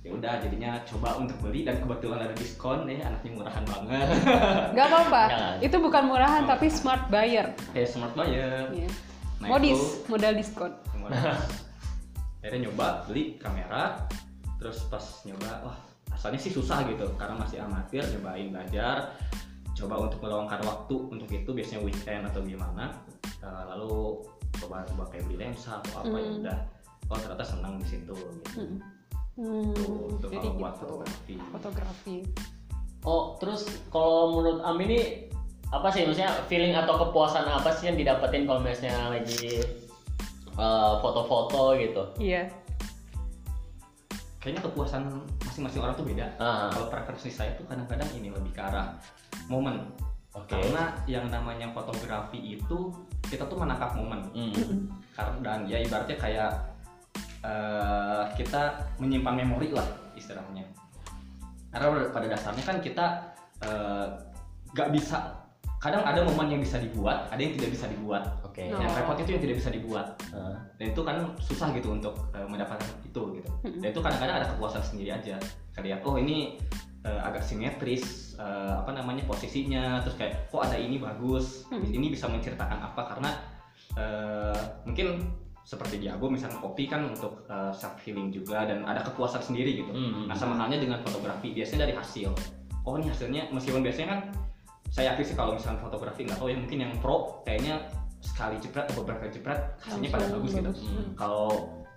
ya 0.00 0.10
udah 0.10 0.36
jadinya 0.38 0.84
coba 0.84 1.16
untuk 1.16 1.40
beli 1.40 1.64
dan 1.64 1.78
kebetulan 1.78 2.20
ada 2.22 2.34
diskon 2.34 2.84
ya 2.84 3.04
anaknya 3.06 3.30
murahan 3.34 3.64
banget 3.64 4.08
Gak 4.76 4.86
apa-apa. 4.86 5.22
Itu 5.60 5.76
bukan 5.78 6.04
murahan 6.04 6.44
Oh. 6.44 6.48
tapi 6.50 6.68
smart 6.68 7.08
buyer. 7.08 7.48
kayak 7.72 7.88
smart 7.88 8.12
buyer 8.12 8.68
Iya. 8.70 8.88
Nah, 9.40 9.48
Modis, 9.50 9.76
itu- 9.76 10.04
modal 10.06 10.32
diskon. 10.36 10.72
Akhirnya 12.40 12.68
nyoba 12.68 13.08
beli 13.08 13.36
kamera 13.36 14.04
terus 14.56 14.84
pas 14.84 15.00
nyoba 15.24 15.48
wah 15.64 15.76
asalnya 16.12 16.36
sih 16.38 16.52
susah 16.52 16.84
gitu 16.84 17.08
karena 17.14 17.36
masih 17.36 17.58
amatir 17.58 18.04
nyobain 18.06 18.48
belajar 18.50 19.16
coba 19.74 19.94
untuk 20.06 20.22
meluangkan 20.22 20.60
waktu 20.62 20.94
untuk 21.10 21.28
itu 21.28 21.50
biasanya 21.50 21.80
weekend 21.82 22.22
atau 22.30 22.40
gimana 22.42 22.94
Eh, 23.44 23.64
lalu 23.68 24.24
coba 24.56 24.80
coba 24.88 25.04
kayak 25.12 25.28
beli 25.28 25.36
lensa 25.44 25.76
atau 25.84 26.00
apa 26.00 26.16
ya 26.16 26.30
Hmm. 26.32 26.40
udah 26.40 26.58
oh 27.12 27.16
ternyata 27.20 27.44
senang 27.44 27.76
di 27.76 27.84
situ 27.84 28.14
gitu 28.16 28.48
Hmm. 28.56 28.76
Hmm, 29.34 29.74
Tuh, 29.74 30.14
untuk 30.16 30.30
jadi 30.32 30.46
kalau 30.48 30.56
buat 30.56 30.72
gitu. 30.72 30.80
fotografi 30.86 31.34
Fotografi. 31.52 32.16
Oh, 33.04 33.36
terus 33.36 33.66
kalau 33.92 34.32
menurut 34.32 34.64
Am 34.64 34.80
ini 34.80 35.28
apa 35.68 35.90
sih 35.92 36.06
maksudnya 36.06 36.32
feeling 36.48 36.72
atau 36.72 36.96
kepuasan 36.96 37.44
apa 37.44 37.68
sih 37.74 37.90
yang 37.92 37.98
didapetin 37.98 38.46
kalau 38.48 38.62
misalnya 38.64 39.12
lagi 39.12 39.60
eh, 40.56 40.92
foto-foto 41.02 41.76
gitu? 41.76 42.02
Iya. 42.16 42.48
Kayaknya 44.44 44.60
kepuasan 44.68 45.08
masing-masing 45.40 45.80
orang 45.80 45.96
tuh 45.96 46.04
beda. 46.04 46.26
Ah, 46.36 46.68
kalau 46.68 46.92
preferensi 46.92 47.32
saya 47.32 47.56
tuh 47.56 47.64
kadang-kadang 47.64 48.04
ini 48.12 48.28
lebih 48.28 48.52
ke 48.52 48.60
arah 48.60 48.92
momen. 49.48 49.88
Oke. 50.34 50.50
karena 50.50 50.98
yang 51.06 51.30
namanya 51.30 51.70
fotografi 51.70 52.58
itu 52.58 52.92
kita 53.24 53.48
tuh 53.48 53.56
menangkap 53.56 53.96
momen. 53.96 54.20
Hmm. 54.36 54.52
karena 55.16 55.36
dan 55.40 55.60
ya 55.64 55.80
ibaratnya 55.80 56.18
kayak 56.20 56.52
eh, 57.40 58.24
kita 58.36 58.84
menyimpan 59.00 59.40
memori 59.40 59.72
lah 59.72 59.88
istilahnya. 60.12 60.68
Karena 61.72 62.12
pada 62.12 62.26
dasarnya 62.28 62.64
kan 62.68 62.76
kita 62.84 63.06
eh, 63.64 64.06
nggak 64.76 64.90
bisa 64.92 65.43
kadang 65.84 66.00
ada 66.00 66.24
momen 66.24 66.48
yang 66.48 66.62
bisa 66.64 66.80
dibuat 66.80 67.28
ada 67.28 67.36
yang 67.36 67.52
tidak 67.60 67.76
bisa 67.76 67.84
dibuat. 67.92 68.24
Oke. 68.40 68.72
Oh. 68.72 68.80
yang 68.80 68.88
repot 68.96 69.20
itu 69.20 69.36
yang 69.36 69.42
tidak 69.44 69.56
bisa 69.60 69.68
dibuat. 69.68 70.06
Dan 70.80 70.96
itu 70.96 71.00
kan 71.04 71.16
susah 71.36 71.68
gitu 71.76 71.92
untuk 71.92 72.16
eh, 72.32 72.46
mendapatkan 72.48 72.88
itu 73.04 73.22
gitu. 73.36 73.50
Dan 73.60 73.88
itu 73.92 74.00
kadang-kadang 74.00 74.40
ada 74.40 74.48
kepuasan 74.56 74.80
sendiri 74.80 75.12
aja. 75.12 75.36
Kayak 75.76 76.00
oh 76.08 76.16
ini 76.16 76.56
eh, 77.04 77.20
agak 77.20 77.44
simetris 77.44 78.32
eh, 78.40 78.74
apa 78.80 78.96
namanya 78.96 79.28
posisinya. 79.28 80.00
Terus 80.08 80.16
kayak 80.16 80.48
kok 80.48 80.64
ada 80.64 80.80
ini 80.80 80.96
bagus? 80.96 81.68
Hmm. 81.68 81.84
ini 81.84 82.08
bisa 82.08 82.32
menceritakan 82.32 82.80
apa? 82.80 83.02
Karena 83.12 83.30
mungkin 84.88 85.22
seperti 85.62 86.02
Diago 86.02 86.26
misalnya 86.26 86.58
kopi 86.58 86.90
kan 86.90 87.06
untuk 87.06 87.46
self 87.76 87.94
healing 88.02 88.34
juga 88.34 88.66
dan 88.66 88.82
ada 88.88 89.04
kepuasan 89.04 89.44
sendiri 89.52 89.84
gitu. 89.84 89.92
Hmm. 89.92 90.26
nah 90.26 90.34
sama 90.34 90.56
halnya 90.56 90.80
dengan 90.80 91.04
fotografi. 91.04 91.52
Biasanya 91.52 91.84
dari 91.84 91.94
hasil. 91.94 92.32
Oh 92.84 92.96
ini 92.96 93.12
hasilnya 93.12 93.52
meskipun 93.52 93.84
biasanya 93.84 94.08
kan 94.16 94.20
saya 94.94 95.10
yakin 95.10 95.24
sih 95.26 95.34
kalau 95.34 95.58
misalnya 95.58 95.82
fotografi 95.82 96.22
nggak 96.22 96.38
tahu 96.38 96.48
ya 96.48 96.56
mungkin 96.56 96.78
yang 96.78 96.92
pro 97.02 97.42
kayaknya 97.42 97.82
sekali 98.22 98.56
jepret 98.56 98.86
atau 98.86 99.02
beberapa 99.02 99.26
jepret 99.26 99.58
hasilnya 99.82 100.08
pada 100.08 100.26
bagus 100.30 100.54
gitu. 100.54 100.70
Hmm. 100.70 101.12
kalau 101.18 101.50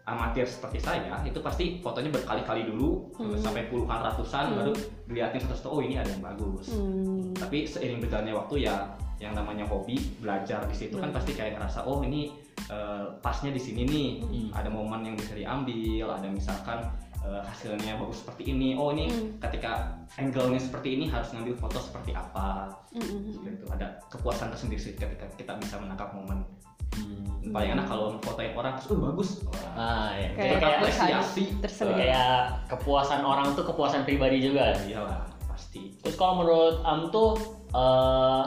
amatir 0.03 0.47
seperti 0.47 0.79
saya 0.79 1.19
itu 1.21 1.37
pasti 1.39 1.77
fotonya 1.77 2.09
berkali-kali 2.09 2.65
dulu 2.65 3.11
Hmm. 3.15 3.37
sampai 3.37 3.69
puluhan 3.69 4.01
ratusan 4.01 4.49
Hmm. 4.49 4.57
baru 4.57 4.73
dilihatin 5.05 5.39
satu-satu 5.45 5.69
oh 5.69 5.79
ini 5.79 5.95
ada 5.95 6.09
yang 6.09 6.23
bagus 6.25 6.73
Hmm. 6.73 7.37
tapi 7.37 7.63
seiring 7.63 8.01
berjalannya 8.01 8.33
waktu 8.33 8.65
ya 8.65 8.75
yang 9.17 9.33
namanya 9.33 9.65
hobi 9.65 9.97
belajar 10.17 10.65
di 10.65 10.73
situ 10.73 10.97
kan 10.97 11.13
Hmm. 11.13 11.17
pasti 11.21 11.31
kayak 11.31 11.55
ngerasa 11.55 11.85
oh 11.85 12.01
ini 12.01 12.33
eh, 12.67 13.05
pasnya 13.21 13.53
di 13.53 13.61
sini 13.61 13.81
nih 13.85 14.09
Hmm. 14.19 14.49
ada 14.51 14.67
momen 14.67 15.05
yang 15.05 15.15
bisa 15.15 15.31
diambil 15.31 16.09
ada 16.09 16.27
misalkan 16.27 16.81
eh, 17.19 17.41
hasilnya 17.41 17.95
bagus 17.95 18.21
seperti 18.21 18.43
ini 18.49 18.73
oh 18.73 18.89
ini 18.89 19.07
Hmm. 19.07 19.37
ketika 19.39 19.93
angle-nya 20.15 20.57
seperti 20.57 20.95
ini 20.95 21.05
harus 21.05 21.29
ngambil 21.29 21.55
foto 21.55 21.79
seperti 21.79 22.11
apa 22.11 22.69
Hmm. 22.91 23.31
seperti 23.31 23.55
itu 23.55 23.65
ada 23.69 23.87
kepuasan 24.07 24.47
tersendiri 24.49 24.81
sih 24.81 24.93
ketika 24.93 25.25
kita 25.33 25.53
bisa 25.55 25.77
menangkap 25.77 26.11
momen 26.11 26.45
Hmm. 26.93 27.49
paling 27.49 27.73
enak 27.73 27.85
kalau 27.85 28.15
fotoin 28.19 28.51
orang 28.53 28.73
terus 28.75 28.89
oh 28.89 28.99
bagus 29.03 29.29
Ah, 29.73 30.09
ya. 30.11 30.29
Jadi 30.29 30.35
Kayak 30.35 30.57
kayak 30.59 30.77
apresiasi 30.79 31.43
tersendiri. 31.59 32.09
kayak 32.09 32.33
kepuasan 32.67 33.21
orang 33.21 33.53
tuh 33.53 33.61
kepuasan 33.63 34.01
pribadi 34.03 34.41
juga. 34.41 34.73
iyalah 34.81 35.21
pasti 35.45 35.93
Terus 36.01 36.15
kalau 36.15 36.41
menurut 36.41 36.81
Am 36.81 37.07
tuh 37.07 37.37
eh, 37.69 38.43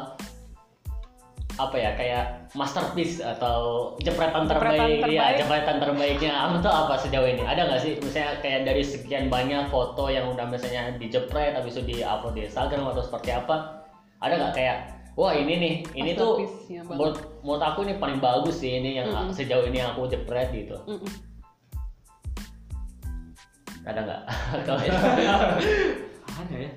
apa 1.55 1.77
ya 1.77 1.93
kayak 1.93 2.40
masterpiece 2.51 3.23
atau 3.23 3.95
jepretan 4.03 4.51
Jepretan 4.51 4.51
terbaik, 4.51 4.99
ya 5.07 5.07
terbaik. 5.07 5.37
jepretan 5.39 5.77
terbaiknya 5.79 6.33
Am 6.35 6.59
tuh 6.59 6.73
apa 6.73 6.99
sejauh 6.99 7.29
ini? 7.31 7.47
Ada 7.47 7.71
nggak 7.71 7.81
sih 7.81 7.93
misalnya 8.03 8.43
kayak 8.43 8.61
dari 8.67 8.83
sekian 8.83 9.31
banyak 9.31 9.71
foto 9.71 10.11
yang 10.11 10.27
udah 10.35 10.51
misalnya 10.51 10.95
dijepret 10.99 11.55
habis 11.55 11.79
itu 11.79 11.83
di-upload 11.87 12.35
di 12.35 12.43
Instagram 12.51 12.91
atau 12.91 13.07
seperti 13.07 13.31
apa? 13.31 13.87
Ada 14.19 14.35
nggak 14.35 14.55
kayak 14.59 14.77
wah 15.15 15.31
ini 15.31 15.55
nih 15.59 15.75
ini 15.95 16.11
tuh 16.19 16.43
menurut, 16.91 17.19
menurut 17.47 17.63
aku 17.63 17.87
ini 17.87 17.95
paling 18.03 18.19
bagus 18.19 18.59
sih 18.59 18.83
ini 18.83 18.99
yang 18.99 19.11
Mm-mm. 19.11 19.31
sejauh 19.31 19.67
ini 19.71 19.79
aku 19.83 20.11
jepret 20.11 20.51
gitu. 20.51 20.75
Mm-mm. 20.91 21.11
Ada 23.87 24.01
nggak? 24.03 24.21
Kalau 24.67 24.81
ada 26.41 26.57
ya 26.57 26.71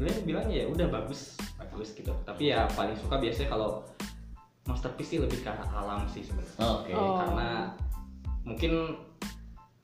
gue 0.00 0.12
bilangnya 0.24 0.64
ya 0.64 0.66
udah 0.72 0.88
bagus 0.88 1.36
bagus 1.60 1.92
gitu 1.92 2.08
tapi 2.24 2.48
ya 2.48 2.64
paling 2.72 2.96
suka 2.96 3.20
biasanya 3.20 3.52
kalau 3.52 3.84
masterpiece 4.64 5.08
sih 5.08 5.18
lebih 5.18 5.40
ke 5.40 5.50
alam 5.50 6.04
sih 6.06 6.20
sebenarnya 6.20 6.56
Oke. 6.60 6.92
Oh. 6.92 7.16
karena 7.16 7.48
mungkin 8.42 8.72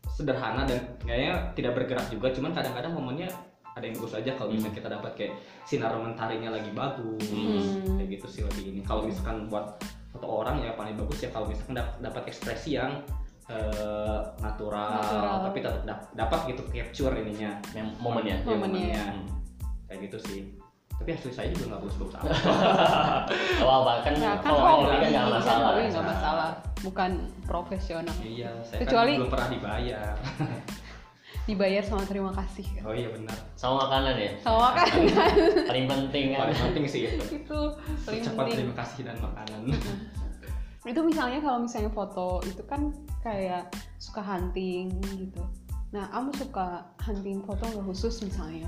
sederhana 0.06 0.64
dan 0.64 0.80
kayaknya 0.98 1.52
tidak 1.52 1.72
bergerak 1.74 2.06
juga 2.08 2.32
cuman 2.32 2.50
kadang-kadang 2.50 2.92
momennya 2.92 3.28
ada 3.76 3.84
yang 3.84 3.96
bagus 3.96 4.16
aja 4.16 4.32
kalau 4.32 4.48
misalnya 4.48 4.72
kita 4.74 4.88
dapat 4.88 5.12
kayak 5.12 5.32
sinar 5.62 5.92
mentarinya 5.92 6.48
lagi 6.50 6.72
bagus 6.72 7.20
Hmm. 7.28 8.00
kayak 8.00 8.08
gitu 8.16 8.26
sih 8.26 8.42
lebih 8.42 8.64
ini 8.70 8.80
kalau 8.80 9.04
misalkan 9.04 9.44
buat 9.46 9.76
foto 10.08 10.24
orang 10.40 10.64
ya 10.64 10.72
paling 10.72 10.96
bagus 10.96 11.20
ya 11.20 11.28
kalau 11.28 11.44
misalkan 11.44 11.76
dap- 11.76 12.00
dapat 12.00 12.24
ekspresi 12.26 12.76
yang 12.76 13.04
eh, 13.46 14.18
natural, 14.42 14.98
Natural. 14.98 15.38
tapi 15.46 15.62
tetap 15.62 15.82
dap- 15.86 16.10
dapat 16.10 16.50
gitu 16.50 16.66
capture 16.66 17.14
ininya 17.14 17.54
Yang 17.70 17.94
momennya. 17.96 18.42
Ya, 18.42 18.48
Momennya. 18.48 19.04
Hmm. 19.14 19.26
kayak 19.86 20.00
gitu 20.10 20.18
sih 20.18 20.40
tapi 20.96 21.10
hasil 21.12 21.30
saya 21.30 21.48
juga 21.50 21.64
nggak 21.70 21.80
bagus-bagus 21.82 22.14
amat 22.16 22.32
Apa 23.62 23.72
apa 23.76 23.92
kan 24.00 24.12
Nah, 24.16 24.34
kan 24.34 24.48
kalau 24.48 24.60
kan 24.82 24.98
nggak 24.98 25.12
kan 25.12 25.28
masalah. 25.30 25.68
hobi 25.70 25.82
nggak 25.86 26.06
masalah, 26.06 26.50
bukan 26.80 27.10
profesional. 27.44 28.16
iya 28.18 28.50
saya 28.62 28.80
Kecuali- 28.82 29.14
kan 29.14 29.20
belum 29.20 29.32
pernah 29.32 29.48
dibayar 29.50 30.14
Dibayar 31.46 31.78
sama 31.80 32.02
terima 32.02 32.34
kasih. 32.34 32.66
oh 32.82 32.90
iya 32.90 33.06
benar 33.06 33.38
Sama 33.54 33.86
makanan 33.86 34.18
ya. 34.18 34.30
Sama 34.40 34.74
kan 34.74 34.90
Paling 35.70 35.86
penting 35.86 36.24
kan. 36.32 36.38
paling 36.42 36.58
penting 36.60 36.84
sih 36.86 37.00
itu 37.06 37.22
itu 37.38 37.58
paling 38.02 38.20
cepat 38.20 38.34
penting. 38.42 38.56
terima 38.58 38.74
kasih 38.76 39.00
dan 39.04 39.16
makanan 39.20 39.60
Itu 40.82 41.00
misalnya 41.02 41.38
kalau 41.38 41.58
misalnya 41.60 41.90
foto 41.90 42.42
itu 42.42 42.62
kan 42.62 42.90
kayak 43.20 43.70
suka 43.96 44.18
hunting 44.18 44.90
gitu. 45.12 45.42
Nah, 45.90 46.06
kamu 46.08 46.30
suka 46.32 46.66
hunting 46.98 47.42
foto 47.42 47.62
nggak 47.64 47.84
khusus 47.84 48.22
misalnya? 48.22 48.66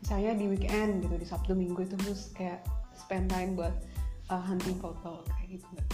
Misalnya 0.00 0.32
di 0.34 0.46
weekend 0.48 1.00
gitu, 1.00 1.14
di 1.14 1.24
Sabtu 1.24 1.52
Minggu 1.52 1.80
itu 1.82 1.94
terus 1.96 2.32
kayak 2.32 2.64
spend 2.92 3.28
time 3.28 3.54
buat 3.54 3.74
uh, 4.28 4.40
hunting 4.40 4.76
foto 4.76 5.24
kayak 5.28 5.56
gitu 5.56 5.66
nggak? 5.72 5.88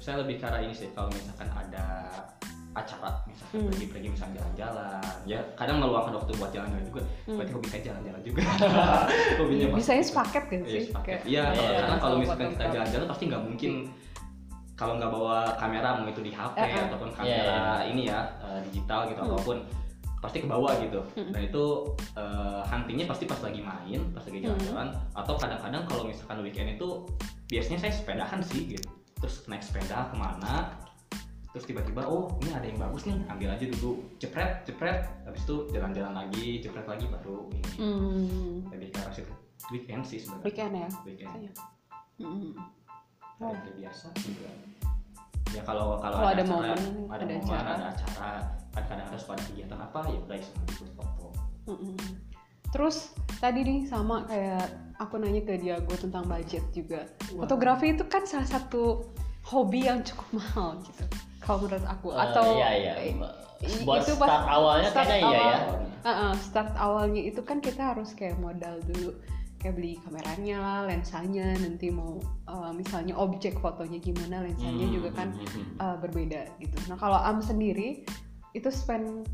saya 0.00 0.16
lebih 0.16 0.40
ke 0.40 0.48
arah 0.48 0.58
ini 0.58 0.72
sih 0.72 0.88
kalau 0.90 1.12
misalkan 1.12 1.44
ada 1.50 2.08
acara 2.72 3.20
misalkan 3.28 3.52
Hmm. 3.52 3.68
pergi-pergi 3.68 4.08
misalnya 4.08 4.40
jalan-jalan 4.40 5.14
ya 5.26 5.40
kadang 5.54 5.76
meluangkan 5.76 6.16
waktu 6.16 6.32
buat 6.38 6.50
jalan-jalan 6.50 6.84
juga 6.86 7.02
Hmm. 7.28 7.36
berarti 7.36 7.52
hobi 7.52 7.68
saya 7.68 7.82
jalan-jalan 7.84 8.22
juga 8.24 8.40
hobinya 9.38 9.66
Iya, 9.66 9.76
Bisanya 9.76 10.04
sepaket 10.06 10.44
Iya, 10.48 10.64
sih? 10.64 10.84
Iya, 11.28 11.44
Iya. 11.52 11.70
karena 11.76 11.96
kalau 11.98 12.14
Sama 12.16 12.22
misalkan 12.24 12.48
kita 12.48 12.64
jalan-jalan 12.72 13.06
pasti 13.06 13.24
nggak 13.28 13.42
mungkin 13.44 13.72
kalau 14.72 14.92
nggak 14.96 15.10
bawa 15.12 15.38
kamera 15.60 15.88
mau 15.92 16.06
itu 16.08 16.22
di 16.24 16.32
HP 16.32 16.56
Eh, 16.56 16.64
eh. 16.64 16.84
ataupun 16.88 17.08
Iya, 17.10 17.16
kamera 17.20 17.36
iya. 17.52 17.90
ini 17.92 18.02
ya 18.08 18.20
eh, 18.40 18.60
digital 18.64 19.00
gitu 19.04 19.20
Hmm. 19.20 19.28
ataupun 19.28 19.56
pasti 20.20 20.38
ke 20.38 20.46
bawah 20.46 20.72
gitu. 20.78 21.00
Hmm. 21.14 21.32
Dan 21.32 21.42
itu 21.42 21.64
eh, 22.14 22.60
huntingnya 22.62 23.04
pasti 23.04 23.24
pas 23.24 23.40
lagi 23.40 23.60
main, 23.60 24.00
pas 24.12 24.20
lagi 24.20 24.38
Hmm. 24.38 24.46
jalan-jalan 24.46 24.88
atau 25.12 25.34
kadang-kadang 25.34 25.82
kalau 25.84 26.02
misalkan 26.04 26.38
weekend 26.40 26.68
itu 26.72 26.88
biasanya 27.46 27.78
saya 27.80 27.92
sepedahan 27.92 28.40
sih 28.40 28.70
gitu. 28.70 28.88
Terus 29.16 29.44
naik 29.46 29.60
sepeda 29.60 30.08
ke 30.08 30.16
mana 30.16 30.76
terus 31.50 31.66
tiba-tiba 31.66 32.06
oh 32.06 32.30
ini 32.38 32.54
ada 32.54 32.62
yang 32.62 32.78
bagus 32.78 33.04
nih 33.04 33.26
ambil 33.26 33.50
aja 33.50 33.66
dulu 33.68 33.98
jepret 34.16 34.62
jepret 34.62 35.02
habis 35.26 35.42
itu 35.42 35.66
jalan-jalan 35.68 36.14
lagi 36.14 36.62
jepret 36.62 36.86
lagi 36.86 37.10
baru 37.10 37.50
ini 37.50 37.62
Hmm, 37.74 38.70
lebih 38.70 38.88
ke 38.88 39.02
arah 39.02 39.10
situ 39.10 39.34
weekend 39.68 40.06
sih 40.06 40.22
sebenarnya 40.22 40.46
weekend 40.46 40.72
ya. 40.72 40.88
weekend 41.02 41.34
Iya. 41.42 41.52
Hmm. 42.22 42.54
hari 43.36 43.70
biasa 43.76 44.14
juga 44.14 44.46
ya 45.50 45.62
kalau 45.66 45.98
kalau, 45.98 46.16
Kalau 46.16 46.30
ada 46.30 46.38
acara, 46.38 46.54
momen, 46.54 46.78
ada, 47.10 47.18
ada 47.18 47.24
momen 47.26 47.42
acara. 47.42 47.70
ada 47.74 47.86
acara 47.90 48.30
kadang-kadang 48.70 49.06
harus 49.10 49.24
pada 49.26 49.42
kegiatan 49.50 49.78
apa 49.78 49.98
ya 50.08 50.18
udah 50.22 50.36
iseng 50.38 50.58
ikut. 50.66 50.88
Terus 52.70 52.96
tadi 53.42 53.60
nih 53.66 53.78
sama 53.90 54.22
kayak 54.30 54.66
aku 55.02 55.18
nanya 55.18 55.42
ke 55.42 55.58
Diago 55.58 55.90
tentang 55.98 56.26
budget 56.30 56.62
juga. 56.70 57.02
Fotografi 57.34 57.90
itu 57.98 58.06
kan 58.06 58.22
salah 58.30 58.46
satu 58.46 59.10
hobi 59.50 59.90
yang 59.90 60.06
cukup 60.06 60.28
mahal 60.38 60.78
gitu. 60.86 61.04
Kalau 61.42 61.66
menurut 61.66 61.86
aku 61.88 62.14
Eh, 62.14 62.20
atau 62.20 62.44
iya 62.54 62.70
iya. 62.78 62.92
eh, 63.10 63.14
Buat 63.84 64.06
itu 64.06 64.14
pas 64.16 64.28
start 64.30 64.46
awalnya 64.48 64.88
start 64.88 65.08
kayaknya 65.10 65.28
iya 65.28 65.40
ya. 65.40 65.58
awal. 65.58 65.78
Uh-uh, 66.00 66.32
start 66.40 66.72
awalnya 66.80 67.22
itu 67.26 67.40
kan 67.44 67.58
kita 67.60 67.92
harus 67.92 68.16
kayak 68.16 68.38
modal 68.40 68.80
dulu 68.88 69.12
kayak 69.60 69.76
beli 69.76 70.00
kameranya 70.00 70.56
lah, 70.56 70.80
lensanya, 70.88 71.52
nanti 71.60 71.92
mau 71.92 72.16
uh, 72.48 72.72
misalnya 72.72 73.12
objek 73.12 73.60
fotonya 73.60 74.00
gimana, 74.00 74.40
lensanya 74.40 74.88
Hmm, 74.88 74.94
juga 74.96 75.10
kan 75.12 75.28
uh, 75.76 76.00
berbeda 76.00 76.48
gitu. 76.56 76.72
Nah 76.88 76.96
kalau 76.96 77.20
Am 77.20 77.44
sendiri 77.44 78.08
itu 78.56 78.68
spend 78.68 79.28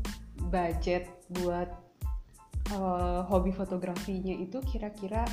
budget 0.53 1.09
buat 1.41 1.67
uh, 2.73 3.25
hobi 3.25 3.49
fotografinya 3.51 4.35
itu 4.37 4.61
kira-kira 4.69 5.25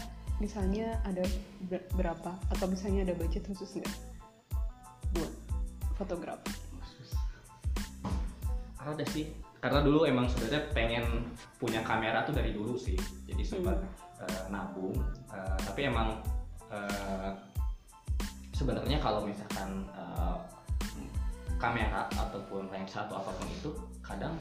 misalnya 0.42 0.98
ada 1.06 1.22
ber- 1.68 1.86
berapa? 1.94 2.34
Atau 2.50 2.66
misalnya 2.66 3.06
ada 3.10 3.14
budget 3.14 3.46
khusus 3.46 3.78
nggak 3.78 3.94
buat 5.14 5.32
fotografi? 5.94 6.64
ada 8.84 9.04
sih. 9.08 9.32
Karena 9.64 9.80
dulu 9.80 10.04
emang 10.04 10.28
sebenarnya 10.28 10.68
pengen 10.76 11.32
punya 11.56 11.80
kamera 11.80 12.20
tuh 12.28 12.36
dari 12.36 12.52
dulu 12.52 12.76
sih. 12.76 13.00
Jadi 13.24 13.40
sempat 13.40 13.80
eh, 14.20 14.44
nabung. 14.52 14.92
Eh, 15.32 15.58
tapi 15.64 15.88
emang 15.88 16.20
eh, 16.68 17.32
sebenarnya 18.52 19.00
kalau 19.00 19.24
misalkan 19.24 19.88
eh, 19.88 20.36
kamera 21.64 22.00
ataupun 22.10 22.68
lensa 22.68 23.04
atau 23.04 23.16
apa 23.18 23.30
pun 23.32 23.46
itu 23.48 23.70
kadang 24.00 24.34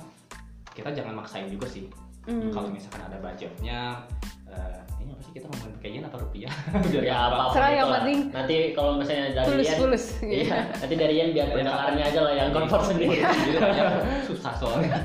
kita 0.72 0.90
jangan 0.92 1.16
maksain 1.18 1.48
juga 1.48 1.68
sih 1.68 1.88
Hmm. 2.24 2.56
kalau 2.56 2.72
misalkan 2.72 3.04
ada 3.04 3.20
budgetnya 3.20 4.00
eh, 4.48 4.80
ini 5.04 5.12
apa 5.12 5.22
sih 5.28 5.36
kita 5.36 5.44
ngomongin 5.44 5.76
pakai 5.76 5.90
yen 5.92 6.04
atau 6.08 6.24
rupiah 6.24 6.48
Biar 6.88 7.04
Ya 7.04 7.18
apa 7.28 7.52
Serah 7.52 7.72
yang 7.76 7.92
penting 7.92 8.20
Nanti 8.32 8.56
kalau 8.72 8.96
misalnya 8.96 9.28
dari 9.36 9.48
tulus 9.52 9.68
Ian, 9.68 9.76
tulus 9.84 10.06
Iya, 10.24 10.60
nanti 10.72 10.96
dari 10.96 11.14
Ian 11.20 11.30
biar 11.36 11.48
pendengarnya 11.52 12.04
aja 12.08 12.20
lah 12.24 12.32
yang 12.32 12.50
convert 12.56 12.84
sendiri. 12.88 13.20
Jadi 13.20 13.60
banyak 13.60 13.88
susah 14.32 14.54
soalnya. 14.56 15.04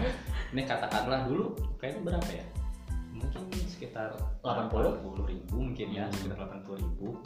Ini 0.55 0.63
katakanlah 0.63 1.27
dulu 1.27 1.59
kayaknya 1.83 2.01
berapa 2.07 2.31
ya? 2.31 2.45
Mungkin 3.11 3.43
sekitar 3.67 4.15
80? 4.47 5.03
80 5.03 5.27
ribu 5.27 5.55
mungkin 5.59 5.89
ya, 5.91 6.07
Hmm. 6.07 6.15
sekitar 6.15 6.39
80 6.39 6.79
ribu. 6.79 7.19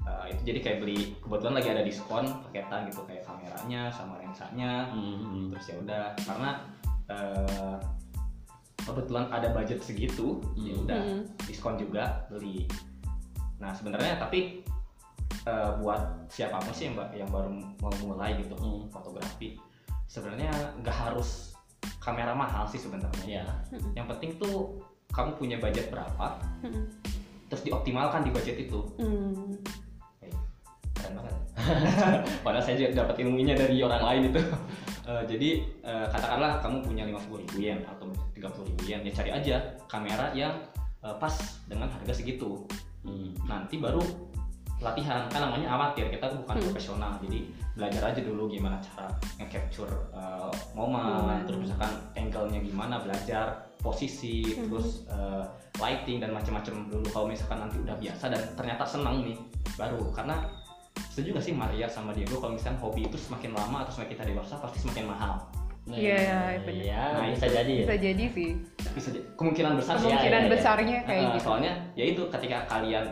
Eh, 0.00 0.32
itu 0.32 0.42
jadi 0.48 0.58
kayak 0.64 0.78
beli 0.80 1.14
kebetulan 1.20 1.54
lagi 1.60 1.68
ada 1.70 1.82
diskon 1.84 2.24
paketan 2.48 2.88
gitu 2.88 3.04
kayak 3.04 3.22
kameranya 3.22 3.92
sama 3.92 4.16
lensanya. 4.16 4.88
Hmm, 4.90 5.52
Terus 5.52 5.64
ya 5.68 5.76
udah 5.80 6.02
karena 6.24 6.50
eh, 7.10 7.76
kebetulan 8.80 9.28
ada 9.28 9.52
budget 9.52 9.82
segitu, 9.82 10.40
ya 10.56 10.72
Hmm. 10.72 10.84
udah 10.88 11.00
Hmm. 11.04 11.22
diskon 11.44 11.76
juga 11.76 12.24
beli. 12.32 12.64
Nah 13.60 13.74
sebenarnya 13.74 14.16
tapi 14.16 14.64
eh, 15.40 15.70
buat 15.80 16.28
siapa 16.28 16.60
pun 16.60 16.72
sih 16.72 16.92
yang, 16.92 16.96
yang 17.16 17.28
baru 17.32 17.48
mau 17.80 17.92
mulai 18.04 18.36
gitu 18.40 18.52
Hmm. 18.56 18.88
fotografi, 18.92 19.56
sebenarnya 20.04 20.52
nggak 20.80 20.96
harus 20.96 21.56
kamera 21.96 22.36
mahal 22.36 22.68
sih 22.68 22.76
sebenarnya. 22.76 23.24
Iya. 23.24 23.44
Hmm. 23.72 23.92
Yang 23.96 24.06
penting 24.16 24.30
tuh 24.36 24.80
kamu 25.10 25.30
punya 25.36 25.56
budget 25.56 25.88
berapa, 25.88 26.40
Hmm. 26.64 26.84
terus 27.48 27.64
dioptimalkan 27.64 28.22
di 28.24 28.30
budget 28.30 28.56
itu. 28.68 28.80
Hmm. 29.00 29.56
Keren 31.00 31.14
banget. 31.16 31.34
Padahal 32.44 32.64
saya 32.64 32.76
juga 32.76 33.04
dapat 33.04 33.16
ilmunya 33.24 33.56
dari 33.56 33.80
orang 33.80 34.02
lain 34.04 34.22
itu. 34.32 34.42
Eh, 35.10 35.24
jadi 35.26 35.50
eh, 35.82 36.06
katakanlah 36.06 36.62
kamu 36.62 36.86
punya 36.86 37.02
50 37.02 37.42
ribu 37.42 37.56
yen 37.58 37.82
atau 37.82 38.06
30 38.30 38.68
ribu 38.70 38.82
yen, 38.86 39.02
ya 39.02 39.10
cari 39.10 39.30
aja 39.34 39.56
kamera 39.90 40.30
yang 40.38 40.54
eh, 41.02 41.16
pas 41.18 41.34
dengan 41.66 41.90
harga 41.90 42.14
segitu. 42.14 42.62
Hmm. 43.00 43.32
nanti 43.48 43.80
baru 43.80 44.04
latihan 44.76 45.24
kan 45.32 45.40
namanya 45.48 45.72
amatir 45.72 46.12
kita 46.12 46.28
tuh 46.28 46.44
bukan 46.44 46.56
Hmm. 46.60 46.64
profesional 46.68 47.12
jadi 47.24 47.48
belajar 47.72 48.02
aja 48.12 48.20
dulu 48.20 48.44
gimana 48.52 48.76
cara 48.76 49.08
nge-capture 49.40 49.88
uh, 50.12 50.52
momen 50.76 51.00
Momen. 51.00 51.40
terus 51.48 51.64
misalkan 51.64 51.92
angle-nya 52.12 52.60
gimana 52.60 53.00
belajar 53.00 53.72
posisi 53.80 54.44
Hmm. 54.52 54.68
terus 54.68 55.08
uh, 55.08 55.48
lighting 55.80 56.20
dan 56.20 56.36
macam-macam 56.36 56.92
dulu 56.92 57.08
kalau 57.08 57.26
misalkan 57.28 57.64
nanti 57.64 57.80
udah 57.80 57.96
biasa 57.96 58.24
dan 58.32 58.42
ternyata 58.52 58.84
senang 58.84 59.24
nih 59.24 59.36
baru 59.80 60.12
karena 60.12 60.36
setuju 61.08 61.28
gak 61.32 61.42
sih 61.42 61.54
Maria 61.54 61.86
sama 61.86 62.10
Diego 62.10 62.36
kalau 62.36 62.52
misalkan 62.52 62.76
hobi 62.78 63.06
itu 63.06 63.16
semakin 63.16 63.50
lama 63.50 63.82
atau 63.82 63.92
semakin 63.92 64.12
kita 64.12 64.24
dewasa 64.26 64.54
pasti 64.58 64.78
semakin 64.78 65.06
mahal 65.08 65.34
Nah, 65.80 65.96
Iya, 65.96 66.12
iya, 66.14 66.38
bener. 66.60 66.82
Iya, 66.86 67.02
Nah, 67.10 67.28
bisa 67.32 67.46
jadi 67.50 67.72
ya. 67.72 67.82
Bisa 67.82 67.96
jadi 67.98 68.24
sih. 68.30 68.50
bisa 68.92 69.08
jadi- 69.10 69.26
kemungkinan 69.32 69.72
besar 69.74 69.94
sih 69.96 69.98
Iya, 69.98 70.12
Kemungkinan 70.12 70.36
iya, 70.36 70.46
iya. 70.46 70.52
besarnya 70.52 70.98
kayak 71.02 71.22
Nah, 71.24 71.32
gitu. 71.32 71.42
soalnya 71.42 71.72
ya 71.90 72.04
itu 72.06 72.22
ketika 72.28 72.58
kalian 72.68 73.04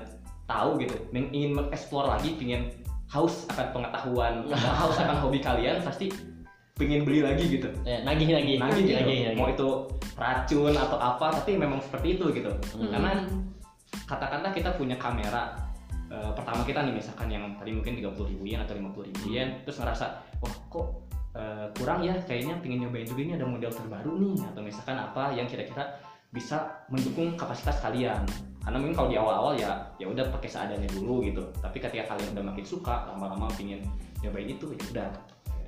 tahu 0.44 0.70
gitu 0.78 0.94
ingin 1.10 1.50
mengeksplor 1.52 2.04
lagi 2.06 2.36
pengen 2.36 2.62
haus 3.08 3.48
akan 3.48 3.66
pengetahuan 3.72 4.34
haus 4.52 4.96
akan 4.96 5.16
hobi 5.18 5.40
kalian 5.40 5.80
pasti 5.80 6.12
pengen 6.74 7.02
beli 7.02 7.20
lagi 7.20 7.44
gitu 7.50 7.72
Ya, 7.82 8.04
nagih 8.04 8.28
nagih 8.28 8.56
nagih 8.58 8.82
gitu 8.84 8.94
nagih, 8.94 9.18
nagih. 9.26 9.34
mau 9.34 9.48
itu 9.48 9.68
racun 10.14 10.70
atau 10.70 10.98
apa 10.98 11.26
tapi 11.34 11.56
memang 11.56 11.80
seperti 11.80 12.14
itu 12.14 12.24
gitu 12.32 12.52
Hmm. 12.70 12.92
karena 12.92 13.10
katakanlah 14.04 14.52
kita 14.52 14.70
punya 14.72 14.94
kamera 14.94 15.56
eh, 16.08 16.32
pertama 16.34 16.62
kita 16.64 16.80
nih 16.84 16.94
misalkan 16.96 17.28
yang 17.28 17.44
tadi 17.56 17.70
mungkin 17.72 17.92
30 18.00 18.32
ribu 18.34 18.44
yen 18.48 18.60
atau 18.64 18.74
50 18.76 19.08
ribu 19.12 19.24
yen 19.32 19.60
terus 19.62 19.78
ngerasa 19.80 20.06
wah 20.40 20.54
kok 20.68 20.86
eh, 21.36 21.66
kurang 21.78 22.00
ya? 22.04 22.14
Kayaknya 22.24 22.54
pengen 22.60 22.78
nyobain 22.88 23.06
juga 23.06 23.20
ini 23.22 23.32
ada 23.36 23.46
model 23.46 23.72
terbaru 23.72 24.12
nih 24.18 24.36
atau 24.52 24.60
misalkan 24.64 24.96
apa 24.96 25.22
yang 25.36 25.46
kira-kira 25.46 25.84
bisa 26.28 26.84
mendukung 26.92 27.36
kapasitas 27.36 27.80
kalian. 27.80 28.24
Karena 28.60 28.76
mungkin 28.84 28.96
kalau 29.00 29.08
di 29.08 29.16
awal-awal 29.16 29.56
ya 29.56 29.80
ya 29.96 30.06
udah 30.12 30.28
pakai 30.28 30.48
seadanya 30.52 30.88
dulu 30.92 31.24
gitu. 31.24 31.40
Tapi 31.64 31.80
ketika 31.80 32.12
kalian 32.12 32.36
udah 32.36 32.44
makin 32.52 32.64
suka 32.68 33.08
lama-lama 33.08 33.48
pengen 33.56 33.80
nyobain 34.20 34.48
itu 34.48 34.76
ya 34.76 34.84
udah 34.92 35.08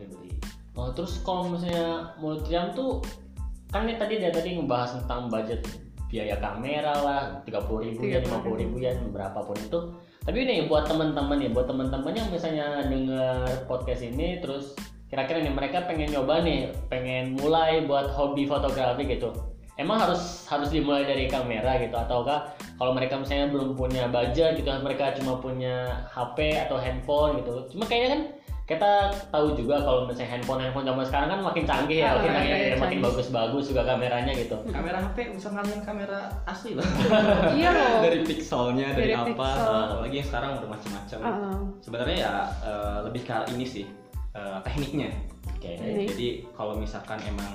beli. 0.05 0.33
Oh, 0.77 0.93
terus 0.93 1.21
kalau 1.25 1.49
misalnya 1.49 2.17
Riam 2.21 2.73
tuh 2.73 3.05
kan 3.71 3.87
nih 3.87 3.97
tadi 3.97 4.19
dia 4.19 4.33
tadi 4.35 4.59
ngebahas 4.59 4.99
tentang 5.03 5.31
budget 5.31 5.63
biaya 6.11 6.37
kamera 6.43 6.95
lah 7.01 7.23
30 7.47 7.87
ribu 7.87 8.03
ya 8.11 8.19
30.000. 8.21 8.43
50 8.43 8.63
ribu. 8.67 8.77
ya 8.83 8.93
berapapun 9.15 9.57
itu. 9.57 9.79
Tapi 10.27 10.39
ini 10.45 10.67
buat 10.67 10.85
teman-teman 10.85 11.39
nih 11.39 11.51
buat 11.55 11.71
teman-teman 11.71 12.13
yang 12.13 12.29
misalnya 12.29 12.85
denger 12.85 13.65
podcast 13.71 14.03
ini 14.05 14.43
terus 14.43 14.75
kira-kira 15.09 15.43
nih 15.43 15.55
mereka 15.55 15.87
pengen 15.87 16.11
nyoba 16.13 16.43
nih 16.43 16.71
pengen 16.91 17.39
mulai 17.39 17.87
buat 17.87 18.11
hobi 18.11 18.45
fotografi 18.45 19.07
gitu. 19.07 19.31
Emang 19.81 19.97
harus 19.97 20.45
harus 20.45 20.69
dimulai 20.69 21.09
dari 21.09 21.25
kamera 21.25 21.81
gitu 21.81 21.97
ataukah 21.97 22.53
kalau 22.77 22.93
mereka 22.93 23.17
misalnya 23.17 23.49
belum 23.49 23.73
punya 23.81 24.13
budget 24.13 24.61
gitu 24.61 24.69
mereka 24.85 25.17
cuma 25.17 25.41
punya 25.41 26.05
HP 26.13 26.59
atau 26.69 26.77
handphone 26.77 27.41
gitu. 27.41 27.65
Cuma 27.73 27.89
kayaknya 27.89 28.09
kan 28.13 28.21
kita 28.71 28.93
tahu 29.35 29.59
juga 29.59 29.83
kalau 29.83 30.07
misalnya 30.07 30.31
handphone 30.31 30.63
handphone 30.63 30.87
zaman 30.87 31.03
sekarang 31.03 31.29
kan 31.29 31.41
makin 31.43 31.65
canggih 31.67 31.99
ya 31.99 32.15
Ah, 32.15 32.23
makin 32.23 32.31
canggih 32.31 32.55
iya, 32.55 32.77
makin 32.79 32.79
canggih. 32.79 33.03
bagus-bagus 33.03 33.65
juga 33.67 33.83
kameranya 33.83 34.31
gitu. 34.31 34.57
Kamera 34.71 34.99
HP 35.03 35.17
bisa 35.35 35.49
ngalahin 35.51 35.83
kamera 35.83 36.21
asli 36.47 36.79
loh. 36.79 36.87
Iya 37.59 37.71
loh. 37.75 37.99
Dari 38.07 38.19
pixelnya 38.23 38.95
dari, 38.95 39.11
Dari 39.11 39.15
apa 39.19 39.35
pixel. 39.35 39.75
apalagi 39.91 40.15
yang 40.17 40.29
sekarang 40.31 40.51
udah 40.55 40.69
macam-macam 40.71 41.19
Heeh. 41.19 41.57
sebenarnya 41.83 42.17
ya 42.23 42.33
eh, 42.63 42.99
lebih 43.11 43.23
ke 43.27 43.35
ini 43.51 43.67
sih 43.67 43.85
eh, 44.39 44.59
tekniknya. 44.63 45.11
Oke. 45.51 45.71
Ini. 45.75 46.07
jadi 46.07 46.29
kalau 46.55 46.79
misalkan 46.79 47.19
emang 47.27 47.51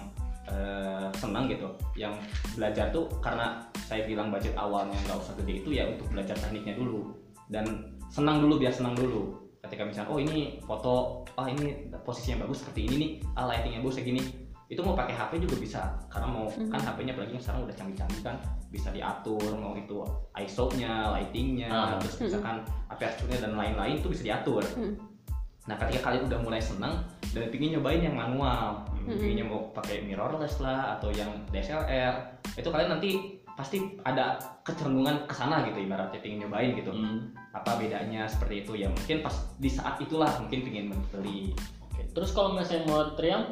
eh, 0.45 1.07
senang 1.15 1.47
gitu 1.47 1.71
yang 1.95 2.11
belajar 2.53 2.91
tuh 2.91 3.07
karena 3.17 3.63
saya 3.87 4.03
bilang 4.03 4.35
budget 4.35 4.51
awalnya 4.59 4.99
nggak 5.07 5.15
usah 5.15 5.31
gede 5.39 5.63
itu 5.63 5.79
ya 5.79 5.87
untuk 5.87 6.11
belajar 6.11 6.35
tekniknya 6.35 6.75
dulu. 6.75 7.15
Dan 7.47 7.63
senang 8.11 8.43
dulu 8.43 8.59
biar 8.59 8.75
senang 8.75 8.99
dulu 8.99 9.44
ketika 9.65 9.83
misalnya 9.83 10.09
oh 10.09 10.19
ini 10.21 10.61
foto 10.61 11.25
ah 11.35 11.49
ini 11.49 11.89
posisi 12.05 12.31
yang 12.31 12.45
bagus 12.45 12.61
seperti 12.63 12.85
ini 12.87 12.95
nih 12.97 13.11
ah 13.33 13.45
lightingnya 13.49 13.81
bagus 13.81 13.97
kayak 13.99 14.09
gini 14.13 14.21
itu 14.65 14.81
mau 14.81 14.97
pakai 14.97 15.13
HP 15.13 15.45
juga 15.45 15.61
bisa 15.61 15.81
karena 16.09 16.25
mau 16.25 16.49
Mhm. 16.49 16.73
kan 16.73 16.81
HP-nya 16.81 17.13
apalagi 17.13 17.37
yang 17.37 17.43
sekarang 17.45 17.61
udah 17.69 17.75
canggih-canggih 17.77 18.21
kan 18.25 18.35
bisa 18.73 18.89
diatur 18.89 19.53
mau 19.55 19.77
itu 19.77 20.01
ISO-nya, 20.33 21.13
lightingnya, 21.13 21.69
Ah. 21.69 22.01
terus 22.01 22.17
Mhm. 22.17 22.23
misalkan 22.25 22.57
aperture-nya 22.89 23.37
dan 23.45 23.53
lain-lain 23.53 24.01
itu 24.01 24.09
bisa 24.09 24.25
diatur. 24.25 24.65
Hmm. 24.73 24.97
Nah 25.69 25.77
ketika 25.77 26.09
kalian 26.09 26.25
udah 26.29 26.39
mulai 26.41 26.61
senang 26.61 27.05
dan 27.33 27.45
pingin 27.49 27.77
nyobain 27.77 28.01
yang 28.01 28.17
manual, 28.17 28.85
Mm-mm. 28.97 29.17
pinginnya 29.17 29.45
mau 29.45 29.69
pakai 29.69 30.01
mirrorless 30.01 30.57
lah 30.61 30.97
atau 30.97 31.13
yang 31.13 31.29
DSLR, 31.53 32.13
itu 32.57 32.65
kalian 32.65 32.97
nanti 32.97 33.11
pasti 33.55 33.77
ada 34.03 34.35
kecenderungan 34.65 35.29
ke 35.29 35.33
sana 35.33 35.63
gitu 35.63 35.77
ibaratnya 35.79 36.19
pingin 36.19 36.45
nyobain 36.45 36.73
gitu. 36.73 36.89
Hmm. 36.89 37.31
Apa 37.55 37.79
bedanya 37.79 38.27
seperti 38.27 38.67
itu 38.67 38.83
ya 38.83 38.91
mungkin 38.91 39.23
pas 39.23 39.35
di 39.55 39.71
saat 39.71 39.95
itulah 40.03 40.27
mungkin 40.43 40.59
pingin 40.67 40.91
membeli. 40.91 41.55
Oke, 41.87 42.03
Terus 42.11 42.35
kalau 42.35 42.51
misalnya 42.51 42.83
mau 42.91 43.15
Triam 43.15 43.47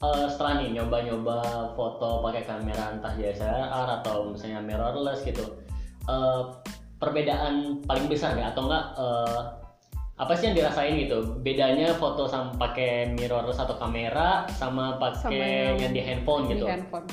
eh, 0.00 0.26
setelah 0.30 0.62
nih 0.62 0.78
nyoba-nyoba 0.78 1.38
foto 1.74 2.22
pakai 2.22 2.46
kamera 2.46 2.94
entah 2.94 3.12
DSLR 3.18 4.00
atau 4.00 4.30
misalnya 4.30 4.62
mirrorless 4.62 5.26
gitu, 5.26 5.58
eh, 6.06 6.42
perbedaan 7.02 7.82
paling 7.84 8.06
besar 8.06 8.38
nggak 8.38 8.54
atau 8.54 8.70
enggak 8.70 8.84
eh, 8.94 9.40
apa 10.20 10.32
sih 10.36 10.52
yang 10.52 10.56
dirasain 10.56 10.94
gitu? 11.00 11.18
Bedanya 11.42 11.96
foto 11.98 12.30
sama 12.30 12.54
pakai 12.54 13.18
mirrorless 13.18 13.58
atau 13.58 13.74
kamera 13.80 14.46
sama 14.54 14.94
Sama 14.94 15.26
pakai 15.26 15.74
yang 15.74 15.90
yang 15.90 15.92
di 15.96 16.02
handphone 16.06 16.44
di 16.46 16.54
gitu? 16.54 16.70
handphone 16.70 17.08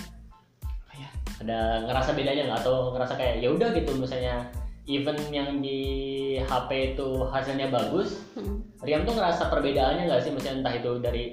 Ada 1.38 1.86
ngerasa 1.86 2.18
bedanya 2.18 2.50
nggak 2.50 2.60
atau 2.66 2.98
ngerasa 2.98 3.14
kayak 3.14 3.46
ya 3.46 3.50
udah 3.54 3.70
gitu 3.78 3.94
misalnya 3.94 4.50
even 4.88 5.20
yang 5.30 5.60
di 5.60 5.80
HP 6.40 6.96
itu 6.96 7.08
hasilnya 7.26 7.68
bagus, 7.68 8.24
Hmm. 8.34 8.64
Riam 8.80 9.04
tuh 9.04 9.14
ngerasa 9.14 9.48
perbedaannya 9.48 10.06
nggak 10.06 10.22
sih 10.22 10.32
misalnya 10.32 10.58
entah 10.62 10.76
itu 10.76 10.92
dari 10.98 11.24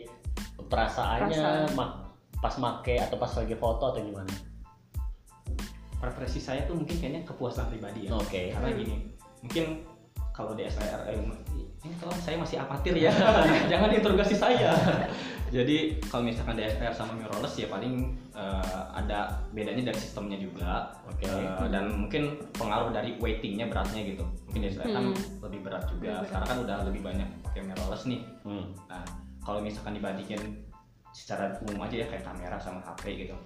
perasaannya 0.61 1.39
Perasaan. 1.65 1.75
mak- 1.75 2.03
pas 2.37 2.55
make 2.57 2.99
atau 2.99 3.17
pas 3.17 3.33
lagi 3.33 3.55
foto 3.55 3.85
atau 3.87 4.01
gimana? 4.01 4.35
preferensi 5.95 6.37
saya 6.37 6.69
tuh 6.69 6.77
mungkin 6.77 7.01
kayaknya 7.01 7.25
kepuasan 7.25 7.65
pribadi 7.67 8.05
ya. 8.05 8.13
Oke. 8.13 8.53
Karena 8.53 8.69
Hmm. 8.69 8.77
gini, 8.77 8.95
mungkin 9.41 9.65
kalau 10.35 10.51
DSLR 10.53 11.15
eh, 11.15 11.17
ini 11.85 11.95
kalau 12.01 12.11
saya 12.19 12.35
masih 12.35 12.59
amatir 12.59 12.97
ya, 12.97 13.13
jangan 13.71 13.93
interogasi 13.93 14.35
saya. 14.35 14.73
Jadi 15.55 16.03
kalau 16.11 16.27
misalkan 16.27 16.59
DSLR 16.59 16.91
sama 16.91 17.15
mirrorless 17.15 17.55
ya 17.55 17.71
paling 17.71 18.19
eh, 18.35 18.83
ada 18.91 19.39
bedanya 19.55 19.95
dari 19.95 19.99
sistemnya 20.03 20.35
juga. 20.35 20.91
Oke. 21.07 21.29
Eh, 21.31 21.69
dan 21.71 21.95
mungkin 21.95 22.43
pengaruh 22.59 22.91
dari 22.91 23.15
weightingnya 23.23 23.71
beratnya 23.71 24.03
gitu. 24.03 24.27
Mungkin 24.51 24.61
DSLR 24.67 24.91
kan 24.91 25.05
Hmm. 25.07 25.17
lebih 25.47 25.61
berat 25.63 25.87
juga. 25.87 25.95
Lebih 25.95 26.09
berat. 26.11 26.27
Sekarang 26.27 26.49
kan 26.51 26.59
udah 26.67 26.77
lebih 26.91 27.01
banyak 27.07 27.29
pakai 27.47 27.61
mirrorless 27.63 28.05
nih. 28.11 28.21
Hmm. 28.43 28.65
Nah, 28.91 29.05
kalau 29.45 29.61
misalkan 29.63 29.95
dibandingin 29.95 30.43
secara 31.15 31.55
umum 31.63 31.87
aja 31.87 32.03
ya 32.03 32.07
kayak 32.11 32.27
kamera 32.27 32.59
sama 32.59 32.83
HP 32.83 33.29
gitu. 33.29 33.37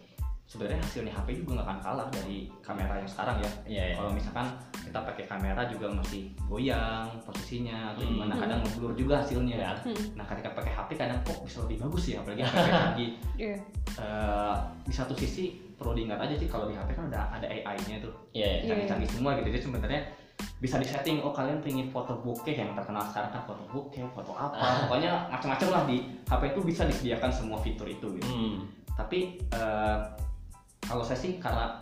Sebenarnya 0.49 0.81
hasilnya 0.81 1.13
HP 1.13 1.45
juga 1.45 1.61
nggak 1.61 1.67
akan 1.69 1.79
kalah 1.79 2.07
dari 2.09 2.49
kamera 2.59 2.97
yang 2.97 3.05
sekarang 3.05 3.37
ya. 3.39 3.51
Iya 3.69 3.83
ya. 3.85 3.95
Kalau 4.01 4.11
misalkan 4.11 4.47
kita 4.81 4.99
pakai 5.05 5.25
kamera 5.29 5.63
juga 5.69 5.87
masih 5.93 6.33
goyang 6.49 7.05
posisinya 7.23 7.93
atau 7.93 8.01
Hmm. 8.01 8.13
gimana 8.17 8.35
kadang 8.35 8.59
ngeblur 8.65 8.97
juga 8.97 9.21
hasilnya. 9.21 9.57
Ya. 9.61 9.73
Hmm. 9.85 10.17
Nah, 10.17 10.25
ketika 10.25 10.57
pakai 10.57 10.73
HP 10.73 10.91
kadang 10.97 11.21
kok 11.21 11.45
bisa 11.45 11.61
lebih 11.69 11.85
bagus 11.85 12.05
ya 12.09 12.17
apalagi 12.19 12.43
pakai 12.43 12.73
lagi. 12.89 13.07
Iya. 13.37 13.57
Eh, 14.01 14.55
di 14.83 14.95
satu 14.97 15.13
sisi 15.13 15.45
perlu 15.77 15.93
diingat 15.93 16.17
aja 16.19 16.33
sih 16.33 16.49
kalau 16.49 16.65
di 16.65 16.73
HP 16.73 16.97
kan 16.97 17.13
ada 17.13 17.29
ada 17.31 17.45
AI-nya 17.45 18.01
tuh. 18.01 18.17
Iya. 18.33 18.65
ya. 18.65 18.73
Canggih-canggih 18.73 19.11
semua 19.13 19.37
gitu. 19.37 19.53
Jadi 19.53 19.63
sebenarnya 19.63 20.01
bisa 20.59 20.81
disetting 20.81 21.21
oh 21.21 21.31
kalian 21.31 21.61
pengen 21.61 21.87
foto 21.87 22.19
bokeh 22.19 22.57
yang 22.57 22.73
terkenal 22.73 23.05
sekarang 23.05 23.31
kan 23.31 23.45
foto 23.45 23.63
bokeh, 23.69 24.01
foto 24.11 24.33
apa, 24.33 24.57
pokoknya 24.87 25.29
macam-macam 25.29 25.69
lah 25.71 25.83
di 25.85 25.97
HP 26.25 26.43
itu 26.49 26.61
bisa 26.65 26.83
disediakan 26.83 27.31
semua 27.31 27.59
fitur 27.61 27.87
itu 27.87 28.07
gitu 28.17 28.27
Hmm. 28.27 28.67
tapi 28.91 29.39
eh, 29.55 29.99
kalau 30.81 31.03
saya 31.03 31.19
sih 31.19 31.37
karena 31.37 31.81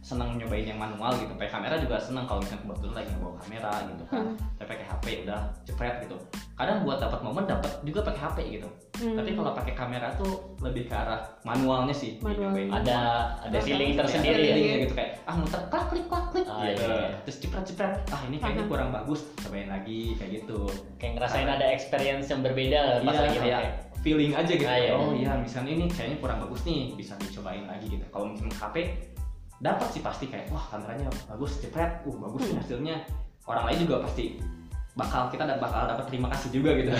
senang 0.00 0.38
nyobain 0.38 0.62
yang 0.64 0.78
manual 0.78 1.10
gitu 1.12 1.34
pakai 1.34 1.50
kamera 1.50 1.74
juga 1.76 1.98
senang 1.98 2.24
kalau 2.24 2.38
misalnya 2.38 2.62
kebetulan 2.64 2.94
lagi 2.96 3.12
bawa 3.18 3.34
kamera 3.36 3.72
gitu 3.84 4.04
kan 4.06 4.22
Hmm. 4.22 4.34
tapi 4.54 4.68
pakai 4.70 4.86
HP 4.86 5.04
udah 5.26 5.40
jepret 5.62 5.94
gitu 6.00 6.16
kadang 6.54 6.78
buat 6.80 6.96
dapat 6.96 7.20
momen 7.20 7.44
dapat 7.44 7.72
juga 7.82 8.00
pakai 8.02 8.22
HP 8.22 8.38
gitu 8.54 8.68
Hmm. 8.96 9.12
tapi 9.12 9.34
kalau 9.34 9.50
pakai 9.52 9.74
kamera 9.74 10.08
tuh 10.14 10.32
lebih 10.58 10.86
ke 10.86 10.94
arah 10.94 11.20
manualnya 11.42 11.92
sih 11.92 12.16
Manual. 12.16 12.48
nyobain. 12.48 12.70
Ada 12.72 12.98
ada 13.44 13.58
feeling 13.60 13.92
tersendiri 13.92 14.40
ya. 14.40 14.54
feelingnya 14.54 14.76
gitu 14.80 14.94
kayak 14.94 15.10
ah 15.22 15.34
muter 15.34 15.60
klik 15.66 15.84
klik 15.90 16.06
klik 16.06 16.24
klik 16.32 16.46
Ah, 16.48 16.64
gitu. 16.64 16.82
iya. 16.86 17.08
terus 17.20 17.36
jepret 17.42 17.64
jepret 17.66 17.92
ah 18.08 18.20
ini 18.24 18.36
kayaknya 18.38 18.64
kurang 18.64 18.88
bagus 18.90 19.20
cobain 19.36 19.68
lagi 19.68 20.14
kayak 20.14 20.30
gitu 20.38 20.70
Kayak 20.96 21.12
ngerasain 21.18 21.48
ada 21.50 21.66
experience 21.66 22.30
yang 22.30 22.40
berbeda 22.40 23.02
pas 23.02 23.10
Iya, 23.10 23.20
lagi 23.20 23.36
kayak 23.36 23.58
pakai. 23.58 23.70
Feeling 24.06 24.38
aja 24.38 24.52
gitu. 24.54 24.70
Ah, 24.70 24.78
iya. 24.78 24.94
Oh 24.94 25.10
iya, 25.10 25.34
misalnya 25.34 25.74
ini 25.74 25.90
kayaknya 25.90 26.22
kurang 26.22 26.38
bagus 26.46 26.62
nih, 26.62 26.94
bisa 26.94 27.18
dicobain 27.18 27.66
lagi 27.66 27.90
gitu. 27.90 28.06
Kalau 28.14 28.30
misalnya 28.30 28.54
HP 28.54 28.76
dapat 29.58 29.88
sih 29.90 30.02
pasti 30.06 30.30
kayak 30.30 30.46
wah 30.54 30.62
kameranya 30.70 31.10
bagus, 31.26 31.58
jepret, 31.58 32.06
uh 32.06 32.16
bagus 32.22 32.46
nih 32.46 32.54
Hmm. 32.54 32.62
hasilnya. 32.62 32.96
Orang 33.50 33.66
lain 33.66 33.82
juga 33.82 34.06
pasti 34.06 34.38
bakal 34.94 35.26
kita 35.34 35.42
da- 35.44 35.58
bakal 35.58 35.90
dapat 35.90 36.06
terima 36.06 36.30
kasih 36.30 36.48
juga 36.54 36.70
gitu. 36.78 36.94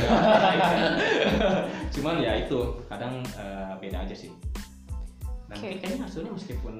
Cuman 1.94 2.18
ya 2.18 2.42
itu 2.42 2.58
kadang 2.90 3.22
eh, 3.38 3.72
beda 3.78 4.02
aja 4.02 4.14
sih. 4.18 4.34
Dan 5.46 5.62
Oke. 5.62 5.78
kayaknya 5.78 6.10
hasilnya 6.10 6.34
meskipun 6.34 6.74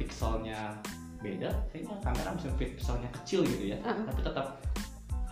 pixelnya 0.00 0.80
beda, 1.20 1.52
kayaknya 1.68 2.00
kamera 2.00 2.32
meskipun 2.32 2.56
pixelnya 2.56 3.08
kecil 3.20 3.44
gitu 3.44 3.76
ya, 3.76 3.78
Uh-uh. 3.84 4.08
tapi 4.08 4.20
tetap 4.24 4.46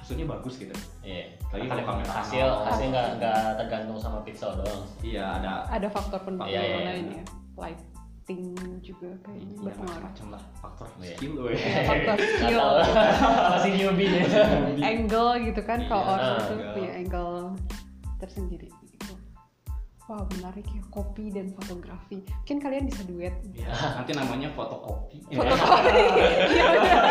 hasilnya 0.02 0.26
bagus 0.28 0.54
gitu. 0.58 0.74
Iya. 1.00 1.38
Lagi 1.48 1.64
kalau 1.64 1.84
kamera 1.86 2.12
hasil 2.12 2.46
hasil 2.66 2.86
nggak 2.90 3.08
nggak 3.16 3.40
tergantung 3.56 3.96
sama 3.96 4.18
pixel 4.20 4.50
doang. 4.52 4.82
Iya 5.00 5.38
ada 5.38 5.52
ada 5.70 5.86
faktor 5.86 6.18
pendukung 6.20 6.50
Iya, 6.50 6.60
iya, 6.60 6.74
iya. 6.74 6.86
lainnya 6.90 7.22
lighting 7.54 8.42
juga 8.80 9.10
kayaknya 9.22 9.46
Iya 9.48 9.62
berpengaruh 9.62 10.02
macam-macam 10.02 10.26
lah 10.28 10.42
faktor 10.56 10.86
Iya. 10.98 11.14
skill 11.14 11.34
weh. 11.38 11.54
Ya, 11.54 11.82
faktor 11.86 12.16
skill. 12.18 12.60
Masih 13.54 13.70
newbie 13.72 14.08
nih. 14.10 14.82
angle 14.82 15.30
gitu 15.44 15.60
kan 15.62 15.78
kalau 15.86 16.02
Iya, 16.02 16.12
orang 16.12 16.30
tuh 16.40 16.42
angle. 16.52 16.72
punya 16.74 16.90
angle 16.92 17.34
tersendiri 18.18 18.68
Wah 20.02 20.26
menarik 20.34 20.66
ya 20.66 20.82
kopi 20.90 21.30
dan 21.30 21.54
fotografi. 21.54 22.20
Mungkin 22.26 22.58
kalian 22.58 22.84
bisa 22.90 23.06
duet. 23.06 23.34
Ya, 23.54 23.70
nanti 23.96 24.12
namanya 24.12 24.50
fotokopi. 24.52 25.22
Fotokopi. 25.30 26.02
Iya 26.52 26.64
benar. 26.68 27.02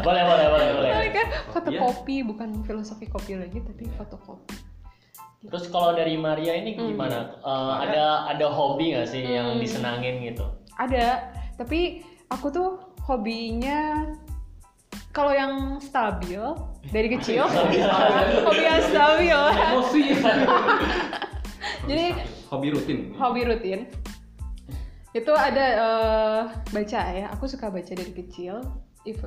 boleh 0.00 0.22
boleh 0.22 0.46
boleh 0.48 0.68
boleh. 0.72 0.90
Menarik 0.94 1.12
kan? 1.12 1.26
Iya. 1.26 1.40
Fotokopi 1.50 2.16
bukan 2.22 2.48
filosofi 2.62 3.06
kopi 3.06 3.34
lagi 3.34 3.58
tapi 3.60 3.90
fotokopi. 3.92 4.56
Terus 5.46 5.66
kalau 5.68 5.92
dari 5.92 6.14
Maria 6.16 6.54
ini 6.54 6.74
Hmm. 6.74 6.90
gimana? 6.90 7.34
Eh, 7.38 7.72
ada 7.82 8.04
ada 8.26 8.46
hobi 8.48 8.94
nggak 8.94 9.06
sih 9.06 9.22
yang 9.22 9.58
Hmm. 9.58 9.60
disenangin 9.60 10.22
gitu? 10.24 10.46
Ada, 10.74 11.26
tapi 11.54 12.02
aku 12.28 12.46
tuh 12.50 12.68
hobinya 13.02 14.06
kalau 15.10 15.30
yang 15.30 15.78
stabil 15.78 16.42
dari 16.90 17.08
kecil, 17.10 17.46
hobi 18.46 18.60
yang 18.60 18.82
stabil. 18.84 19.38
Emosi. 19.54 20.04
Jadi, 21.86 22.06
hobi 22.56 22.68
rutin. 22.72 22.98
hobi 23.20 23.42
rutin. 23.44 23.80
Itu 25.12 25.32
ada 25.32 25.66
eh, 25.76 26.42
baca 26.72 27.00
ya. 27.12 27.26
Aku 27.36 27.44
suka 27.48 27.68
baca 27.68 27.92
dari 27.92 28.12
kecil. 28.12 28.64
If- 29.04 29.24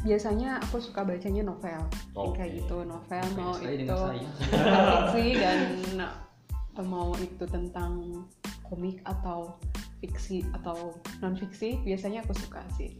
biasanya 0.00 0.60
aku 0.64 0.80
suka 0.80 1.04
bacanya 1.04 1.44
novel. 1.44 1.80
Yang 2.16 2.32
kayak 2.36 2.52
gitu 2.64 2.76
novel 2.88 3.24
mau 3.36 3.52
saya 3.52 3.76
itu 3.76 3.98
fiksi 4.40 5.26
dan 5.36 5.60
eh, 6.00 6.86
mau 6.88 7.12
itu 7.20 7.44
tentang 7.44 8.24
komik 8.64 9.02
atau 9.04 9.60
fiksi 10.00 10.46
atau 10.56 10.96
non 11.20 11.36
fiksi 11.36 11.76
biasanya 11.84 12.24
aku 12.24 12.32
suka 12.32 12.64
sih. 12.80 12.96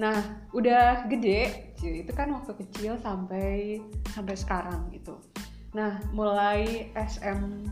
Nah 0.00 0.16
udah 0.56 1.04
gede 1.10 1.74
itu 1.82 2.12
kan 2.16 2.32
waktu 2.32 2.56
kecil 2.64 2.96
sampai 3.02 3.82
sampai 4.08 4.34
sekarang 4.38 4.88
gitu. 4.94 5.20
Nah 5.76 6.00
mulai 6.16 6.88
SM 6.96 7.68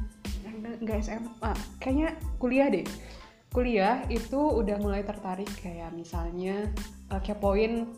enggak 0.62 0.98
SMA 1.04 1.52
kayaknya 1.82 2.08
kuliah 2.40 2.68
deh. 2.72 2.86
Kuliah 3.52 4.04
itu 4.12 4.36
udah 4.36 4.76
mulai 4.82 5.00
tertarik 5.00 5.48
kayak 5.62 5.94
misalnya 5.96 6.68
uh, 7.08 7.22
kepoin 7.22 7.88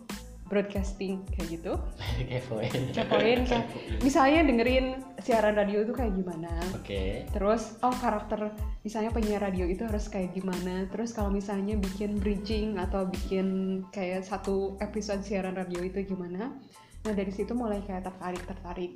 broadcasting 0.48 1.22
kayak 1.36 1.60
gitu. 1.60 1.72
Kepoin. 2.32 2.72
Kepoin 2.96 3.40
kayak 3.44 3.66
misalnya 4.00 4.40
dengerin 4.48 4.86
siaran 5.20 5.54
radio 5.54 5.84
itu 5.84 5.92
kayak 5.92 6.16
gimana. 6.16 6.50
Oke. 6.74 7.28
Terus 7.28 7.76
oh 7.84 7.92
karakter 7.92 8.56
misalnya 8.82 9.12
penyiar 9.12 9.44
radio 9.44 9.68
itu 9.68 9.84
harus 9.84 10.08
kayak 10.08 10.32
gimana. 10.32 10.88
Terus 10.88 11.12
kalau 11.12 11.28
misalnya 11.28 11.76
bikin 11.76 12.16
bridging 12.18 12.80
atau 12.80 13.06
bikin 13.06 13.80
kayak 13.92 14.24
satu 14.24 14.80
episode 14.80 15.20
siaran 15.22 15.54
radio 15.54 15.84
itu 15.84 16.02
gimana. 16.02 16.56
Nah 17.04 17.12
dari 17.12 17.30
situ 17.30 17.52
mulai 17.52 17.84
kayak 17.84 18.08
tertarik 18.08 18.42
tertarik. 18.48 18.92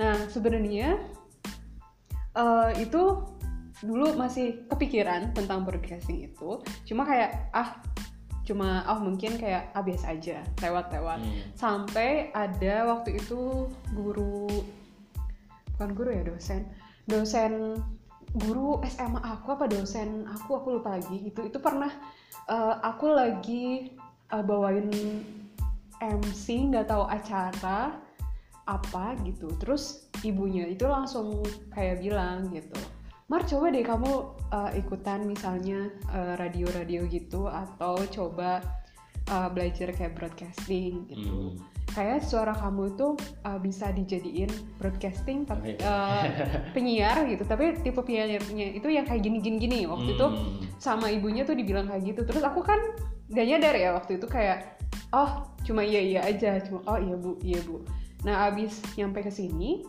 Nah 0.00 0.16
sebenarnya 0.32 0.96
eh, 2.36 2.70
itu 2.84 3.02
dulu 3.84 4.16
masih 4.16 4.64
kepikiran 4.72 5.36
tentang 5.36 5.64
broadcasting 5.64 6.24
itu. 6.24 6.60
Cuma 6.88 7.04
kayak 7.04 7.52
ah 7.52 7.76
cuma 8.46 8.86
oh 8.86 9.02
mungkin 9.02 9.34
kayak 9.36 9.74
ah 9.74 9.82
biasa 9.82 10.16
aja 10.16 10.38
lewat-lewat. 10.62 11.18
Hmm. 11.18 11.40
sampai 11.58 12.30
ada 12.30 12.86
waktu 12.94 13.18
itu 13.18 13.66
guru 13.92 14.46
bukan 15.76 15.90
guru 15.92 16.10
ya 16.14 16.22
dosen. 16.24 16.64
Dosen 17.04 17.82
guru 18.36 18.80
SMA 18.86 19.20
aku 19.20 19.56
apa 19.56 19.66
dosen 19.68 20.24
aku 20.30 20.62
aku 20.62 20.68
lupa 20.80 20.96
lagi. 20.96 21.26
Itu 21.28 21.44
itu 21.44 21.58
pernah 21.60 21.90
eh, 22.48 22.74
aku 22.80 23.12
lagi 23.12 23.92
eh, 24.32 24.44
bawain 24.46 24.88
MC 26.00 26.72
nggak 26.72 26.88
tahu 26.88 27.04
acara 27.04 27.98
apa 28.66 29.04
gitu. 29.26 29.52
Terus 29.60 30.05
ibunya. 30.28 30.66
Itu 30.66 30.90
langsung 30.90 31.46
kayak 31.70 32.02
bilang 32.02 32.50
gitu 32.50 32.78
Mar 33.26 33.42
coba 33.42 33.74
deh 33.74 33.82
kamu 33.82 34.10
uh, 34.54 34.70
ikutan 34.78 35.26
misalnya 35.26 35.90
uh, 36.14 36.38
radio-radio 36.38 37.02
gitu 37.10 37.50
atau 37.50 37.98
coba 38.06 38.62
uh, 39.26 39.50
belajar 39.50 39.90
kayak 39.90 40.14
broadcasting 40.14 41.10
gitu. 41.10 41.26
Hmm. 41.26 41.58
kayak 41.90 42.22
suara 42.22 42.54
kamu 42.54 42.92
itu 42.92 43.18
uh, 43.42 43.58
bisa 43.58 43.88
dijadiin 43.90 44.52
broadcasting 44.78 45.42
tapi 45.42 45.74
uh, 45.82 46.22
penyiar 46.76 47.26
gitu. 47.26 47.42
Tapi 47.42 47.82
tipe 47.82 47.98
penyiarnya 47.98 48.78
itu 48.78 48.86
yang 48.86 49.02
kayak 49.02 49.26
gini 49.26 49.42
gini 49.42 49.90
waktu 49.90 50.14
itu 50.14 50.26
Hmm. 50.30 50.62
sama 50.78 51.10
ibunya 51.10 51.42
tuh 51.42 51.58
dibilang 51.58 51.90
kayak 51.90 52.14
gitu. 52.14 52.22
Terus 52.22 52.46
aku 52.46 52.62
kan 52.62 52.78
gak 53.26 53.42
nyadar 53.42 53.74
ya 53.74 53.90
waktu 53.90 54.22
itu 54.22 54.26
kayak 54.30 54.78
oh 55.10 55.50
cuma 55.66 55.82
iya 55.82 55.98
iya 55.98 56.20
aja 56.22 56.62
cuma 56.62 56.78
oh 56.86 56.98
iya 57.00 57.16
bu 57.18 57.34
iya 57.42 57.58
bu. 57.66 57.82
Nah 58.22 58.54
abis 58.54 58.78
nyampe 58.94 59.26
ke 59.26 59.34
sini 59.34 59.82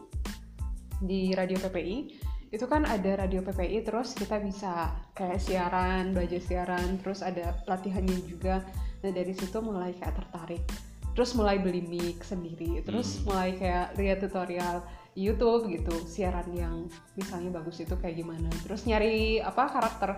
di 1.01 1.33
radio 1.37 1.57
PPI 1.61 1.97
itu 2.47 2.63
kan 2.63 2.87
ada 2.87 3.19
radio 3.19 3.43
PPI 3.43 3.83
terus 3.83 4.15
kita 4.15 4.39
bisa 4.39 4.95
kayak 5.11 5.43
siaran 5.43 6.15
belajar 6.15 6.39
siaran 6.39 6.95
terus 7.03 7.19
ada 7.19 7.59
latihannya 7.67 8.23
juga. 8.23 8.63
Nah 9.03 9.11
dari 9.11 9.35
situ 9.35 9.59
mulai 9.59 9.91
kayak 9.91 10.15
tertarik. 10.15 10.63
Terus 11.11 11.33
mulai 11.35 11.59
beli 11.59 11.83
mic 11.83 12.23
sendiri 12.23 12.79
terus 12.87 13.19
Hmm. 13.19 13.33
mulai 13.33 13.49
kayak 13.59 13.97
lihat 13.99 14.23
tutorial 14.23 14.85
YouTube 15.17 15.67
gitu 15.73 16.05
siaran 16.07 16.45
yang 16.53 16.87
misalnya 17.17 17.51
bagus 17.51 17.83
itu 17.83 17.97
kayak 17.99 18.15
gimana. 18.15 18.47
Terus 18.63 18.87
nyari 18.87 19.43
apa 19.43 19.67
karakter 19.67 20.09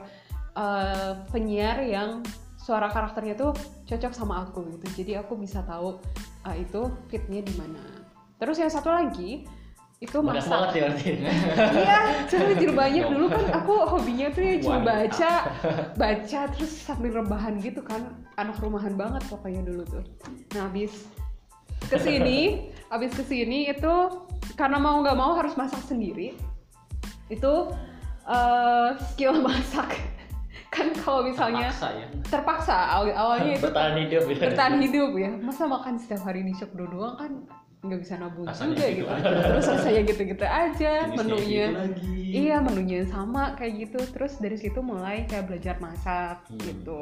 eh, 0.53 1.13
penyiar 1.33 1.81
yang 1.81 2.21
suara 2.59 2.91
karakternya 2.93 3.33
tuh 3.39 3.55
cocok 3.89 4.13
sama 4.13 4.45
aku 4.45 4.69
gitu. 4.77 5.01
Jadi 5.01 5.17
aku 5.17 5.33
bisa 5.33 5.65
tahu 5.65 5.97
eh, 6.45 6.61
itu 6.61 6.93
fitnya 7.09 7.41
di 7.41 7.57
mana. 7.57 7.81
Terus 8.37 8.61
yang 8.61 8.69
satu 8.69 8.93
lagi 8.93 9.49
itu 9.99 10.15
masak 10.23 10.47
banget 10.47 10.69
ya 10.71 10.81
berarti. 10.87 11.09
Iya, 11.75 11.99
jujur 12.31 12.71
banyak. 12.71 13.03
Dulu 13.11 13.25
kan 13.27 13.45
aku 13.51 13.73
hobinya 13.83 14.31
tuh 14.31 14.43
ya 14.47 14.55
cuma 14.63 14.79
baca, 14.79 15.31
baca 15.99 16.39
terus 16.55 16.71
sambil 16.71 17.19
rebahan 17.19 17.59
gitu 17.59 17.83
kan, 17.83 18.15
anak 18.39 18.55
rumahan 18.63 18.95
banget 18.95 19.19
pokoknya 19.27 19.59
dulu 19.67 19.83
tuh. 19.83 20.03
Nah 20.55 20.71
abis 20.71 21.03
ke 21.91 21.99
sini, 21.99 22.71
abis 22.87 23.11
ke 23.11 23.27
sini 23.27 23.67
itu 23.67 23.95
karena 24.55 24.79
mau 24.79 25.03
nggak 25.03 25.19
mau 25.19 25.35
harus 25.35 25.59
masak 25.59 25.83
sendiri, 25.83 26.31
itu 27.27 27.53
eh, 28.23 28.89
skill 29.11 29.35
masak. 29.51 29.99
Kan 30.71 30.95
kalau 30.95 31.27
misalnya 31.27 31.73
Terpaksa 31.75 31.89
ya? 31.91 32.07
terpaksa 32.29 32.77
awal 32.93 33.11
awalnya 33.17 33.57
itu 33.57 33.67
bertahan 33.67 33.95
hidup 34.05 34.23
ya. 34.31 34.35
bertahan 34.47 34.75
hidup 34.79 35.11
ya. 35.19 35.31
Masa 35.43 35.67
makan 35.67 35.99
setiap 35.99 36.23
hari 36.23 36.45
di 36.47 36.55
shop 36.55 36.71
doang 36.77 37.17
kan 37.19 37.31
nggak 37.79 37.99
bisa 37.99 38.13
nabung 38.15 38.43
Rasanya 38.43 38.75
juga 38.75 38.85
gitu 38.91 39.07
gitu 39.07 39.39
terus 39.47 39.65
rasanya 39.65 40.01
gitu-gitu 40.03 40.45
aja 40.45 40.91
Jenisnya 40.99 41.15
menunya 41.15 41.65
gitu 41.71 42.07
iya 42.29 42.55
menunya 42.59 42.99
sama 43.05 43.55
kayak 43.55 43.73
gitu 43.87 43.99
terus 44.11 44.35
dari 44.35 44.55
situ 44.55 44.79
mulai 44.79 45.23
kayak 45.25 45.47
belajar 45.47 45.75
masak 45.79 46.43
Hmm. 46.45 46.59
gitu 46.59 46.99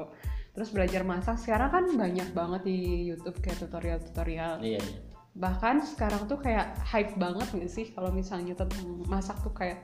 terus 0.53 0.69
belajar 0.69 1.01
masak 1.01 1.37
sekarang 1.37 1.69
kan 1.69 1.85
banyak 1.93 2.29
banget 2.31 2.61
di 2.63 2.77
YouTube 3.07 3.37
kayak 3.39 3.57
tutorial-tutorial 3.59 4.61
iya 4.61 4.77
iya. 4.77 4.97
bahkan 5.33 5.81
sekarang 5.81 6.25
tuh 6.25 6.37
kayak 6.37 6.77
hype 6.81 7.13
banget 7.15 7.45
nggak 7.49 7.69
sih 7.69 7.89
kalau 7.91 8.09
misalnya 8.09 8.53
tentang 8.53 8.85
masak 9.05 9.37
tuh 9.41 9.53
kayak 9.53 9.81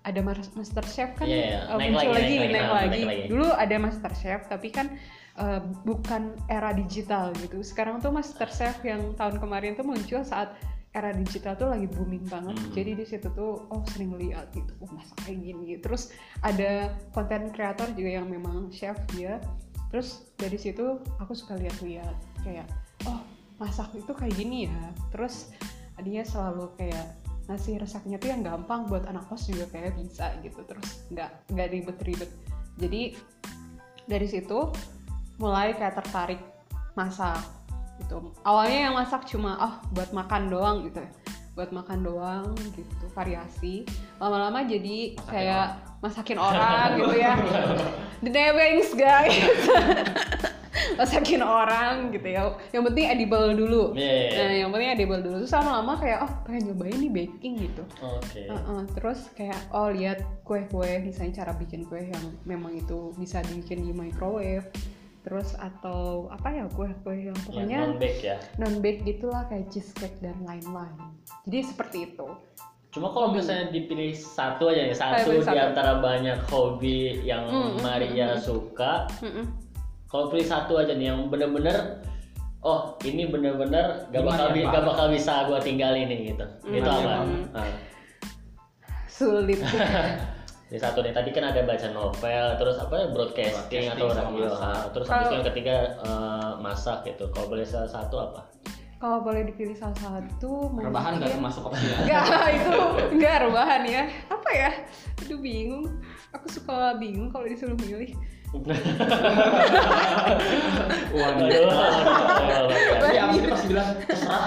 ada 0.00 0.20
Mas- 0.20 0.52
Master 0.52 0.84
Chef 0.84 1.12
kan 1.12 1.24
Iya, 1.24 1.36
iya. 1.36 1.60
uh, 1.68 1.76
Naik 1.76 1.92
muncul 1.92 2.12
lagi, 2.12 2.20
lagi, 2.20 2.36
naik 2.36 2.40
lagi, 2.40 2.48
naik 2.48 2.62
nah, 2.62 2.72
lagi. 2.72 2.88
naik 2.88 3.04
lagi. 3.04 3.22
Dulu 3.28 3.46
ada 3.52 3.76
Master 3.76 4.12
Chef 4.14 4.40
tapi 4.44 4.68
kan 4.68 4.86
uh, 5.38 5.62
bukan 5.86 6.34
era 6.50 6.74
digital 6.74 7.32
gitu. 7.38 7.62
Sekarang 7.62 8.02
tuh 8.02 8.10
Master 8.10 8.50
Chef 8.50 8.76
yang 8.82 9.14
tahun 9.14 9.38
kemarin 9.38 9.78
tuh 9.78 9.86
muncul 9.86 10.26
saat 10.26 10.58
era 10.96 11.12
digital 11.14 11.54
tuh 11.54 11.70
lagi 11.70 11.86
booming 11.86 12.26
banget. 12.26 12.58
Hmm. 12.58 12.72
Jadi 12.74 12.90
di 12.98 13.04
situ 13.06 13.28
tuh 13.32 13.70
oh 13.70 13.82
sering 13.94 14.18
lihat 14.18 14.50
gitu, 14.52 14.72
oh 14.82 14.90
masak 14.90 15.16
kayak 15.24 15.40
gini. 15.40 15.78
Terus 15.78 16.10
ada 16.42 16.92
konten 17.14 17.54
kreator 17.54 17.88
juga 17.94 18.20
yang 18.20 18.26
memang 18.26 18.68
chef 18.74 18.98
dia. 19.14 19.38
Terus 19.88 20.28
dari 20.36 20.58
situ 20.60 21.00
aku 21.22 21.32
suka 21.32 21.56
lihat-lihat 21.56 22.16
kayak 22.44 22.66
oh 23.08 23.22
masak 23.62 23.88
itu 23.94 24.12
kayak 24.12 24.34
gini 24.36 24.66
ya. 24.68 24.82
Terus 25.14 25.54
dia 26.02 26.22
selalu 26.22 26.74
kayak 26.78 27.18
ngasih 27.48 27.80
resepnya 27.80 28.20
tuh 28.20 28.28
yang 28.28 28.44
gampang 28.44 28.84
buat 28.86 29.08
anak 29.08 29.24
kos 29.32 29.48
juga 29.48 29.72
kayak 29.72 29.96
bisa 29.96 30.36
gitu 30.44 30.60
terus 30.68 31.08
nggak 31.08 31.48
nggak 31.48 31.68
ribet-ribet 31.72 32.28
jadi 32.76 33.16
dari 34.04 34.28
situ 34.28 34.68
mulai 35.38 35.72
kayak 35.74 36.02
tertarik 36.02 36.42
masak 36.98 37.38
gitu. 38.02 38.34
Awalnya 38.42 38.90
yang 38.90 38.94
masak 38.94 39.26
cuma 39.26 39.58
oh 39.58 39.74
buat 39.94 40.10
makan 40.10 40.50
doang 40.50 40.86
gitu. 40.86 41.02
Ya 41.02 41.10
buat 41.58 41.74
makan 41.74 42.06
doang 42.06 42.54
gitu 42.78 43.10
variasi. 43.10 43.82
Lama-lama 44.22 44.62
jadi 44.62 45.18
Masakin 45.18 45.26
kayak 45.26 45.66
masakin 45.98 46.38
orang 46.38 46.88
gitu 47.02 47.16
ya. 47.18 47.34
The 48.22 48.30
nevings 48.30 48.94
guys. 48.94 49.34
Masakin 51.02 51.42
orang 51.42 52.14
gitu 52.14 52.30
ya. 52.30 52.54
Yang 52.70 52.94
penting 52.94 53.04
edible 53.10 53.58
dulu. 53.58 53.82
Iya, 53.98 54.06
iya, 54.06 54.22
iya. 54.30 54.38
nah 54.38 54.54
yang 54.54 54.70
penting 54.70 54.90
edible 54.94 55.18
dulu. 55.18 55.36
Terus 55.42 55.54
lama-lama 55.58 55.92
kayak 55.98 56.18
oh 56.22 56.32
pengen 56.46 56.62
nyobain 56.70 56.98
nih 57.02 57.10
baking 57.10 57.54
gitu. 57.66 57.82
Oke. 58.06 58.46
Heeh, 58.46 58.80
terus 58.94 59.26
kayak 59.34 59.58
oh 59.74 59.90
lihat 59.90 60.22
kue-kue 60.46 61.02
misalnya 61.02 61.42
cara 61.42 61.58
bikin 61.58 61.90
kue 61.90 62.06
yang 62.06 62.24
memang 62.46 62.78
itu 62.78 63.10
bisa 63.18 63.42
dibikin 63.42 63.82
di 63.82 63.90
microwave 63.90 64.70
terus 65.28 65.52
atau 65.60 66.32
apa 66.32 66.48
ya 66.48 66.64
kue-kue 66.72 67.12
yang 67.12 67.36
yang 67.36 67.38
pokoknya 67.44 67.78
non 67.84 67.94
bake 68.00 68.20
ya 68.24 68.36
non 68.56 68.74
bake 68.80 69.04
gitulah 69.04 69.44
kayak 69.52 69.68
cheesecake 69.68 70.16
dan 70.24 70.40
lain-lain 70.48 70.96
jadi 71.44 71.68
seperti 71.68 72.08
itu 72.08 72.28
cuma 72.88 73.12
kalau 73.12 73.36
Hobi. 73.36 73.44
misalnya 73.44 73.68
dipilih 73.68 74.16
satu 74.16 74.72
aja 74.72 74.88
nih 74.88 74.96
satu 74.96 75.28
di 75.44 75.60
antara 75.60 76.00
banyak 76.00 76.40
hobi 76.48 77.20
yang 77.28 77.44
Hmm, 77.44 77.76
hmm, 77.76 77.84
Maria 77.84 78.32
hmm, 78.32 78.40
hmm. 78.40 78.44
suka 78.48 78.92
Mm-mm. 79.20 79.44
kalau 80.08 80.32
pilih 80.32 80.48
satu 80.48 80.80
aja 80.80 80.96
nih 80.96 81.12
yang 81.12 81.28
bener-bener 81.28 82.00
oh 82.64 82.96
ini 83.04 83.28
bener-bener 83.28 84.08
gak 84.08 84.24
bakal 84.24 84.56
ya, 84.56 84.72
gak 84.72 84.84
bakal 84.88 85.06
bisa 85.12 85.44
gua 85.44 85.60
tinggalin 85.60 86.08
nih 86.08 86.32
gitu 86.32 86.46
itu 86.72 86.88
Hmm. 86.88 87.04
apa 87.04 87.12
Hmm. 87.20 87.44
Nah, 87.52 87.68
sulit 89.12 89.60
di 90.68 90.76
satu 90.76 91.00
nih 91.00 91.16
tadi 91.16 91.32
kan 91.32 91.48
ada 91.48 91.64
baca 91.64 91.88
novel 91.90 92.46
terus 92.60 92.76
apa 92.76 92.92
ya 92.92 93.06
broadcasting, 93.08 93.88
Broadcasting 93.88 93.88
atau 93.88 94.06
radio 94.12 94.48
ah, 94.52 94.84
terus 94.92 95.06
habis 95.08 95.16
itu 95.16 95.24
Kalau- 95.24 95.36
yang 95.40 95.46
ketiga 95.48 95.76
eh, 96.04 96.50
masak 96.60 96.98
gitu 97.08 97.24
kalau 97.32 97.46
boleh 97.48 97.64
salah 97.64 97.88
satu 97.88 98.16
apa 98.20 98.40
kalau 98.98 99.22
boleh 99.22 99.46
dipilih 99.46 99.78
salah 99.78 99.94
satu 99.94 100.74
rebahan 100.74 101.16
nggak 101.16 101.30
mungkin- 101.30 101.38
termasuk 101.38 101.62
opsi 101.70 101.86
ya 101.94 101.98
Enggak, 102.02 102.50
itu 102.50 102.74
enggak 103.14 103.36
rebahan 103.46 103.82
ya. 103.86 104.02
Apa 104.26 104.50
ya? 104.50 104.70
Aduh 105.22 105.38
bingung. 105.38 105.86
Aku 106.34 106.50
suka 106.50 106.98
bingung 106.98 107.30
kalau 107.30 107.46
disuruh 107.46 107.78
milih. 107.78 108.10
aduh. 111.14 111.70
ya 113.06 113.22
pasti 113.30 113.66
bilang 113.70 113.88
terserah 114.02 114.44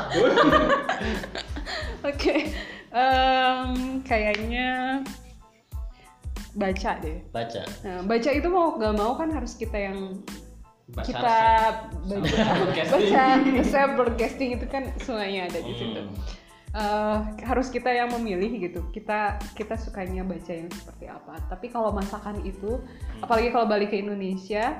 Oke. 2.11 2.35
Em, 2.91 3.71
kayaknya 4.03 4.99
baca 6.53 6.91
deh. 6.99 7.19
Baca. 7.31 7.61
Nah 7.83 7.97
baca 8.03 8.29
itu 8.29 8.47
mau 8.51 8.75
gak 8.75 8.95
mau 8.95 9.15
kan 9.15 9.31
harus 9.31 9.55
kita 9.55 9.77
yang 9.77 10.19
Baca 10.91 11.07
kita 11.07 11.35
baca. 12.11 12.43
Baca 12.91 13.23
resep 13.55 13.89
broadcasting 13.95 14.59
itu 14.59 14.65
kan 14.67 14.91
semuanya 14.99 15.47
ada 15.47 15.59
di 15.63 15.73
situ. 15.75 16.01
Hmm. 16.03 16.15
Eh, 16.71 17.17
harus 17.47 17.67
kita 17.67 17.91
yang 17.91 18.11
memilih 18.15 18.51
gitu. 18.59 18.83
Kita 18.91 19.39
kita 19.55 19.75
sukanya 19.79 20.23
baca 20.23 20.51
yang 20.51 20.67
seperti 20.71 21.07
apa. 21.07 21.39
Tapi 21.47 21.71
kalau 21.71 21.95
masakan 21.95 22.43
itu 22.43 22.79
Hmm. 22.79 23.23
apalagi 23.23 23.51
kalau 23.55 23.67
balik 23.67 23.91
ke 23.91 24.03
Indonesia 24.03 24.79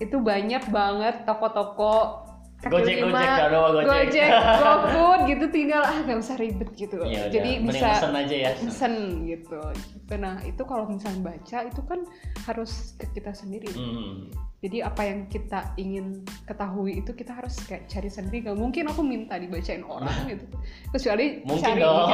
itu 0.00 0.16
banyak 0.16 0.64
banget 0.72 1.28
toko-toko 1.28 2.24
kaki 2.60 2.72
Gojek, 2.72 2.96
lima, 3.00 3.16
Gojek, 3.16 3.48
doang 3.48 3.72
Gojek. 3.72 3.88
Gojek, 3.88 4.30
GoFood 4.60 5.20
gitu 5.26 5.44
tinggal 5.48 5.82
ah 5.82 5.98
nggak 5.98 6.18
usah 6.18 6.36
ribet 6.36 6.68
gitu 6.74 6.96
Iya, 7.00 7.08
udah. 7.22 7.30
jadi 7.30 7.50
Mending 7.56 7.68
bisa 7.70 7.88
pesen 7.90 8.12
aja 8.14 8.36
ya 8.36 8.50
pesen 8.54 8.94
gitu 9.26 9.60
Gitu. 9.72 10.14
nah 10.16 10.36
itu 10.42 10.62
kalau 10.62 10.84
misalnya 10.86 11.20
baca 11.26 11.58
itu 11.64 11.80
kan 11.82 12.00
harus 12.44 12.72
ke 12.94 13.08
kita 13.12 13.30
sendiri 13.30 13.70
Hmm. 13.70 14.26
jadi 14.58 14.84
apa 14.84 15.02
yang 15.02 15.24
kita 15.26 15.72
ingin 15.76 16.06
ketahui 16.44 16.98
itu 16.98 17.10
kita 17.10 17.32
harus 17.32 17.54
kayak 17.62 17.86
cari 17.86 18.08
sendiri 18.08 18.44
gak 18.44 18.58
mungkin 18.58 18.84
aku 18.86 19.00
minta 19.00 19.34
dibacain 19.34 19.80
orang 19.80 20.12
gitu 20.28 20.44
kecuali 20.90 21.40
mungkin 21.42 21.64
cari 21.64 21.80
dong 21.80 21.96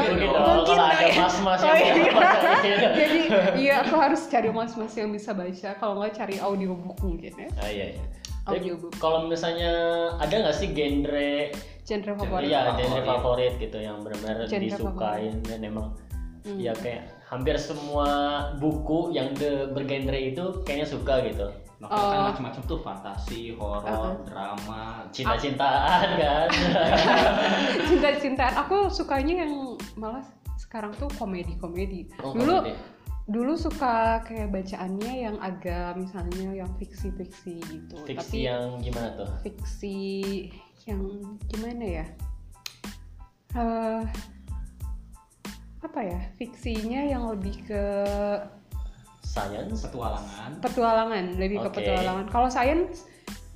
mungkin 0.00 0.28
dong 0.30 0.46
Mungkin 0.56 0.72
kalau 0.72 0.88
ada 0.88 1.04
ya. 1.04 1.14
mas-mas 1.18 1.60
Oh, 1.60 1.66
yang 1.66 1.76
iya. 1.76 1.92
bisa 1.92 2.12
bacain. 2.16 2.78
jadi 2.94 3.20
iya 3.58 3.74
aku 3.82 3.94
harus 3.94 4.22
cari 4.24 4.48
mas-mas 4.50 4.92
yang 4.94 5.10
bisa 5.10 5.30
baca 5.32 5.70
kalau 5.76 5.94
nggak 5.98 6.14
cari 6.14 6.36
audiobook 6.38 6.96
mungkin 7.00 7.32
ya 7.36 7.48
ah, 7.58 7.68
iya 7.68 7.86
iya 7.92 8.04
Audiobook. 8.46 8.92
kalau 8.96 9.24
misalnya 9.24 9.72
ada 10.16 10.32
nggak 10.32 10.54
sih 10.54 10.70
genre 10.70 11.52
genre 11.82 12.12
favorit 12.16 12.46
iya 12.46 12.72
genre 12.72 13.02
favorit 13.02 13.52
gitu 13.56 13.76
yang 13.76 14.00
benar-benar 14.00 14.46
disukain 14.46 15.34
dan 15.42 15.60
emang 15.60 15.88
Hmm. 16.40 16.56
ya 16.56 16.72
kayak 16.72 17.04
hampir 17.22 17.52
semua 17.54 18.08
buku 18.56 19.12
yang 19.12 19.28
de, 19.36 19.68
bergenre 19.68 20.32
itu 20.32 20.40
kayaknya 20.64 20.88
suka 20.88 21.20
gitu 21.22 21.52
Novel 21.76 21.92
kan 21.92 22.16
Oh. 22.16 22.24
macam-macam 22.28 22.62
tuh 22.64 22.78
fantasi, 22.78 23.52
horor, 23.52 23.84
Uh-uh. 23.84 24.24
drama. 24.24 25.04
cinta-cintaan 25.12 26.08
kan 26.16 26.48
cinta-cintaan 27.88 28.54
aku 28.58 28.88
sukanya 28.88 29.44
yang 29.44 29.52
malah 29.96 30.24
sekarang 30.56 30.92
tuh 30.94 31.12
komedi-komedi 31.12 32.08
Oh, 32.20 32.32
dulu 32.32 32.60
komedi. 32.60 32.72
Dulu 33.28 33.58
suka 33.58 34.24
kayak 34.24 34.54
bacaannya 34.54 35.12
yang 35.28 35.36
agak 35.42 35.98
misalnya 36.00 36.64
yang 36.64 36.70
fiksi-fiksi 36.80 37.60
gitu. 37.60 37.96
Fiksi 38.08 38.16
tapi 38.16 38.38
yang 38.48 38.80
gimana 38.80 39.08
tuh? 39.18 39.30
fiksi 39.44 39.98
yang 40.88 41.02
gimana 41.52 41.84
ya? 41.84 42.06
Eh, 43.58 44.02
apa 45.82 46.00
ya? 46.00 46.20
Fiksinya 46.38 47.02
yang 47.04 47.28
lebih 47.28 47.60
ke 47.66 47.84
science? 49.26 49.86
Petualangan. 49.86 50.50
petualangan 50.58 51.24
lebih 51.38 51.62
ke 51.66 51.68
Oke. 51.70 51.76
petualangan. 51.82 52.26
Kalau 52.30 52.48
sains 52.50 53.09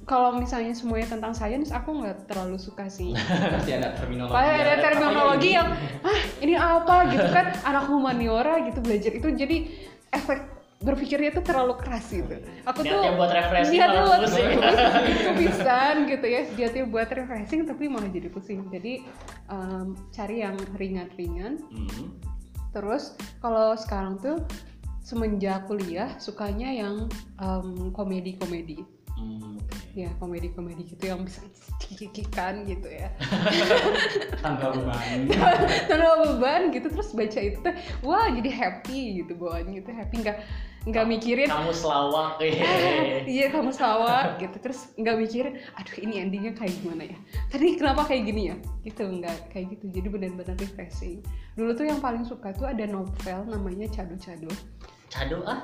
kalau 0.04 0.36
misalnya 0.36 0.76
semuanya 0.76 1.16
tentang 1.16 1.32
sains 1.32 1.72
aku 1.72 2.04
nggak 2.04 2.28
terlalu 2.28 2.60
suka 2.60 2.88
sih 2.92 3.16
Pasti 3.56 3.72
ada 3.72 3.96
terminologi. 3.96 4.36
Padahal 4.36 4.60
ada 4.60 4.76
terminologi 4.80 5.48
ini? 5.50 5.56
yang 5.56 5.68
ah 6.04 6.20
ini 6.44 6.54
apa 6.54 6.96
gitu 7.12 7.28
kan 7.32 7.46
anak 7.64 7.84
humaniora 7.88 8.54
gitu 8.68 8.78
belajar 8.84 9.12
itu 9.16 9.28
jadi 9.32 9.56
efek 10.12 10.54
berpikirnya 10.84 11.32
tuh 11.32 11.44
terlalu 11.48 11.80
keras 11.80 12.12
gitu. 12.12 12.36
Aku 12.68 12.84
Niatnya 12.84 13.08
tuh 13.08 13.16
buat 13.16 13.32
refreshing 13.32 13.72
niatnya 13.80 14.02
buat 14.04 14.20
pusing. 14.28 14.48
kepisan 15.32 15.94
gitu 16.12 16.26
ya. 16.28 16.42
Niatnya 16.52 16.84
buat 16.92 17.08
refreshing 17.08 17.60
tapi 17.64 17.84
malah 17.88 18.10
jadi 18.12 18.28
pusing. 18.28 18.68
Jadi 18.68 19.00
em, 19.48 19.96
cari 20.12 20.44
yang 20.44 20.60
ringan-ringan. 20.76 21.64
Hmm. 21.72 22.04
Terus 22.76 23.16
kalau 23.40 23.72
sekarang 23.80 24.20
tuh 24.20 24.44
semenjak 25.00 25.64
kuliah 25.64 26.12
sukanya 26.20 26.68
yang 26.68 27.08
em, 27.40 27.88
komedi-komedi. 27.96 28.84
Hmm, 29.14 29.62
oke. 29.62 29.78
Ya 29.94 30.10
komedi-komedi 30.18 30.90
gitu 30.90 31.04
yang 31.06 31.22
bisa 31.22 31.38
kikikan 31.78 32.66
gitu 32.66 32.90
ya. 32.90 33.14
tanpa 34.42 34.74
beban. 34.74 35.30
tanpa 35.88 36.12
beban 36.26 36.74
gitu 36.74 36.90
terus 36.90 37.14
baca 37.14 37.40
itu 37.40 37.58
tuh 37.62 37.74
wah 38.02 38.26
jadi 38.34 38.50
happy 38.50 39.22
gitu 39.22 39.38
bawaannya 39.38 39.80
gitu 39.80 39.90
happy 39.94 40.16
nggak 40.20 40.38
nggak 40.84 41.06
mikirin 41.08 41.48
kamu 41.48 41.72
selawak 41.72 42.36
"Ah, 42.36 42.44
eh. 42.44 43.24
iya 43.24 43.48
kamu 43.48 43.72
sawah 43.72 44.36
gitu 44.36 44.52
terus 44.60 44.92
nggak 45.00 45.16
mikirin 45.16 45.56
aduh 45.80 45.96
ini 45.96 46.20
endingnya 46.20 46.52
kayak 46.52 46.76
gimana 46.84 47.08
ya 47.08 47.16
tadi 47.48 47.72
kenapa 47.80 48.04
kayak 48.04 48.28
gini 48.28 48.52
ya 48.52 48.56
gitu 48.84 49.08
nggak 49.08 49.48
kayak 49.48 49.72
gitu 49.72 49.88
jadi 49.88 50.08
benar-benar 50.12 50.56
refreshing 50.60 51.24
dulu 51.56 51.72
tuh 51.72 51.88
yang 51.88 52.04
paling 52.04 52.28
suka 52.28 52.52
tuh 52.52 52.68
ada 52.68 52.84
novel 52.84 53.48
namanya 53.48 53.88
Cado 53.88 54.20
Cado 55.14 55.46
cado 55.46 55.46
ah 55.46 55.62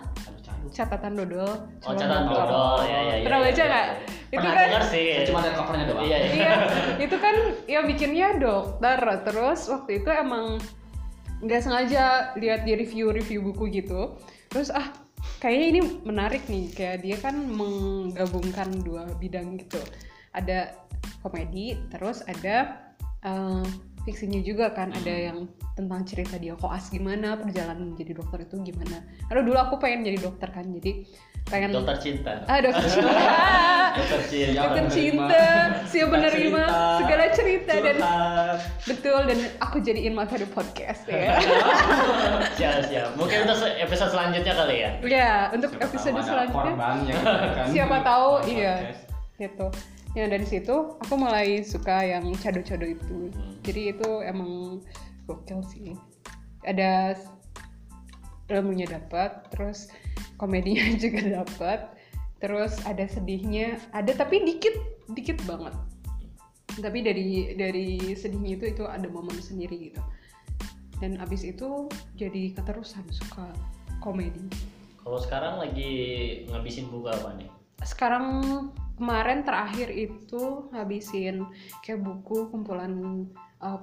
catatan 0.70 1.12
dodol. 1.18 1.50
Oh 1.82 1.92
catatan 1.98 2.30
dokter. 2.30 2.46
dodol. 2.46 2.78
ya 2.86 2.98
ya 3.02 3.14
ya 3.18 3.24
pernah 3.26 3.40
ya, 3.40 3.46
baca 3.50 3.58
ya, 3.58 3.66
nggak? 3.66 3.86
Ya. 3.90 3.96
itu 4.30 4.38
pernah 4.38 4.54
kan 4.54 4.62
dengar 4.70 4.84
sih. 4.86 5.04
Cuma 5.26 5.38
ada 5.42 5.50
covernya 5.58 5.84
doang. 5.90 6.02
iya 6.06 6.18
iya. 6.22 6.30
Iya 6.30 6.54
itu 7.02 7.16
kan 7.18 7.34
ya 7.66 7.80
bikinnya 7.82 8.28
dokter. 8.38 8.98
Terus 9.26 9.60
waktu 9.66 9.90
itu 9.98 10.10
emang 10.14 10.44
nggak 11.42 11.60
sengaja 11.66 12.04
lihat 12.38 12.62
di 12.62 12.72
review-review 12.78 13.40
buku 13.50 13.64
gitu. 13.82 14.14
Terus 14.54 14.70
ah 14.70 14.94
kayaknya 15.42 15.66
ini 15.66 15.80
menarik 16.06 16.46
nih. 16.46 16.70
Kayak 16.70 16.96
dia 17.02 17.16
kan 17.18 17.34
menggabungkan 17.34 18.70
dua 18.86 19.10
bidang 19.18 19.58
gitu. 19.58 19.82
Ada 20.30 20.78
komedi 21.26 21.74
terus 21.90 22.22
ada 22.22 22.86
eh, 23.26 23.66
fiksinya 24.04 24.40
juga 24.40 24.72
kan 24.72 24.90
ada 24.90 25.12
yang 25.12 25.48
tentang 25.76 26.04
cerita 26.04 26.36
dia 26.36 26.56
koas 26.56 26.92
gimana 26.92 27.36
perjalanan 27.40 27.94
menjadi 27.94 28.16
dokter 28.16 28.44
itu 28.44 28.56
gimana. 28.64 29.04
Aduh 29.32 29.44
dulu 29.44 29.58
aku 29.60 29.74
pengen 29.80 30.04
jadi 30.08 30.18
dokter 30.20 30.48
kan 30.52 30.68
jadi 30.68 31.04
pengen 31.48 31.72
dokter 31.72 31.96
cinta. 32.00 32.44
Ah 32.48 32.60
dokter 32.60 32.84
cinta. 32.84 33.12
Dokter 33.90 34.22
cinta 34.30 34.70
Dokter 34.70 34.86
cinta, 34.86 35.46
siap 35.90 36.08
menerima 36.14 36.62
segala 37.02 37.24
cerita 37.34 37.74
dan 37.74 37.96
curhat. 37.98 38.58
betul 38.86 39.20
dan 39.26 39.38
aku 39.58 39.76
jadiin 39.82 40.14
materi 40.14 40.46
podcast 40.46 41.10
ya. 41.10 41.42
siap 42.58 42.86
siap. 42.86 43.18
Mungkin 43.18 43.50
untuk 43.50 43.66
episode 43.66 44.14
selanjutnya 44.14 44.54
kali 44.54 44.76
ya? 44.78 44.90
Ya, 45.02 45.32
untuk 45.50 45.74
Siapa 45.74 45.90
episode 45.90 46.22
selanjutnya. 46.22 46.74
yang 47.02 47.18
diberikan 47.18 47.66
siapa 47.74 47.96
tahu 48.06 48.30
iya. 48.46 48.74
gitu. 49.42 49.66
Ya 50.18 50.26
dari 50.26 50.42
situ 50.42 50.98
aku 50.98 51.14
mulai 51.14 51.62
suka 51.62 52.02
yang 52.02 52.34
cado-cado 52.42 52.82
itu. 52.82 53.30
Hmm. 53.30 53.54
Jadi 53.62 53.94
itu 53.94 54.08
emang 54.26 54.82
gokil 55.30 55.62
sih. 55.70 55.94
Ada 56.66 57.14
ilmunya 58.50 58.90
dapat, 58.90 59.46
terus 59.54 59.86
komedinya 60.34 60.82
juga 61.04 61.42
dapat, 61.42 61.94
terus 62.42 62.82
ada 62.82 63.06
sedihnya, 63.06 63.78
ada 63.94 64.10
tapi 64.10 64.42
dikit, 64.42 64.74
dikit 65.14 65.38
banget. 65.46 65.74
Tapi 66.82 66.98
dari 67.06 67.54
dari 67.54 68.14
sedihnya 68.18 68.58
itu 68.58 68.64
itu 68.74 68.84
ada 68.86 69.06
momen 69.06 69.38
sendiri 69.38 69.94
gitu. 69.94 70.02
Dan 70.98 71.22
abis 71.22 71.46
itu 71.46 71.86
jadi 72.18 72.52
keterusan 72.58 73.06
suka 73.08 73.46
komedi. 74.02 74.42
kalau 75.00 75.16
sekarang 75.16 75.56
lagi 75.56 75.92
ngabisin 76.52 76.92
buku 76.92 77.08
apa 77.08 77.32
nih 77.40 77.48
Sekarang 77.80 78.68
kemarin 79.00 79.40
terakhir 79.40 79.88
itu 79.88 80.68
ngabisin 80.76 81.48
kayak 81.80 82.04
buku 82.04 82.52
kumpulan 82.52 83.24
uh, 83.64 83.80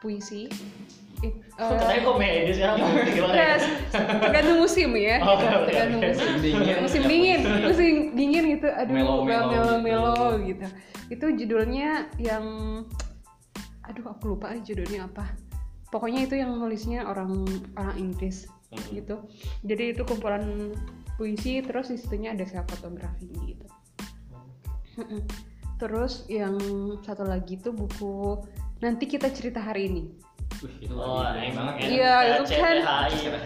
puisi. 0.00 0.48
It- 1.20 1.40
uh, 1.56 1.76
katanya 1.76 2.02
komedi 2.04 2.50
sekarang 2.56 2.76
gimana 2.80 3.32
ya? 3.36 3.56
Terus, 3.56 3.64
tergantung 4.20 4.58
musim 4.60 4.90
ya, 4.96 5.16
Oh, 5.24 5.36
gitu. 5.36 5.56
tergantung 5.68 6.00
musim. 6.04 6.28
Dingin. 6.40 6.76
Musim 6.80 7.02
dingin, 7.04 7.40
musim 7.64 7.92
dingin 8.16 8.44
gitu. 8.56 8.68
Aduh, 8.68 8.92
Melo-melo 8.96 9.44
melo-melo 9.52 10.16
gitu. 10.40 10.64
gitu. 10.64 10.66
Itu 11.12 11.26
judulnya 11.36 12.08
yang, 12.16 12.44
aduh 13.84 14.04
aku 14.12 14.36
lupa 14.36 14.56
aja 14.56 14.60
judulnya 14.64 15.08
apa. 15.08 15.24
Pokoknya 15.92 16.24
itu 16.28 16.36
yang 16.36 16.56
nulisnya 16.56 17.04
orang 17.04 17.44
orang 17.76 17.96
Inggris 18.00 18.48
Hmm. 18.66 18.82
gitu. 18.92 19.16
Jadi 19.62 19.94
itu 19.94 20.02
kumpulan 20.02 20.74
puisi, 21.16 21.62
terus 21.62 21.88
di 21.88 21.96
situnya 21.96 22.34
ada 22.34 22.42
self 22.44 22.66
fotografi 22.66 23.30
gitu. 23.46 23.64
Terus 25.76 26.24
yang 26.26 26.56
satu 27.04 27.28
lagi 27.28 27.60
tuh 27.60 27.76
buku 27.76 28.40
nanti 28.80 29.04
kita 29.04 29.28
cerita 29.28 29.60
hari 29.60 29.92
ini. 29.92 30.04
Wih, 30.64 30.88
itu 30.88 30.94
Oh, 30.96 31.20
lagi 31.20 31.36
booming 31.36 31.44
yang- 31.44 31.56
banget 31.58 31.74
ya. 31.76 31.86
Iya, 31.86 32.14
itu 32.40 32.44
kan 32.56 32.76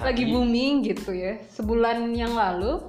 lagi 0.04 0.22
booming 0.30 0.74
gitu 0.86 1.10
ya. 1.10 1.32
Sebulan 1.50 2.14
yang 2.14 2.38
lalu, 2.38 2.86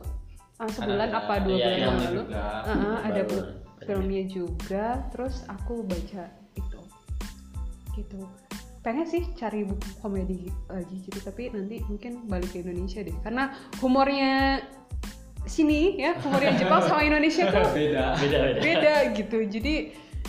ah, 0.61 0.69
sebulan 0.69 1.09
Ada- 1.09 1.19
apa 1.25 1.33
dua 1.41 1.55
iya, 1.57 1.65
bulan 1.65 1.73
iya, 1.73 1.81
yang 1.81 1.97
lalu, 1.97 2.17
juga. 2.21 2.43
uh-uh, 2.69 2.97
ada 3.01 3.21
Baru. 3.25 3.39
filmnya 3.81 4.23
juga. 4.29 4.85
Terus 5.09 5.35
aku 5.49 5.73
baca 5.89 6.23
itu, 6.53 6.79
gitu. 7.97 8.19
Pengen 8.81 9.05
sih 9.05 9.23
cari 9.37 9.61
buku 9.65 9.89
komedi 10.01 10.49
lagi 10.65 11.01
gitu, 11.01 11.17
tapi 11.21 11.49
nanti 11.49 11.81
mungkin 11.85 12.25
balik 12.25 12.49
ke 12.53 12.61
Indonesia 12.61 13.01
deh. 13.01 13.13
Karena 13.25 13.53
humornya 13.81 14.61
sini 15.45 15.97
ya, 15.97 16.13
humornya 16.21 16.53
Jepang 16.57 16.81
sama 16.87 17.01
Indonesia 17.01 17.49
tuh 17.49 17.65
Beda. 17.73 18.13
beda 18.17 18.39
beda 18.41 18.59
beda 18.61 18.93
gitu 19.17 19.37
jadi 19.49 19.73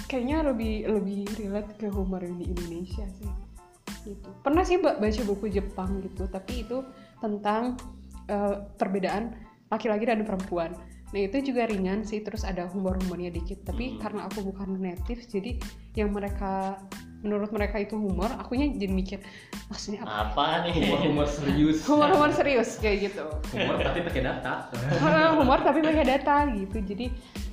kayaknya 0.09 0.53
lebih 0.53 0.89
lebih 0.89 1.21
relate 1.41 1.73
ke 1.77 1.87
humor 1.93 2.25
di 2.25 2.45
Indonesia 2.49 3.05
sih 3.21 3.31
gitu 4.03 4.29
pernah 4.43 4.67
sih 4.67 4.81
ba- 4.83 4.99
baca 4.99 5.23
buku 5.23 5.47
Jepang 5.53 6.01
gitu 6.03 6.27
tapi 6.27 6.67
itu 6.67 6.83
tentang 7.23 7.77
eh, 8.27 8.57
perbedaan 8.77 9.37
laki-laki 9.73 10.05
dan 10.05 10.21
perempuan. 10.29 10.77
Nah 11.13 11.21
itu 11.21 11.37
juga 11.45 11.69
ringan 11.69 12.03
sih, 12.03 12.21
terus 12.21 12.41
ada 12.43 12.65
humor-humornya 12.67 13.29
dikit. 13.29 13.63
Tapi 13.63 13.95
Hmm. 13.95 13.99
karena 14.01 14.21
aku 14.27 14.41
bukan 14.43 14.75
native, 14.75 15.21
jadi 15.29 15.61
yang 15.93 16.11
mereka 16.11 16.81
menurut 17.23 17.53
mereka 17.53 17.79
itu 17.79 17.95
humor, 17.95 18.33
akunya 18.35 18.67
jadi 18.67 18.91
mikir 18.91 19.19
maksudnya 19.71 20.03
apa? 20.03 20.35
apa 20.35 20.47
nih 20.67 20.73
humor-humor 20.75 21.29
serius 21.29 21.79
Humor-humor 21.87 22.31
serius 22.35 22.81
kayak 22.83 23.13
gitu. 23.13 23.23
humor 23.55 23.79
tapi 23.79 24.03
pakai 24.03 24.23
data 24.27 24.53
humor 25.39 25.59
tapi 25.63 25.79
pakai 25.81 26.03
data 26.03 26.35
gitu. 26.51 26.77
Jadi 26.83 27.07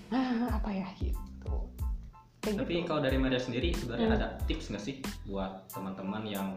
ah, 0.10 0.58
apa 0.58 0.74
ya 0.74 0.88
gitu. 0.98 1.70
Kayak 2.42 2.66
tapi 2.66 2.74
gitu. 2.82 2.88
kalau 2.88 3.02
dari 3.06 3.18
Maria 3.22 3.38
sendiri 3.38 3.70
sebenarnya 3.78 4.08
Hmm. 4.10 4.18
ada 4.18 4.28
tips 4.50 4.74
nggak 4.74 4.82
sih 4.82 4.96
buat 5.30 5.70
teman-teman 5.70 6.24
yang 6.26 6.48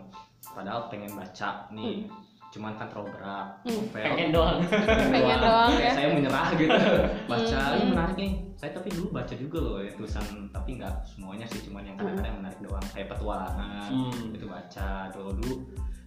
padahal 0.49 0.89
pengen 0.89 1.13
baca 1.13 1.69
nih 1.69 2.09
cuman 2.53 2.77
kan 2.77 2.85
terlalu 2.87 3.09
berat 3.13 3.49
Hmm. 3.65 3.81
novel 3.81 4.05
pengen 4.05 4.29
doang 4.29 4.59
Pengen 5.09 5.39
doang 5.41 5.71
Kayak 5.73 5.83
ya. 5.83 5.93
saya 5.95 6.07
menyerah 6.13 6.49
gitu 6.53 6.69
baca 7.31 7.59
Hmm. 7.59 7.75
ini 7.75 7.85
menarik 7.89 8.17
nih 8.17 8.33
saya 8.55 8.71
tapi 8.73 8.89
dulu 8.93 9.07
baca 9.11 9.35
juga 9.35 9.59
loh 9.59 9.77
ya 9.79 9.91
tulisan 9.91 10.23
tapi 10.49 10.71
nggak 10.77 10.95
semuanya 11.03 11.47
sih 11.47 11.61
cuman 11.63 11.83
yang 11.83 11.97
kadang-kadang 11.97 12.37
menarik 12.39 12.61
doang 12.61 12.85
kayak 12.93 13.09
petualangan 13.09 13.89
Hmm. 13.89 14.31
itu 14.31 14.47
baca 14.47 14.89
dulu 15.11 15.31
dulu 15.35 15.55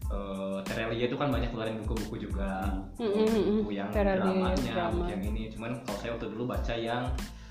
eh, 0.06 0.58
Terelia 0.64 1.06
itu 1.06 1.18
kan 1.18 1.28
banyak 1.28 1.50
keluarin 1.50 1.82
buku-buku 1.82 2.16
juga 2.24 2.70
Hmm, 2.96 3.10
hmm, 3.10 3.26
hmm, 3.26 3.58
buku 3.60 3.72
yang 3.74 3.90
Terelia, 3.90 4.22
dramanya 4.22 4.72
drama. 4.72 4.94
buku 4.94 5.10
yang 5.10 5.24
ini 5.26 5.44
cuman 5.50 5.72
kalau 5.82 5.98
saya 5.98 6.12
waktu 6.14 6.28
dulu 6.30 6.44
baca 6.46 6.74
yang 6.74 7.04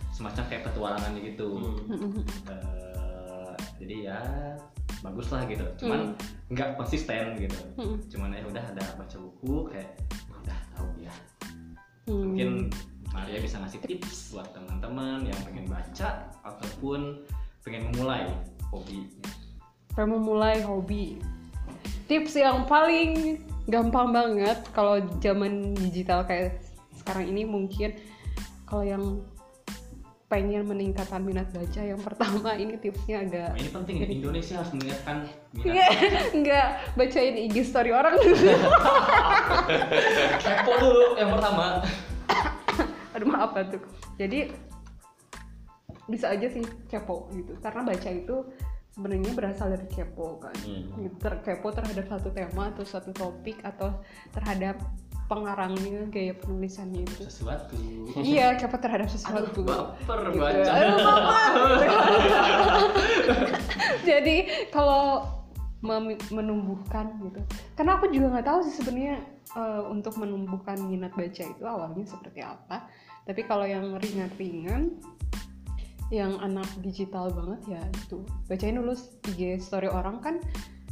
semacam 0.08 0.44
kayak 0.46 0.62
petualangan 0.64 1.12
gitu 1.18 1.48
Hmm. 1.50 1.74
Hmm, 1.84 1.98
hmm, 1.98 2.10
hmm. 2.14 2.24
Eh, 2.46 3.52
jadi 3.76 3.96
ya 4.06 4.20
bagus 5.04 5.28
lah 5.28 5.44
gitu. 5.44 5.68
Cuman 5.84 6.16
nggak 6.48 6.80
konsisten 6.80 7.36
gitu. 7.36 7.60
Hmm, 7.76 8.00
cuman 8.08 8.32
ya 8.32 8.48
udah 8.48 8.64
ada 8.72 8.84
baca 8.96 9.16
buku 9.20 9.68
kayak 9.68 10.00
"Oh, 10.32 10.40
udah 10.40 10.58
tahu 10.72 10.88
ya 11.04 11.14
hmm. 12.08 12.22
mungkin 12.32 12.50
Maria 13.14 13.38
bisa 13.38 13.62
ngasih 13.62 13.80
tips 13.86 14.34
buat 14.34 14.50
teman-teman 14.50 15.22
yang 15.22 15.38
pengen 15.46 15.70
baca 15.70 16.26
ataupun 16.42 17.22
pengen 17.62 17.94
memulai 17.94 18.26
hobi. 18.74 19.06
Pengen 19.94 20.18
memulai 20.18 20.58
hobi. 20.66 21.22
Tips 22.10 22.34
yang 22.36 22.66
paling 22.66 23.40
gampang 23.70 24.10
banget 24.10 24.60
kalau 24.74 25.00
zaman 25.22 25.72
digital 25.78 26.26
kayak 26.26 26.60
sekarang 26.98 27.30
ini 27.30 27.46
mungkin 27.46 27.94
kalau 28.66 28.82
yang 28.84 29.04
pengen 30.34 30.66
meningkatkan 30.66 31.22
minat 31.22 31.46
baca 31.54 31.78
yang 31.78 32.02
pertama 32.02 32.50
ini 32.62 32.74
tipsnya 32.82 33.22
agak 33.22 33.54
ini 33.54 33.70
penting 33.70 33.96
ya 34.02 34.06
Indonesia 34.10 34.54
harus 34.58 34.70
meningkatkan 34.74 35.16
minat 35.54 35.64
Nggak, 35.70 35.90
nggak 36.42 36.66
bacain 36.98 37.36
IG 37.46 37.56
story 37.62 37.94
orang 37.94 38.18
kepo 40.42 40.72
dulu 40.82 41.06
yang 41.14 41.30
pertama 41.30 41.86
Aduh 43.14 43.30
maaf 43.30 43.54
tuh. 43.70 43.82
Jadi 44.18 44.50
bisa 46.10 46.34
aja 46.34 46.46
sih 46.50 46.64
kepo 46.90 47.30
gitu. 47.32 47.54
Karena 47.62 47.86
baca 47.86 48.10
itu 48.10 48.36
sebenarnya 48.94 49.32
berasal 49.34 49.70
dari 49.70 49.86
kepo 49.86 50.42
kan. 50.42 50.54
Hmm. 50.66 50.90
Gitu, 50.98 51.16
ter- 51.22 51.40
kepo 51.46 51.70
terhadap 51.70 52.10
satu 52.10 52.34
tema 52.34 52.74
atau 52.74 52.84
satu 52.84 53.10
topik 53.14 53.62
atau 53.62 54.02
terhadap 54.34 54.82
pengarangnya 55.24 56.04
gaya 56.12 56.36
penulisannya 56.36 57.08
itu. 57.08 57.24
sesuatu 57.26 57.74
iya, 58.20 58.54
kepo 58.60 58.76
terhadap 58.76 59.08
sesuatu. 59.08 59.64
baper 59.64 60.20
Gitu. 60.30 60.40
baca 60.40 60.70
Aduh, 60.76 60.96
baper. 61.00 61.70
Jadi 64.08 64.36
kalau 64.68 65.24
menumbuhkan 66.32 67.12
gitu. 67.20 67.40
Karena 67.76 68.00
aku 68.00 68.08
juga 68.08 68.36
nggak 68.36 68.46
tahu 68.48 68.58
sih 68.64 68.74
sebenarnya 68.80 69.20
eh, 69.52 69.82
untuk 69.88 70.16
menumbuhkan 70.16 70.80
minat 70.80 71.12
baca 71.12 71.44
itu 71.44 71.64
awalnya 71.64 72.04
seperti 72.08 72.40
apa. 72.40 72.88
Tapi 73.24 73.40
kalau 73.44 73.64
yang 73.68 73.96
ringan-ringan, 73.96 75.00
yang 76.12 76.36
anak 76.40 76.68
digital 76.84 77.32
banget 77.32 77.80
ya 77.80 77.82
itu 78.04 78.20
bacain 78.48 78.76
dulu 78.76 78.92
IG 79.32 79.56
story 79.60 79.88
orang 79.88 80.20
kan 80.20 80.36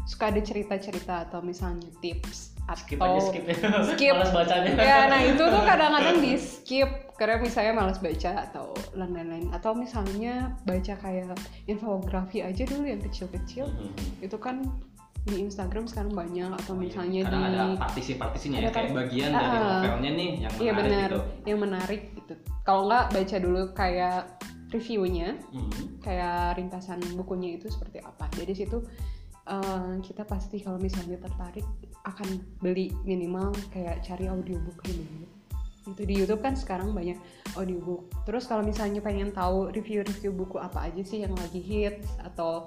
suka 0.09 0.33
ada 0.33 0.41
cerita-cerita 0.41 1.29
atau 1.29 1.45
misalnya 1.45 1.89
tips 2.01 2.52
skip 2.75 2.99
atau 2.99 3.17
aja 3.17 3.21
skip. 3.29 3.45
Skip. 3.93 4.13
malas 4.15 4.31
bacanya. 4.31 4.71
Ya 4.75 4.99
nah 5.07 5.21
itu 5.21 5.41
tuh 5.41 5.63
kadang-kadang 5.63 6.17
di 6.19 6.33
skip. 6.37 6.91
Karena 7.13 7.39
misalnya 7.39 7.73
malas 7.77 7.99
baca 7.99 8.31
atau 8.51 8.67
lain-lain. 8.93 9.47
Atau 9.55 9.73
misalnya 9.73 10.57
baca 10.63 10.95
kayak 10.97 11.39
infografi 11.67 12.43
aja 12.43 12.63
dulu 12.65 12.85
yang 12.85 13.01
kecil-kecil. 13.01 13.67
Hmm. 13.67 13.95
itu 14.19 14.35
kan 14.37 14.65
di 15.23 15.39
Instagram 15.39 15.87
sekarang 15.87 16.11
banyak. 16.13 16.51
Atau 16.51 16.75
Oh 16.75 16.79
iya, 16.79 16.91
misalnya 16.91 17.21
kadang 17.29 17.43
di 17.43 17.49
ada 17.53 17.65
partisi-partisinya 17.79 18.59
ya 18.59 18.71
kayak 18.71 18.91
part- 18.91 18.97
bagian 19.07 19.31
dari 19.31 19.47
Ah, 19.47 19.63
novelnya 19.79 20.11
nih 20.13 20.31
yang 20.41 20.53
iya 20.59 20.73
menarik 20.73 20.83
benar. 20.83 21.09
gitu. 21.09 21.21
Yang 21.47 21.59
menarik 21.63 22.03
gitu. 22.17 22.35
Kalau 22.63 22.83
nggak 22.87 23.05
baca 23.11 23.37
dulu 23.39 23.63
kayak 23.73 24.21
reviewnya. 24.73 25.29
Hmm. 25.53 25.71
kayak 26.03 26.59
ringkasan 26.59 26.99
bukunya 27.15 27.55
itu 27.55 27.71
seperti 27.71 28.03
apa. 28.03 28.27
Jadi 28.35 28.53
situ 28.59 28.83
eh, 29.43 29.95
kita 30.03 30.23
pasti 30.23 30.59
kalau 30.59 30.79
misalnya 30.79 31.19
tertarik 31.19 31.63
akan 32.03 32.43
beli 32.59 32.91
minimal 33.07 33.55
kayak 33.71 34.03
cari 34.03 34.27
audiobook 34.27 34.83
dulu. 34.83 35.27
Itu 35.83 36.03
di 36.07 36.15
YouTube 36.15 36.43
kan 36.43 36.55
sekarang 36.55 36.95
banyak 36.95 37.19
audiobook. 37.59 38.11
Terus 38.27 38.47
kalau 38.47 38.63
misalnya 38.63 39.03
pengen 39.03 39.35
tahu 39.35 39.71
review-review 39.75 40.31
buku 40.35 40.59
apa 40.63 40.91
aja 40.91 41.03
sih 41.03 41.27
yang 41.27 41.35
lagi 41.35 41.59
hits 41.59 42.07
atau 42.23 42.63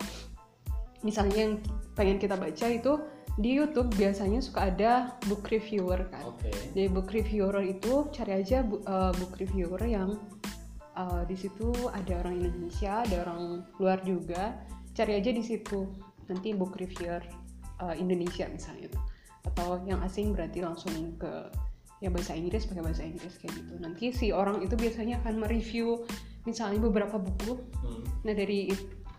misalnya 1.04 1.48
yang 1.48 1.54
pengen 1.96 2.18
kita 2.20 2.36
baca 2.36 2.68
itu 2.68 3.00
di 3.36 3.52
YouTube 3.60 3.92
biasanya 4.00 4.40
suka 4.40 4.72
ada 4.72 5.16
book 5.28 5.48
reviewer 5.52 6.08
kan. 6.08 6.24
Oke. 6.28 6.52
Dari 6.72 6.88
book 6.88 7.12
reviewer 7.12 7.60
itu 7.64 8.08
cari 8.16 8.40
aja 8.40 8.64
bu- 8.64 8.84
eh, 8.84 9.12
book 9.20 9.36
reviewer 9.36 9.82
yang 9.84 10.16
eh, 10.96 11.24
di 11.28 11.36
situ 11.36 11.72
ada 11.92 12.24
orang 12.24 12.40
Indonesia, 12.40 13.04
ada 13.04 13.28
orang 13.28 13.68
luar 13.80 14.00
juga. 14.08 14.56
Cari 14.96 15.20
aja 15.20 15.32
di 15.36 15.44
situ. 15.44 15.88
Nanti 16.32 16.56
book 16.56 16.80
reviewer 16.80 17.24
eh, 17.84 17.96
Indonesia 18.00 18.48
misalnya. 18.48 18.88
itu. 18.88 19.00
Atau 19.46 19.82
yang 19.86 20.02
asing 20.02 20.34
berarti 20.34 20.66
langsung 20.66 20.94
ke 21.22 21.50
ya 22.04 22.12
bahasa 22.12 22.36
Inggris 22.36 22.68
pakai 22.68 22.84
bahasa 22.84 23.04
Inggris 23.08 23.40
kayak 23.40 23.54
gitu. 23.56 23.74
Nanti 23.80 24.12
si 24.12 24.30
orang 24.36 24.60
itu 24.62 24.76
biasanya 24.76 25.24
akan 25.24 25.42
mereview 25.42 26.04
misalnya 26.44 26.82
beberapa 26.84 27.16
buku. 27.18 27.62
Hmm. 27.82 28.04
Nah 28.28 28.34
dari 28.36 28.70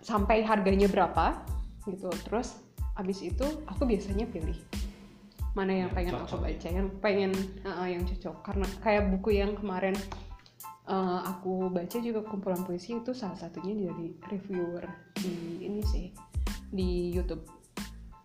sampai 0.04 0.44
harganya 0.44 0.86
berapa 0.86 1.42
gitu. 1.88 2.10
Terus 2.26 2.60
abis 2.96 3.24
itu 3.24 3.46
aku 3.68 3.88
biasanya 3.88 4.28
pilih 4.28 4.56
mana 5.56 5.72
yang 5.72 5.88
Yang 5.88 5.96
pengen 5.96 6.12
aku 6.12 6.20
cocok 6.28 6.40
ya. 6.40 6.44
baca, 6.44 6.68
yang 6.68 6.88
pengen 7.00 7.32
uh, 7.64 7.88
yang 7.88 8.02
cocok. 8.04 8.36
Karena 8.44 8.66
kayak 8.84 9.02
buku 9.08 9.30
yang 9.40 9.52
kemarin 9.56 9.96
uh, 10.86 11.20
aku 11.24 11.72
baca 11.72 11.96
juga 11.96 12.20
kumpulan 12.22 12.60
puisi 12.62 13.00
itu 13.00 13.16
salah 13.16 13.40
satunya 13.40 13.88
dari 13.88 14.14
reviewer 14.28 14.84
di 15.16 15.64
ini 15.64 15.80
sih 15.80 16.12
di 16.70 17.10
YouTube. 17.10 17.55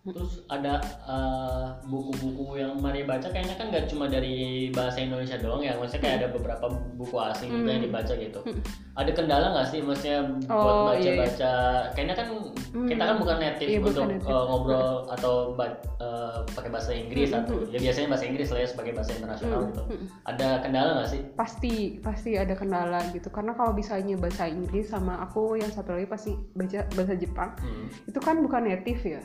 Terus 0.01 0.41
ada 0.49 0.81
eh, 1.05 1.65
buku-buku 1.85 2.57
yang 2.57 2.73
Mari 2.81 3.05
baca 3.05 3.29
kayaknya 3.29 3.53
kan 3.53 3.69
nggak 3.69 3.85
cuma 3.85 4.09
dari 4.09 4.33
bahasa 4.73 4.97
Indonesia 4.97 5.37
doang 5.37 5.61
ya, 5.61 5.77
maksudnya 5.77 6.01
kayak 6.01 6.15
ada 6.17 6.27
beberapa 6.33 6.65
buku 6.97 7.13
asing 7.21 7.53
juga 7.53 7.69
yang 7.69 7.85
Hmm. 7.85 7.89
dibaca 7.93 8.13
gitu. 8.17 8.39
Hmm. 8.41 8.61
Ada 8.97 9.11
kendala 9.13 9.45
nggak 9.53 9.67
sih, 9.69 9.79
maksudnya 9.79 10.19
Oh, 10.49 10.89
buat 10.89 10.97
iya, 10.97 11.05
iya. 11.05 11.21
baca-baca? 11.21 11.53
Kayaknya 11.93 12.15
kan 12.17 12.27
Hmm. 12.71 12.87
kita 12.89 13.03
kan 13.03 13.15
bukan 13.19 13.37
native 13.37 13.69
Iya, 13.69 13.79
bukan 13.79 13.89
untuk 13.91 14.09
native. 14.09 14.31
eh, 14.31 14.43
ngobrol 14.43 14.91
atau 15.07 15.33
eh, 16.01 16.37
pakai 16.49 16.69
bahasa 16.69 16.91
Inggris 16.91 17.29
Hmm, 17.29 17.39
atau 17.39 17.55
hmm. 17.59 17.69
ya 17.69 17.79
biasanya 17.79 18.07
bahasa 18.09 18.25
Inggris 18.25 18.49
lah 18.49 18.59
ya 18.59 18.67
sebagai 18.67 18.91
bahasa 18.91 19.11
internasional 19.13 19.59
Hmm, 19.59 19.67
gitu. 19.69 19.83
hmm. 19.85 20.05
Ada 20.25 20.47
kendala 20.59 20.89
nggak 20.97 21.09
sih? 21.09 21.21
pasti 21.31 21.73
pasti 21.99 22.31
ada 22.33 22.53
kendala 22.53 22.99
gitu 23.11 23.29
karena 23.29 23.53
kalau 23.53 23.69
misalnya 23.71 24.17
bahasa 24.17 24.45
Inggris 24.45 24.89
sama 24.89 25.21
aku 25.21 25.55
yang 25.55 25.69
satu 25.69 25.93
lagi 25.93 26.05
pasti 26.05 26.33
baca 26.51 26.89
bahasa 26.91 27.13
Jepang 27.13 27.53
Hmm. 27.59 27.85
itu 28.03 28.17
kan 28.17 28.41
bukan 28.41 28.65
native 28.65 29.01
ya 29.03 29.21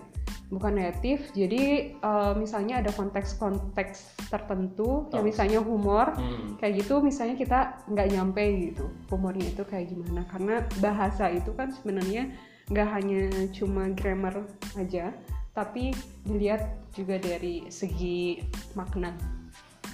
bukan 0.47 0.79
native 0.79 1.27
jadi 1.35 1.91
eh, 1.99 2.33
misalnya 2.39 2.79
ada 2.79 2.95
konteks-konteks 2.95 4.31
tertentu 4.31 5.11
yang 5.11 5.27
Oh. 5.27 5.27
misalnya 5.27 5.59
humor 5.59 6.15
Hmm. 6.15 6.55
kayak 6.63 6.87
gitu 6.87 7.03
misalnya 7.03 7.35
kita 7.35 7.83
nggak 7.91 8.09
nyampe 8.15 8.43
gitu 8.71 8.87
humornya 9.11 9.51
itu 9.51 9.63
kayak 9.67 9.91
gimana. 9.91 10.23
Karena 10.31 10.63
bahasa 10.79 11.31
itu 11.35 11.51
kan 11.55 11.75
sebenarnya 11.75 12.31
nggak 12.71 12.89
hanya 12.95 13.23
cuma 13.55 13.91
grammar 13.95 14.47
aja 14.79 15.15
tapi 15.55 15.91
dilihat 16.27 16.79
juga 16.95 17.17
dari 17.19 17.67
segi 17.73 18.39
makna. 18.79 19.15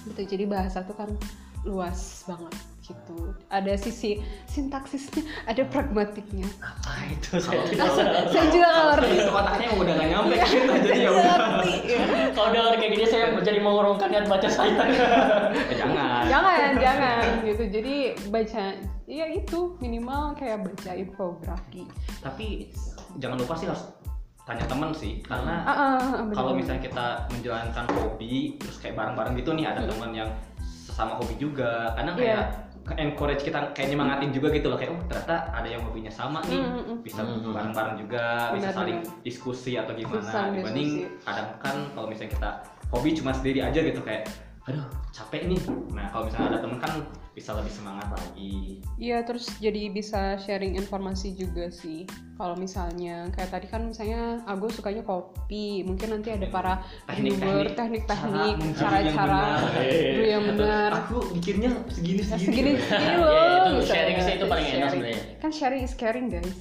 Gitu. 0.05 0.37
Jadi 0.37 0.43
bahasa 0.45 0.83
tuh 0.83 0.93
kan 0.97 1.09
luas 1.63 2.27
banget 2.27 2.72
gitu 2.83 3.15
ada 3.47 3.73
sisi 3.73 4.19
sintaksisnya 4.45 5.23
ada 5.45 5.63
pragmatiknya 5.65 6.43
Apa 6.59 7.07
itu 7.07 7.39
saya 7.39 7.63
Kalau- 7.63 7.95
tidak 7.95 8.27
saya, 8.27 8.43
juga 8.51 8.67
nggak 8.67 8.85
ngerti 8.91 9.13
itu 9.15 9.31
otaknya 9.31 9.67
udah 9.73 9.93
gak 9.93 10.09
nyampe 10.09 10.33
Iya, 10.33 10.45
kita 10.45 10.73
jadi 10.77 10.99
ya 10.99 11.09
udah 11.09 11.23
ngerti 11.31 11.73
ya. 11.85 12.03
Kalau 12.29 12.49
dengar 12.51 12.73
kayak 12.75 12.91
gini 12.91 13.05
saya 13.05 13.25
jadi 13.39 13.59
mengurungkan 13.59 14.07
niat 14.09 14.25
baca 14.27 14.49
saya. 14.49 14.75
Eh, 15.63 15.75
jangan 15.75 16.23
jangan 16.25 16.71
jangan 16.75 17.21
gitu 17.41 17.63
jadi 17.71 17.95
baca 18.27 18.63
ya 19.05 19.25
itu 19.27 19.59
minimal 19.79 20.33
kayak 20.33 20.59
baca 20.59 20.91
infografi 20.93 21.83
tapi 22.19 22.67
jangan 23.15 23.37
lupa 23.37 23.53
sih 23.53 23.65
harus 23.65 23.83
tanya 24.41 24.65
teman 24.65 24.91
sih 24.91 25.21
karena 25.21 25.61
Ah, 25.61 25.71
ah, 25.71 25.79
ah, 25.95 26.21
bener. 26.21 26.35
kalau 26.35 26.51
misalnya 26.51 26.81
kita 26.81 27.05
menjalankan 27.29 27.85
hobi 27.93 28.57
terus 28.57 28.75
kayak 28.77 28.95
bareng-bareng 28.95 29.33
gitu 29.35 29.53
nih 29.53 29.65
ada 29.65 29.81
Hmm. 29.81 29.89
teman 29.89 30.11
yang 30.13 30.29
sesama 30.59 31.15
hobi 31.15 31.35
juga 31.37 31.93
kadang 31.93 32.15
Iya. 32.15 32.19
kayak 32.19 32.45
encourage 32.93 33.41
kita 33.41 33.71
kayak 33.71 33.89
nyemangatin 33.89 34.29
juga 34.29 34.51
gitu 34.51 34.67
loh 34.67 34.75
kayak 34.75 34.91
oh 34.91 34.99
ternyata 35.05 35.35
ada 35.49 35.65
yang 35.65 35.79
hobinya 35.81 36.09
sama 36.09 36.43
nih 36.43 36.57
Mm, 36.57 36.67
mm, 36.69 36.83
mm. 36.83 36.97
bisa 36.99 37.21
Hmm. 37.21 37.49
bareng-bareng 37.49 37.95
juga 37.97 38.23
bisa 38.51 38.67
Benar, 38.67 38.73
saling 38.73 38.97
benar. 38.99 39.23
diskusi 39.23 39.71
atau 39.73 39.93
gimana 39.93 40.19
dibanding 40.51 40.89
diskusi. 41.01 41.23
kadang 41.23 41.47
kan 41.57 41.75
kalau 41.91 42.07
misalnya 42.07 42.31
kita 42.33 42.49
hobi 42.89 43.09
cuma 43.13 43.31
sendiri 43.31 43.59
aja 43.61 43.79
gitu 43.79 43.99
kayak 43.99 44.27
aduh 44.63 44.83
capek 45.09 45.41
nih 45.45 45.59
nah 45.89 46.07
kalau 46.07 46.27
misalnya 46.27 46.47
ada 46.49 46.59
temen 46.59 46.77
kan 46.77 46.91
bisa 47.33 47.49
lebih 47.53 47.73
semangat 47.73 48.13
lagi 48.13 48.77
Iya 48.95 49.25
terus 49.25 49.49
jadi 49.57 49.89
bisa 49.89 50.37
sharing 50.37 50.77
informasi 50.77 51.33
juga 51.33 51.67
sih. 51.67 52.05
Kalau 52.33 52.53
misalnya 52.53 53.29
kayak 53.29 53.49
tadi 53.49 53.65
kan 53.65 53.89
misalnya 53.89 54.41
aku 54.45 54.69
sukanya 54.69 55.01
kopi, 55.01 55.81
mungkin 55.81 56.13
nanti 56.13 56.29
ada 56.29 56.45
para 56.47 56.73
reviewer, 57.05 57.73
Teknik-teknik, 57.73 58.77
cara-cara 58.77 59.65
brew 60.13 60.25
yang 60.25 60.43
benar. 60.45 60.89
aku 61.03 61.33
bikinnya 61.33 61.73
segini 61.89 62.21
Ya, 62.25 62.37
segini 62.37 62.39
segini 62.39 62.71
segini 62.77 63.13
Iya, 63.13 63.17
loh. 63.17 63.57
itu 63.65 63.69
bisa 63.81 63.93
sharing 63.93 64.17
ya, 64.17 64.23
sih 64.23 64.33
itu 64.33 64.45
paling 64.45 64.65
enak 64.67 64.87
sebenarnya. 64.89 65.21
Kan 65.41 65.51
sharing 65.51 65.81
is 65.83 65.93
caring 65.93 66.25
guys. 66.29 66.57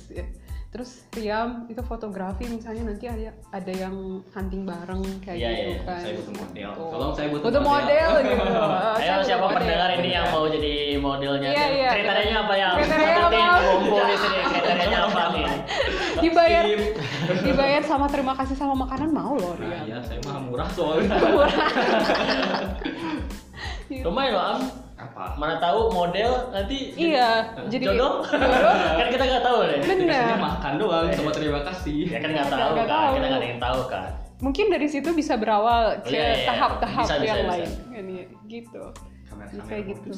Ya. 0.72 0.80
Terus 0.80 0.90
Riam 1.12 1.68
itu 1.68 1.82
fotografi 1.82 2.48
misalnya 2.48 2.88
nanti 2.88 3.04
ada 3.04 3.28
ada 3.52 3.68
yang 3.70 3.92
hunting 4.26 4.64
bareng 4.64 5.04
kayak 5.20 5.36
Iya, 5.36 5.50
gitu 5.52 5.68
iya, 5.68 5.84
kan. 5.84 6.00
saya 6.00 6.12
butuh 6.16 6.32
model 6.32 6.56
Gitu. 6.72 6.84
tolong 6.88 7.12
saya 7.12 7.28
butuh, 7.28 7.44
Butuh 7.44 7.60
model 7.62 8.10
gitu. 8.24 8.48
Ayo 8.96 9.14
siapa 9.20 9.44
model. 9.44 9.56
pendengar 9.60 9.90
ini 9.92 10.08
yang 10.10 10.26
mau 10.26 10.44
jadi 10.48 10.72
modelnya? 10.96 11.48
Iya, 11.50 11.66
iya. 11.68 11.90
Kriterianya 11.92 12.36
apa 12.40 12.54
yang 12.56 12.72
Kriterianya 12.80 13.20
apa? 13.20 13.60
Kumpul 13.62 14.00
di 14.02 14.16
sini 14.16 14.38
kriterianya 14.48 14.98
apa 15.02 15.22
nih? 15.30 15.44
dibayar 16.14 16.64
dibayar 17.42 17.82
sama 17.82 18.06
terima 18.06 18.32
kasih 18.32 18.54
sama 18.54 18.74
makanan 18.78 19.10
mau 19.10 19.34
loh 19.34 19.52
nah 19.54 19.68
Riam. 19.76 19.84
ya 19.86 19.98
saya 20.00 20.20
mah 20.22 20.40
murah 20.40 20.68
soalnya 20.68 21.16
Gitu. 23.84 24.04
Lumayan 24.08 24.32
loh. 24.32 24.56
Apa 25.03 25.24
Mana 25.34 25.59
tahu 25.59 25.90
model 25.90 26.30
nanti 26.50 26.94
Iya, 26.94 27.59
jadi 27.66 27.84
jodoh? 27.90 28.22
jodoh. 28.30 28.74
kan 28.96 29.07
kita 29.09 29.24
nggak 29.24 29.42
tahu 29.42 29.59
deh. 29.64 29.78
Bener. 29.82 30.07
Biasanya 30.07 30.38
makan 30.38 30.72
doang 30.76 31.07
sama 31.11 31.30
terima 31.30 31.61
kasih 31.62 32.00
Ya 32.07 32.18
kan 32.18 32.30
nggak 32.30 32.48
tahu 32.48 32.72
kan, 32.74 32.86
tahu. 32.86 33.12
kita 33.14 33.26
nggak 33.26 33.40
ada 33.40 33.48
yang 33.48 33.61
tahu 33.61 33.80
kan. 33.86 34.09
Mungkin 34.38 34.64
dari 34.68 34.88
situ 34.90 35.09
bisa 35.12 35.34
berawal 35.34 35.84
Oh, 35.94 36.03
ke 36.03 36.11
iya, 36.11 36.34
iya. 36.34 36.46
tahap-tahap 36.50 37.05
Bisa, 37.07 37.14
bisa, 37.18 37.26
yang 37.26 37.38
bisa. 37.38 37.50
lain. 37.55 37.68
Kan, 37.70 38.07
ya, 38.09 38.24
gitu. 38.48 38.82
kamera 39.24 39.48
Bisa 39.55 39.74
gitu. 39.80 40.11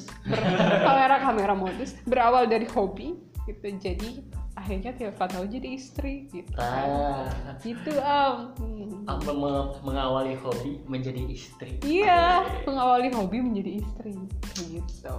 kamera 1.24 1.54
modus 1.54 1.90
berawal 2.04 2.44
dari 2.44 2.66
hobi 2.66 3.08
gitu. 3.44 3.66
Jadi 3.76 4.10
akhirnya 4.54 4.94
tiap 4.94 5.18
tahu 5.18 5.44
jadi 5.46 5.68
istri 5.74 6.30
gitu. 6.30 6.54
Ah, 6.54 7.26
Gitu 7.58 7.90
am. 7.98 8.54
Mem- 8.58 9.04
mem- 9.26 9.74
mengawali 9.82 10.38
hobi 10.38 10.78
menjadi 10.86 11.22
istri. 11.26 11.82
Iya, 11.82 12.46
mengawali 12.62 13.10
hobi 13.10 13.38
menjadi 13.42 13.82
istri. 13.82 14.14
Gitu. 14.54 15.18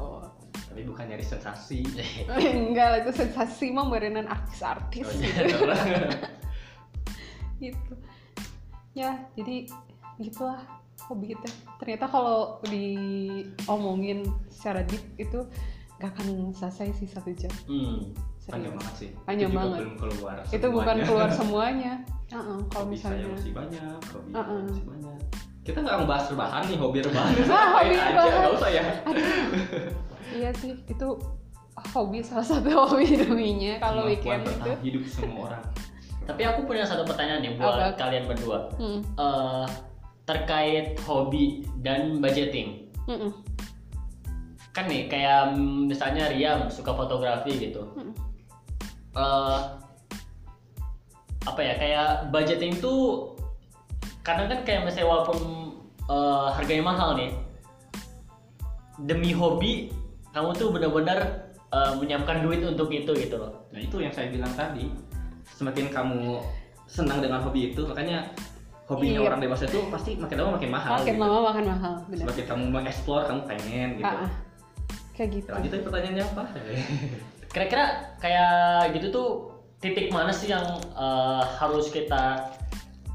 tapi 0.66 0.92
bukan 0.92 1.08
nyari 1.08 1.24
sensasi 1.24 1.88
Enggak 2.68 3.08
itu 3.08 3.24
sensasi 3.24 3.72
mah 3.72 3.88
berenan 3.88 4.28
artis-artis 4.28 5.08
Oh, 5.08 5.16
gitu. 5.16 5.56
iya. 5.56 5.76
gitu 7.64 7.94
ya 8.92 9.12
jadi 9.36 9.72
gitulah 10.20 10.60
hobi 11.08 11.32
kita 11.32 11.48
ternyata 11.80 12.12
kalau 12.12 12.60
diomongin 12.68 14.28
secara 14.52 14.84
deep 14.84 15.00
itu 15.16 15.48
gak 15.96 16.12
akan 16.12 16.52
selesai 16.52 16.92
sih 16.94 17.08
satu 17.08 17.32
jam 17.32 17.52
Hmm. 17.72 18.12
Panjang 18.46 18.62
serius 18.68 18.78
banget 18.78 18.96
sih 18.96 19.10
Panjang 19.22 19.48
Itu 19.48 19.52
juga 19.52 19.60
banget. 19.60 19.78
belum 19.78 19.94
keluar 19.98 20.36
itu 20.48 20.68
bukan 20.68 20.86
semuanya. 20.88 21.06
keluar 21.06 21.30
semuanya 21.40 21.94
Uh-uh, 22.26 22.58
kalau 22.68 22.84
hobi 22.84 22.96
saya 22.96 23.14
misalnya 23.14 23.28
masih 23.32 23.52
banyak 23.52 24.00
hobi 24.08 24.30
Uh-uh. 24.30 24.46
saya 24.48 24.64
masih 24.66 24.84
banyak 24.84 25.18
kita 25.62 25.78
nggak 25.80 25.96
ngebahas 25.96 26.26
rebahan 26.30 26.64
nih 26.64 26.78
hobi 26.78 26.98
rebahan 27.02 27.32
Ah, 27.52 27.68
hobi 27.76 27.86
Aja, 27.92 28.06
rebahan. 28.08 28.34
nggak 28.36 28.54
usah 28.56 28.70
ya 28.72 28.84
iya 30.32 30.50
sih 30.52 30.74
itu 30.84 31.08
hobi 31.88 32.20
salah 32.20 32.44
satu 32.44 32.70
hobi 32.72 33.06
dominya 33.24 33.74
kalau 33.78 34.06
weekend 34.06 34.42
itu 34.44 34.72
hidup 34.84 35.04
semua 35.08 35.42
orang 35.50 35.64
Tapi 36.24 36.42
aku 36.42 36.66
punya 36.66 36.82
satu 36.82 37.06
pertanyaan 37.06 37.38
nih 37.40 37.54
buat 37.54 37.70
Apa? 37.70 38.02
kalian 38.02 38.26
berdua. 38.26 38.66
Hmm, 38.74 38.98
Eh, 38.98 39.66
terkait 40.26 40.98
hobi 41.00 41.62
dan 41.80 42.18
budgeting. 42.18 42.90
mm-mm, 43.06 43.30
Kan 44.72 44.90
nih 44.90 45.06
kayak 45.06 45.54
mm, 45.54 45.86
misalnya 45.86 46.26
Riam 46.28 46.66
suka 46.68 46.92
fotografi 46.92 47.54
gitu. 47.62 47.86
mm-mm. 47.94 48.10
Eh, 49.16 49.60
apa 51.46 51.62
ya 51.62 51.74
kayak 51.78 52.10
budgeting 52.30 52.76
tuh 52.78 53.32
kadang 54.22 54.50
kan 54.50 54.60
kayak 54.66 54.84
misalnya 54.84 55.08
walaupun 55.08 55.40
eh, 56.06 56.48
harganya 56.52 56.84
mahal 56.84 57.16
nih 57.16 57.32
demi 58.98 59.32
hobi 59.32 59.92
kamu 60.32 60.52
tuh 60.52 60.68
benar-benar 60.72 61.20
eh, 61.70 61.92
menyiapkan 61.96 62.44
duit 62.44 62.60
untuk 62.60 62.90
itu 62.90 63.12
gitu 63.14 63.36
loh 63.38 63.70
nah 63.70 63.80
itu 63.80 64.02
yang 64.02 64.12
saya 64.12 64.28
bilang 64.28 64.52
tadi 64.52 64.90
semakin 65.54 65.88
kamu 65.88 66.42
senang 66.86 67.22
dengan 67.22 67.40
hobi 67.40 67.72
itu 67.72 67.86
makanya 67.86 68.26
hobinya 68.86 69.22
Iya. 69.22 69.28
orang 69.28 69.40
dewasa 69.40 69.64
itu 69.66 69.80
pasti 69.90 70.12
makin 70.16 70.36
lama 70.38 70.52
makin 70.58 70.70
mahal 70.70 70.92
makin 70.98 71.14
gitu. 71.14 71.22
lama 71.24 71.40
makin 71.46 71.66
mahal 71.72 71.94
benar 72.06 72.24
semakin 72.26 72.46
kamu 72.46 72.64
mengeksplor 72.70 73.22
kamu 73.26 73.42
pengen 73.48 73.90
gitu 73.96 74.06
Ah, 74.06 74.26
ah. 74.26 74.32
kayak 75.16 75.30
gitu 75.34 75.50
lanjutin 75.50 75.82
pertanyaannya 75.82 76.24
apa 76.26 76.44
kira-kira 77.56 78.12
kayak 78.20 78.92
gitu 79.00 79.08
tuh 79.16 79.30
titik 79.80 80.12
mana 80.12 80.36
sih 80.36 80.52
yang 80.52 80.66
eh, 80.92 81.44
harus 81.56 81.88
kita 81.88 82.52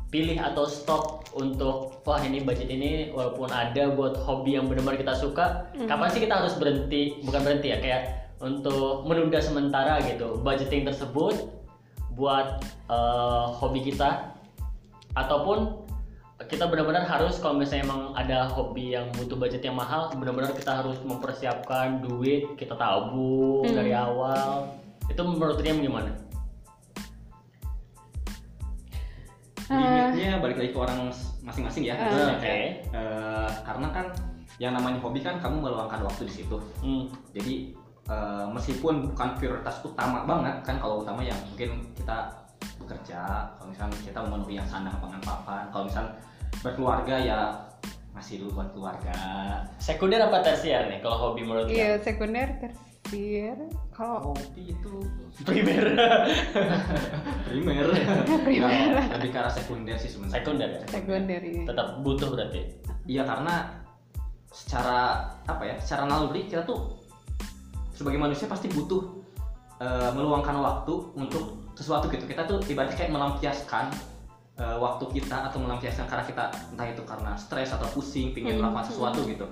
pilih 0.08 0.40
atau 0.40 0.64
stop 0.66 1.28
untuk 1.36 2.02
wah 2.02 2.18
ini 2.24 2.42
budget 2.42 2.66
ini 2.66 3.12
walaupun 3.14 3.52
ada 3.52 3.92
buat 3.94 4.16
hobi 4.18 4.56
yang 4.58 4.66
benar-benar 4.66 4.98
kita 4.98 5.14
suka 5.14 5.70
Mhm. 5.76 5.86
kapan 5.86 6.08
sih 6.10 6.20
kita 6.24 6.34
harus 6.40 6.56
berhenti 6.58 7.20
bukan 7.22 7.40
berhenti 7.46 7.68
ya 7.70 7.78
kayak 7.78 8.02
untuk 8.40 9.04
menunda 9.06 9.38
sementara 9.38 10.00
gitu 10.02 10.40
budgeting 10.40 10.88
tersebut 10.88 11.36
buat 12.16 12.64
eh, 12.90 13.44
hobi 13.60 13.86
kita 13.86 14.34
ataupun 15.14 15.79
kita 16.40 16.64
benar-benar 16.64 17.04
harus 17.04 17.36
kalau 17.36 17.52
misalnya 17.54 17.84
emang 17.84 18.02
ada 18.16 18.48
hobi 18.48 18.96
yang 18.96 19.04
butuh 19.12 19.36
budget 19.36 19.60
yang 19.60 19.76
mahal 19.76 20.08
benar-benar 20.14 20.56
kita 20.56 20.80
harus 20.80 20.96
mempersiapkan 21.04 22.00
duit 22.00 22.56
kita 22.56 22.72
tabung 22.74 23.60
Hmm. 23.60 23.76
dari 23.76 23.92
awal 23.92 24.72
itu 25.04 25.20
menurut 25.20 25.60
Riam 25.60 25.82
gimana? 25.82 26.08
Ah. 29.70 30.10
limitnya 30.10 30.42
balik 30.42 30.56
lagi 30.58 30.70
ke 30.74 30.78
orang 30.78 31.12
masing-masing 31.40 31.86
ya 31.86 31.94
Ah. 31.94 32.34
Oke. 32.34 32.42
kayak, 32.42 32.70
eh, 32.90 33.50
karena 33.62 33.88
kan 33.92 34.06
yang 34.58 34.72
namanya 34.74 34.98
hobi 34.98 35.20
kan 35.20 35.38
kamu 35.38 35.62
meluangkan 35.62 36.02
waktu 36.02 36.26
di 36.26 36.42
situ 36.42 36.56
Hmm. 36.80 37.06
jadi 37.30 37.76
eh, 38.10 38.44
meskipun 38.50 39.12
bukan 39.12 39.38
prioritas 39.38 39.78
utama 39.84 40.26
banget 40.26 40.56
kan 40.64 40.80
kalau 40.80 40.98
utama 40.98 41.22
yang 41.22 41.38
mungkin 41.46 41.78
kita 41.94 42.32
bekerja 42.82 43.20
kalau 43.54 43.70
misalnya 43.70 43.94
kita 44.02 44.18
memenuhi 44.18 44.58
yang 44.58 44.66
sandang 44.66 44.98
pangan 44.98 45.22
papan 45.22 45.62
kalau 45.70 45.86
misalnya 45.86 46.10
berkeluarga 46.60 47.16
ya 47.16 47.40
masih 48.10 48.42
dulu 48.42 48.60
buat 48.60 48.70
keluarga 48.76 49.16
Sekunder 49.80 50.20
apa 50.20 50.44
tersier 50.44 50.90
nih 50.90 51.00
kalau 51.00 51.30
hobi 51.30 51.46
menurut 51.46 51.70
iya 51.70 51.96
sekunder 52.02 52.52
tersier 52.60 53.56
kalau 53.94 54.34
hobi 54.34 54.74
itu 54.76 54.94
Primer. 55.40 55.96
primer 57.48 57.86
Primer. 58.44 58.68
Ya, 58.68 59.16
lebih 59.16 59.30
ke 59.32 59.38
arah 59.40 59.52
sekunder 59.52 59.96
sih 59.96 60.12
sebenarnya 60.12 60.36
Sekunder 60.42 60.68
ya? 60.68 60.80
sekunder 60.90 61.40
iya. 61.40 61.64
Tetap 61.64 61.88
butuh 62.04 62.28
berarti. 62.28 62.60
Iya 63.08 63.22
karena 63.24 63.54
secara 64.50 65.30
apa 65.46 65.62
ya 65.64 65.74
secara 65.80 66.10
naluri 66.10 66.50
kita 66.50 66.66
tuh 66.66 66.98
sebagai 67.94 68.18
manusia 68.18 68.50
pasti 68.50 68.66
butuh 68.68 69.22
eh, 69.80 70.10
meluangkan 70.12 70.58
waktu 70.60 70.94
untuk 71.16 71.72
sesuatu 71.78 72.12
gitu 72.12 72.28
kita 72.28 72.44
tuh 72.44 72.60
ibaratnya 72.68 72.98
kayak 72.98 73.14
melampiaskan 73.14 73.88
eh, 74.60 74.76
waktu 74.76 75.04
kita 75.10 75.48
atau 75.48 75.58
melampiaskan 75.58 76.04
karena 76.04 76.22
kita 76.22 76.44
entah 76.70 76.86
itu 76.86 77.02
karena 77.02 77.32
stres 77.34 77.72
atau 77.72 77.88
pusing 77.90 78.30
pingin 78.30 78.54
Hmm. 78.54 78.68
melakukan 78.68 78.86
sesuatu 78.86 79.24
gitu 79.24 79.48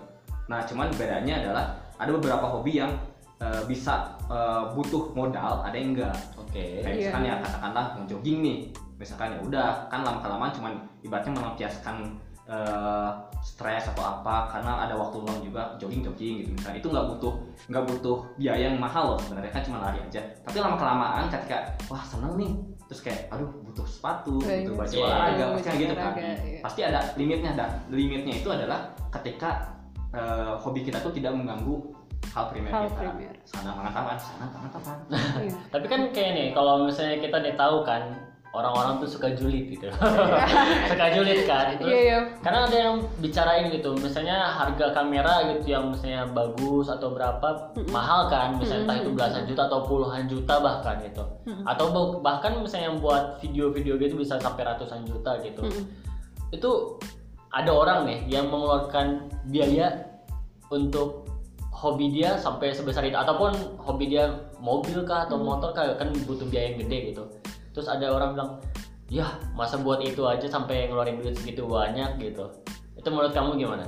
nah 0.46 0.60
cuman 0.62 0.92
bedanya 0.94 1.40
adalah 1.40 1.64
ada 1.96 2.10
beberapa 2.12 2.44
hobi 2.46 2.78
yang 2.78 2.92
eh, 3.38 3.62
bisa 3.64 4.12
eh, 4.26 4.64
butuh 4.72 5.12
modal 5.12 5.62
ada 5.62 5.72
yang 5.72 5.94
enggak 5.94 6.16
Oke. 6.36 6.82
kayak 6.82 6.84
Iya. 6.84 7.08
misalkan 7.08 7.22
ya 7.22 7.34
katakanlah 7.40 7.84
mau 7.94 8.04
jogging 8.04 8.38
nih 8.40 8.58
misalkan 8.98 9.30
ya 9.30 9.40
udah 9.40 9.68
kan 9.86 10.02
lama 10.02 10.18
kelamaan 10.18 10.52
cuman 10.52 10.72
ibaratnya 11.00 11.32
melampiaskan 11.32 11.96
eh, 12.44 13.10
stres 13.38 13.86
atau 13.86 14.02
apa 14.02 14.48
karena 14.48 14.82
ada 14.82 14.96
waktu 14.96 15.20
luang 15.20 15.38
juga 15.38 15.76
jogging 15.76 16.02
jogging 16.02 16.42
gitu 16.42 16.50
misalnya 16.50 16.80
itu 16.80 16.88
nggak 16.88 17.06
butuh 17.06 17.32
nggak 17.68 17.84
butuh 17.86 18.16
biaya 18.34 18.72
yang 18.72 18.80
mahal 18.80 19.14
loh 19.14 19.18
sebenarnya 19.20 19.52
kan 19.52 19.62
cuma 19.62 19.78
lari 19.78 20.00
aja 20.02 20.18
tapi 20.42 20.56
lama 20.58 20.74
kelamaan 20.74 21.24
ketika 21.28 21.58
wah 21.86 22.02
seneng 22.02 22.34
nih 22.34 22.52
terus 22.88 23.00
kayak 23.00 23.28
aduh 23.28 23.52
butuh 23.62 23.84
sepatu 23.84 24.40
Iya, 24.40 24.64
butuh 24.64 24.72
iya. 24.72 24.80
baju 24.80 24.94
Iya, 24.94 25.04
olahraga 25.04 25.44
pasti 25.52 25.62
kayak 25.62 25.78
gitu 25.78 25.94
kan 25.94 26.12
iya. 26.16 26.60
pasti 26.64 26.80
ada 26.82 27.00
limitnya 27.14 27.52
dan 27.52 27.70
limitnya 27.88 28.34
itu 28.34 28.48
adalah 28.48 28.80
ketika 29.10 29.50
eh, 30.10 30.52
hobi 30.56 30.80
kita 30.82 30.98
tuh 30.98 31.12
tidak 31.12 31.32
mengganggu 31.32 31.76
hal 32.28 32.44
primer 32.48 32.70
Hal 32.70 32.88
kita 32.88 33.12
primer. 33.12 33.34
sana 33.44 33.70
pangan 33.70 33.92
papan 33.92 34.16
sana 34.16 34.44
pangan 34.48 34.70
papan 34.72 34.96
Iya. 35.38 35.56
Tapi 35.72 35.86
kan 35.86 36.00
kayak 36.10 36.32
nih, 36.32 36.46
kalau 36.50 36.84
misalnya 36.84 37.16
kita 37.18 37.36
nih 37.38 37.54
tahu 37.54 37.76
kan 37.84 38.02
orang-orang 38.58 38.98
tuh 38.98 39.06
suka 39.06 39.30
julid 39.38 39.70
gitu. 39.70 39.86
Suka 40.90 41.06
julid 41.14 41.46
kan 41.46 41.78
terus 41.78 41.94
Iya, 41.94 42.00
iya. 42.02 42.18
karena 42.42 42.66
ada 42.66 42.76
yang 42.76 42.94
bicarain 43.22 43.70
gitu 43.70 43.94
misalnya 43.94 44.50
harga 44.50 44.90
kamera 44.90 45.46
gitu 45.54 45.70
yang 45.70 45.94
misalnya 45.94 46.26
bagus 46.34 46.90
atau 46.90 47.14
berapa 47.14 47.70
mahal 47.94 48.26
kan 48.26 48.58
misalnya 48.58 48.90
entah 48.90 48.98
itu 48.98 49.10
belasan 49.14 49.42
juta 49.46 49.62
atau 49.70 49.86
puluhan 49.86 50.26
juta 50.26 50.58
bahkan 50.58 50.98
gitu. 51.06 51.22
Atau 51.62 51.86
bah- 51.94 52.18
bahkan 52.18 52.58
misalnya 52.58 52.90
yang 52.90 52.98
buat 52.98 53.38
video-video 53.38 53.94
gitu 53.96 54.18
bisa 54.18 54.36
sampai 54.42 54.66
ratusan 54.66 55.06
juta 55.06 55.38
gitu. 55.46 55.62
Itu 56.50 56.98
ada 57.48 57.70
orang 57.70 58.04
nih 58.04 58.18
yang 58.28 58.50
mengeluarkan 58.50 59.30
biaya 59.48 60.04
untuk 60.68 61.24
hobi 61.72 62.10
dia 62.10 62.34
sampai 62.36 62.74
sebesar 62.74 63.06
itu 63.06 63.14
ataupun 63.14 63.54
hobi 63.78 64.10
dia 64.10 64.34
mobil 64.58 65.06
kah 65.06 65.30
atau 65.30 65.38
motor 65.38 65.70
kah 65.70 65.94
kan 65.94 66.10
butuh 66.26 66.42
biaya 66.50 66.74
yang 66.74 66.82
gede 66.82 67.14
gitu 67.14 67.24
terus 67.78 67.86
ada 67.86 68.10
orang 68.10 68.34
bilang 68.34 68.50
ya 69.06 69.38
masa 69.54 69.78
buat 69.78 70.02
itu 70.02 70.26
aja 70.26 70.50
sampai 70.50 70.90
ngeluarin 70.90 71.22
duit 71.22 71.38
segitu 71.38 71.62
banyak 71.62 72.18
gitu 72.18 72.50
itu 72.98 73.06
menurut 73.06 73.30
kamu 73.30 73.54
gimana 73.54 73.86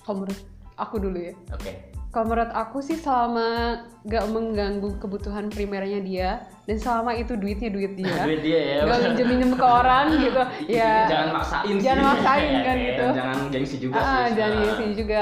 Kalau 0.00 0.24
menurut 0.24 0.40
aku 0.80 0.96
dulu 0.96 1.20
ya. 1.20 1.36
oke 1.52 1.72
Kalau 2.10 2.26
menurut 2.26 2.50
aku 2.50 2.82
sih 2.82 2.98
selama 2.98 3.78
gak 4.02 4.26
mengganggu 4.34 4.98
kebutuhan 4.98 5.46
primernya 5.46 6.00
dia 6.02 6.30
dan 6.66 6.74
selama 6.80 7.14
itu 7.14 7.38
duitnya 7.38 7.70
duit 7.70 7.94
dia, 7.94 8.18
duit 8.26 8.40
dia 8.42 8.58
ya 8.58 8.88
gak 8.88 8.98
minjem-minjem 9.06 9.52
ke 9.54 9.62
orang 9.62 10.06
gitu, 10.26 10.42
ya 10.72 11.06
jangan 11.06 11.28
maksain 11.36 11.74
sih 11.76 11.84
jangan 11.86 12.04
maksain 12.16 12.54
kan 12.66 12.76
Iya, 12.80 12.86
gitu. 12.88 13.04
Dan 13.06 13.14
jangan 13.20 13.38
gengsi 13.52 13.76
juga 13.78 13.98
Ah, 14.00 14.24
sih 14.26 14.34
dan 14.40 14.50
Nah, 14.56 14.74
sih 14.74 14.90
juga 14.96 15.20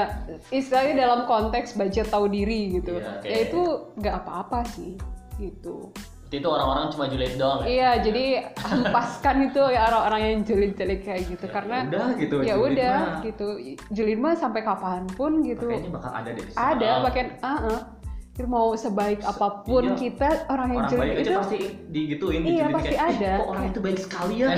istilahnya 0.49 0.93
dalam 0.97 1.19
konteks 1.29 1.77
budget 1.77 2.07
tahu 2.09 2.25
diri 2.25 2.81
gitu. 2.81 2.97
Iya, 2.97 3.11
oke. 3.21 3.27
Ya 3.27 3.37
itu 3.45 3.61
nggak 3.99 4.15
apa-apa 4.25 4.59
sih 4.65 4.95
gitu. 5.37 5.93
Itu 6.31 6.45
orang-orang 6.45 6.89
cuma 6.89 7.05
julid 7.05 7.33
doang 7.35 7.59
ya 7.59 7.67
Iya, 7.67 7.89
jadi 8.01 8.25
hempaskan 8.55 9.35
itu 9.49 9.61
ya 9.65 9.81
orang-orang 9.83 10.21
yang 10.23 10.39
julid-julid 10.43 11.01
kayak 11.01 11.21
gitu 11.25 11.45
karena 11.45 11.77
udah 11.83 12.07
gitu 12.15 12.35
ya 12.41 12.53
udah 12.55 12.95
mah. 12.95 13.21
gitu. 13.23 13.47
Julid 13.89 14.17
mah 14.17 14.33
sampai 14.33 14.61
kapan 14.61 15.09
pun 15.09 15.41
gitu. 15.41 15.65
kayaknya 15.65 15.89
bakal 15.89 16.11
ada 16.11 16.29
deh 16.29 16.45
Ada 16.53 16.87
Ah. 16.87 16.99
bahkan 17.01 17.27
ah 17.39 17.49
ah. 17.49 17.79
Itu 17.81 17.98
mau 18.45 18.71
sebaik 18.71 19.19
apa 19.21 19.47
pun 19.61 19.83
iya. 19.85 19.95
kita 19.97 20.29
orang 20.47 20.69
yang 20.71 20.85
orang 20.85 20.99
baik 21.01 21.15
itu 21.17 21.31
pasti 21.33 21.59
digituin 21.87 22.41
Iya, 22.41 22.65
pasti 22.69 22.87
kayak, 22.89 23.01
"Eh, 23.01 23.11
ada." 23.17 23.31
kok 23.35 23.47
orang 23.49 23.65
itu 23.65 23.79
baik 23.79 23.99
sekali 23.99 24.35
ya 24.37 24.49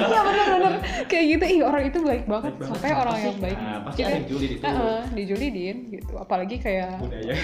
iya 0.00 0.20
benar-benar 0.26 0.74
kayak 1.06 1.24
gitu 1.28 1.44
ih 1.48 1.60
orang 1.60 1.82
itu 1.84 1.98
baik 2.00 2.24
banget 2.24 2.52
Baik 2.52 2.58
banget. 2.58 2.70
sampai 2.72 2.90
orang 2.92 3.12
Pasti- 3.12 3.26
yang 3.26 3.38
baik 3.40 3.58
nah, 3.58 3.78
pasti 3.82 4.00
Kita- 4.00 4.10
ada 4.10 4.20
julid 4.24 4.50
itu 4.50 4.62
Heeh, 4.62 5.00
dijulidin 5.12 5.76
gitu 5.90 6.12
apalagi 6.16 6.56
kayak 6.56 6.90
budaya 6.96 7.34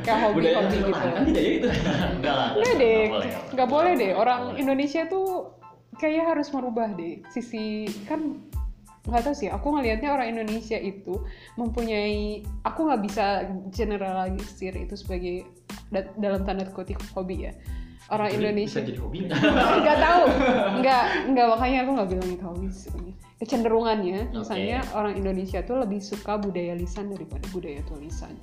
kayak 0.00 0.18
hobi 0.20 0.34
budaya 0.36 0.56
hobi 0.56 0.66
gitu 0.68 0.86
dipertahankan 0.86 1.24
tidak 1.28 1.42
ya 1.42 1.50
itu 1.52 1.68
enggak 2.14 2.34
lah 2.34 2.48
Enggak 2.50 2.74
deh, 2.74 2.98
nggak 2.98 3.08
boleh. 3.08 3.32
nggak 3.48 3.68
boleh 3.68 3.92
deh. 3.94 4.12
Orang. 4.14 4.40
Indonesia 4.56 5.02
tuh 5.06 5.26
kayaknya 5.94 6.24
harus 6.26 6.48
merubah 6.50 6.88
deh 6.90 7.22
sisi 7.28 7.66
kan 8.04 8.38
nggak 9.08 9.24
tahu 9.24 9.34
sih. 9.34 9.48
Aku 9.48 9.72
ngelihatnya 9.74 10.12
orang 10.12 10.36
Indonesia 10.36 10.76
itu 10.78 11.18
mempunyai, 11.56 12.44
aku 12.62 12.86
nggak 12.86 13.02
bisa 13.08 13.26
generalisir 13.72 14.76
itu 14.76 14.94
sebagai 14.94 15.48
da- 15.90 16.12
dalam 16.20 16.44
tanda 16.44 16.68
kutip 16.68 17.00
hobi 17.16 17.48
ya. 17.48 17.52
Orang 18.08 18.32
Julid 18.32 18.56
Indonesia 18.56 18.80
bisa 18.80 18.88
jadi 18.88 19.00
hobi 19.04 19.18
nggak 19.84 19.98
tahu, 20.00 20.22
nggak 20.80 21.04
nggak 21.32 21.46
makanya 21.52 21.78
aku 21.84 21.90
nggak 21.96 22.08
bilang 22.08 22.28
itu 22.32 22.44
hobi 22.44 22.66
sebenarnya. 22.72 23.14
Kecenderungannya, 23.38 24.20
misalnya 24.34 24.78
orang 24.98 25.14
Indonesia 25.14 25.60
tuh 25.62 25.78
lebih 25.78 26.00
suka 26.02 26.40
budaya 26.40 26.74
lisan 26.74 27.12
daripada 27.12 27.44
budaya 27.52 27.80
tulisan 27.88 28.36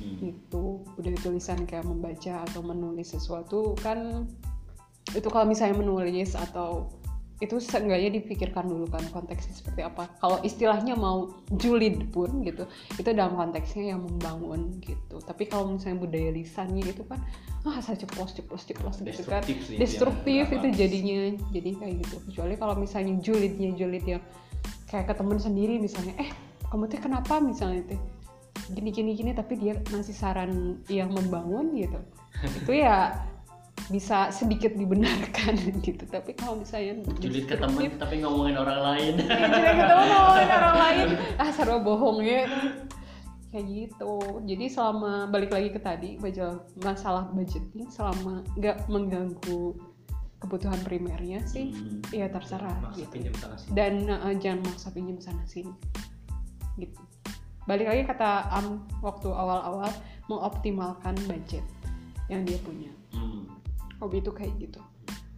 Hmm. 0.00 0.32
itu 0.32 0.80
budaya 0.96 1.18
tulisan 1.20 1.68
kayak 1.68 1.84
membaca 1.84 2.40
atau 2.48 2.64
menulis 2.64 3.12
sesuatu 3.12 3.76
kan 3.84 4.24
itu 5.12 5.28
kalau 5.28 5.44
misalnya 5.44 5.76
menulis 5.76 6.32
atau 6.32 6.88
itu 7.40 7.56
seenggaknya 7.56 8.20
dipikirkan 8.20 8.68
dulu 8.68 8.84
kan 8.92 9.00
konteksnya 9.16 9.56
seperti 9.56 9.80
apa. 9.80 10.12
Kalau 10.20 10.44
istilahnya 10.44 10.92
mau 10.92 11.32
julid 11.56 12.12
pun 12.12 12.44
gitu 12.44 12.68
itu 13.00 13.08
dalam 13.16 13.32
konteksnya 13.32 13.96
yang 13.96 14.04
membangun 14.04 14.76
gitu. 14.84 15.16
Tapi 15.24 15.48
kalau 15.48 15.72
misalnya 15.72 16.04
budaya 16.04 16.30
lisannya 16.36 16.84
itu 16.84 17.00
kan 17.08 17.16
ah 17.64 17.80
asal 17.80 17.96
ceplos 17.96 18.36
ceplos 18.36 18.68
ceplos 18.68 19.00
gitu 19.00 19.24
kan. 19.24 19.40
Destruktif 19.80 20.52
itu 20.52 20.66
jadinya 20.76 21.32
jadi 21.48 21.70
kayak 21.80 21.94
gitu. 22.04 22.16
Kecuali 22.28 22.54
kalau 22.60 22.76
misalnya 22.76 23.16
julidnya 23.24 23.72
julid 23.72 24.04
yang 24.04 24.22
kayak 24.92 25.08
ke 25.08 25.14
temen 25.16 25.40
sendiri 25.40 25.80
misalnya 25.80 26.12
eh 26.20 26.30
kamu 26.68 26.92
tuh 26.92 27.00
kenapa? 27.00 27.40
misalnya 27.40 27.82
teh 27.88 28.00
gini 28.70 28.92
gini 28.92 29.10
gini 29.16 29.30
tapi 29.32 29.56
dia 29.58 29.80
ngasih 29.80 30.12
saran 30.12 30.84
yang 30.92 31.08
membangun 31.08 31.72
gitu. 31.72 32.00
Itu 32.60 32.76
ya 32.76 33.16
bisa 33.88 34.28
sedikit 34.28 34.76
dibenarkan 34.76 35.56
gitu. 35.86 36.04
Tapi 36.04 36.36
kalau 36.36 36.60
misalnya 36.60 37.00
julid 37.22 37.48
ke 37.48 37.56
temen 37.56 37.96
tapi 37.96 38.20
ngomongin 38.20 38.60
orang 38.60 38.80
lain. 38.92 39.14
Ya, 39.30 39.46
julid 39.48 39.74
ke 39.74 39.84
temen 39.88 40.08
ngomongin 40.10 40.50
orang 40.52 40.76
lain. 40.76 41.08
Ah 41.42 41.50
sarwa 41.54 41.78
bohong 41.80 42.20
ya. 42.20 42.44
Kayak 43.50 43.66
gitu. 43.66 44.14
Jadi 44.46 44.64
selama 44.70 45.26
balik 45.26 45.50
lagi 45.50 45.72
ke 45.72 45.80
tadi 45.82 46.20
masalah 46.78 47.32
budgeting 47.32 47.88
selama 47.90 48.46
nggak 48.54 48.86
mengganggu 48.86 49.74
kebutuhan 50.40 50.80
primernya 50.80 51.44
sih 51.44 51.68
Hmm. 51.68 52.00
ya 52.16 52.24
terserah 52.32 52.72
maksa 52.80 53.04
gitu. 53.04 53.12
pinjam 53.12 53.34
sana 53.36 53.56
sini. 53.60 53.72
Dan 53.76 53.92
uh, 54.08 54.34
jangan 54.40 54.60
maksa 54.64 54.88
pinjam 54.88 55.18
sana 55.20 55.44
sini. 55.44 55.72
Gitu. 56.80 56.96
Balik 57.68 57.92
lagi 57.92 58.02
kata 58.08 58.48
Am 58.48 58.88
waktu 59.04 59.28
awal-awal 59.28 59.92
mengoptimalkan 60.32 61.12
budget 61.28 61.62
yang 62.32 62.48
dia 62.48 62.56
punya. 62.64 62.88
Hmm. 63.12 63.59
Hobi 64.00 64.24
itu 64.24 64.32
kayak 64.32 64.56
gitu. 64.58 64.80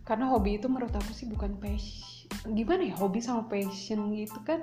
Karena 0.02 0.30
hobi 0.30 0.58
itu 0.58 0.66
menurut 0.66 0.94
aku 0.94 1.10
sih 1.14 1.26
bukan 1.30 1.58
passion. 1.58 2.26
Gimana 2.54 2.90
ya? 2.90 2.94
Hobi 2.98 3.22
sama 3.22 3.46
passion 3.46 4.10
gitu 4.14 4.38
kan. 4.42 4.62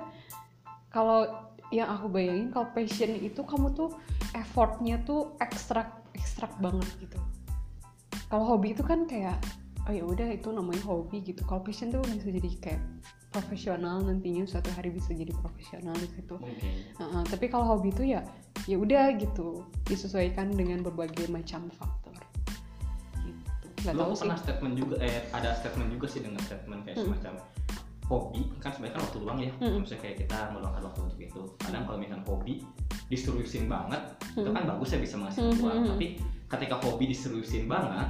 Kalau 0.90 1.28
yang 1.70 1.86
aku 1.86 2.10
bayangin 2.10 2.50
kalau 2.50 2.66
passion 2.74 3.14
itu 3.14 3.40
kamu 3.46 3.70
tuh 3.78 3.94
effortnya 4.34 4.98
tuh 5.06 5.38
ekstrak 5.38 6.02
ekstrak 6.18 6.50
banget 6.58 6.88
gitu. 6.98 7.18
Kalau 8.26 8.44
hobi 8.56 8.74
itu 8.74 8.82
kan 8.82 9.06
kayak 9.06 9.38
oh 9.88 9.94
ya 9.94 10.04
udah 10.04 10.28
itu 10.34 10.50
namanya 10.50 10.82
hobi 10.84 11.22
gitu. 11.22 11.46
Kalau 11.46 11.62
passion 11.62 11.94
tuh 11.94 12.02
bisa 12.04 12.28
jadi 12.28 12.50
kayak 12.58 12.82
profesional 13.30 14.02
nantinya 14.02 14.42
suatu 14.42 14.68
hari 14.74 14.90
bisa 14.90 15.14
jadi 15.14 15.30
profesional 15.38 15.94
di 15.94 16.08
situ. 16.10 16.34
Mungkin 16.36 16.72
Uh-uh, 17.00 17.22
tapi 17.30 17.46
kalau 17.48 17.78
hobi 17.78 17.94
itu 17.94 18.12
ya 18.18 18.20
ya 18.66 18.76
udah 18.76 19.14
gitu. 19.16 19.64
Disesuaikan 19.86 20.52
dengan 20.52 20.82
berbagai 20.82 21.30
macam 21.30 21.70
faktor. 21.70 22.09
gitu 22.09 22.09
nggak 23.80 23.92
Lu 23.92 23.98
tahu 23.98 24.04
aku 24.04 24.12
sih 24.12 24.22
pernah 24.22 24.38
statement 24.38 24.74
juga 24.74 24.94
eh 25.00 25.20
ada 25.30 25.50
statement 25.54 25.88
juga 25.90 26.06
sih 26.06 26.20
dengan 26.20 26.40
statement 26.40 26.80
kayak 26.82 26.96
Mm. 26.96 27.04
semacam 27.06 27.34
hobi 28.04 28.42
kan 28.58 28.70
sebenarnya 28.70 28.94
kan 28.94 29.02
waktu 29.06 29.18
luang 29.18 29.38
ya 29.38 29.52
Mm. 29.56 29.74
maksudnya 29.78 30.00
kayak 30.00 30.16
kita 30.18 30.38
meluangkan 30.50 30.82
waktu 30.82 31.00
untuk 31.00 31.18
itu 31.20 31.40
kadang 31.56 31.82
kalau 31.84 31.98
misalkan 31.98 32.24
hobi 32.24 32.54
diseriusin 33.06 33.64
banget 33.66 34.02
itu 34.32 34.46
kan 34.48 34.62
bagus 34.64 34.88
ya 34.88 34.98
bisa 34.98 35.14
menghasilkan 35.16 35.50
Mm, 35.50 35.60
uang 35.60 35.70
mm, 35.72 35.80
mm. 35.80 35.90
tapi 35.90 36.06
ketika 36.50 36.74
hobi 36.80 37.04
diseriusin 37.06 37.64
banget 37.66 38.08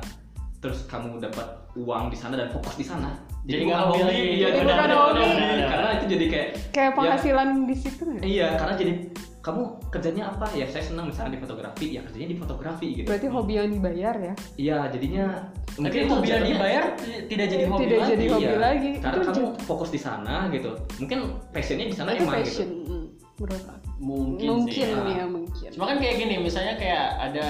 terus 0.59 0.85
kamu 0.85 1.17
dapat 1.19 1.47
uang 1.73 2.09
di 2.09 2.17
sana 2.17 2.35
dan 2.35 2.49
fokus 2.49 2.77
di 2.77 2.85
sana 2.85 3.17
Jadi 3.43 3.65
bukan 3.65 3.73
nggak 3.73 3.89
hobi 3.89 4.21
iya 4.37 4.49
Jadi 4.51 4.59
bukan 4.63 4.91
hobi. 4.91 5.25
karena 5.65 5.89
itu 5.91 6.05
jadi 6.07 6.25
kayak 6.27 6.49
kayak 6.71 6.85
ya, 6.87 6.95
penghasilan 6.95 7.49
di 7.65 7.75
situ 7.75 8.03
nggak? 8.03 8.23
iya 8.23 8.49
karena 8.55 8.75
jadi 8.77 8.93
kamu 9.41 9.63
kerjanya 9.89 10.29
apa 10.29 10.53
ya 10.53 10.65
saya 10.65 10.85
senang 10.85 11.09
misalnya 11.09 11.33
di 11.33 11.41
fotografi 11.41 11.87
ya 11.91 12.05
kerjanya 12.05 12.29
di 12.29 12.39
fotografi 12.39 12.87
gitu 12.95 13.09
berarti 13.09 13.27
hobi 13.27 13.53
yang 13.57 13.69
dibayar 13.73 14.15
ya 14.15 14.35
iya 14.55 14.79
jadinya 14.89 15.27
tapi 15.71 16.05
hobi 16.05 16.29
yang 16.29 16.45
dibayar 16.45 16.85
ti- 16.95 17.25
tidak 17.27 17.47
jadi 17.49 17.65
hobi 17.65 17.83
Tidak 17.83 17.99
lagi 17.99 18.11
jadi 18.11 18.25
hobi 18.29 18.45
Iya, 18.45 18.59
lagi. 18.59 18.91
Karena 19.01 19.17
Itu 19.17 19.31
kamu 19.33 19.49
fokus 19.65 19.89
di 19.89 19.97
sana 19.97 20.35
gitu. 20.51 20.71
Mungkin 20.99 21.19
passionnya 21.49 21.87
di 21.87 21.95
sana 21.95 22.11
itu 22.13 22.21
emang 22.21 22.37
passion 22.37 22.69
gitu. 22.69 22.85
mm, 22.85 23.07
menurut 23.39 23.63
aku 23.65 23.89
mungkin, 23.97 24.47
mungkin 24.51 24.75
sih 24.75 24.85
ya 24.85 25.25
mungkin 25.25 25.69
Cuma 25.73 25.85
kan 25.89 25.97
kayak 25.97 26.17
gini, 26.19 26.35
misalnya 26.37 26.75
kayak 26.77 27.07
ada 27.23 27.49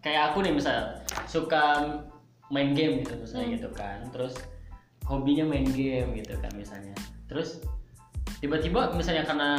kayak 0.00 0.32
aku 0.32 0.38
nih 0.40 0.52
misalnya 0.54 0.84
suka 1.26 1.62
main 2.48 2.72
game 2.72 3.04
gitu 3.04 3.12
misalnya 3.18 3.44
Hmm. 3.44 3.54
gitu 3.58 3.68
kan. 3.74 3.98
Terus 4.08 4.34
hobinya 5.04 5.44
main 5.44 5.66
game 5.66 6.08
gitu 6.14 6.32
kan 6.38 6.52
misalnya. 6.54 6.94
Terus 7.26 7.60
tiba-tiba 8.38 8.94
misalnya 8.94 9.26
karena 9.26 9.50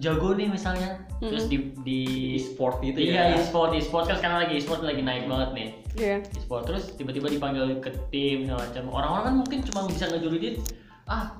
jago 0.00 0.32
nih 0.32 0.48
misalnya, 0.48 0.96
terus 1.20 1.44
di 1.46 1.76
di 1.84 2.00
E-sport 2.34 2.80
gitu 2.80 2.98
iya 2.98 3.30
ya. 3.30 3.36
e-sport 3.36 3.76
e-sport. 3.76 4.08
Kan 4.08 4.16
sekarang 4.16 4.48
lagi 4.48 4.56
e-sport 4.56 4.80
lagi 4.80 5.00
naik 5.00 5.28
banget 5.28 5.50
nih. 5.52 5.68
Iya. 5.94 6.16
e-sport. 6.24 6.64
Terus 6.64 6.96
tiba-tiba 6.96 7.28
dipanggil 7.28 7.78
ke 7.78 7.92
tim 8.08 8.48
segala 8.48 8.64
macam. 8.64 8.84
Orang-orang 8.88 9.24
kan 9.24 9.34
mungkin 9.38 9.58
cuma 9.62 9.80
bisa 9.84 10.08
ngejulidin 10.08 10.56
ah 11.04 11.36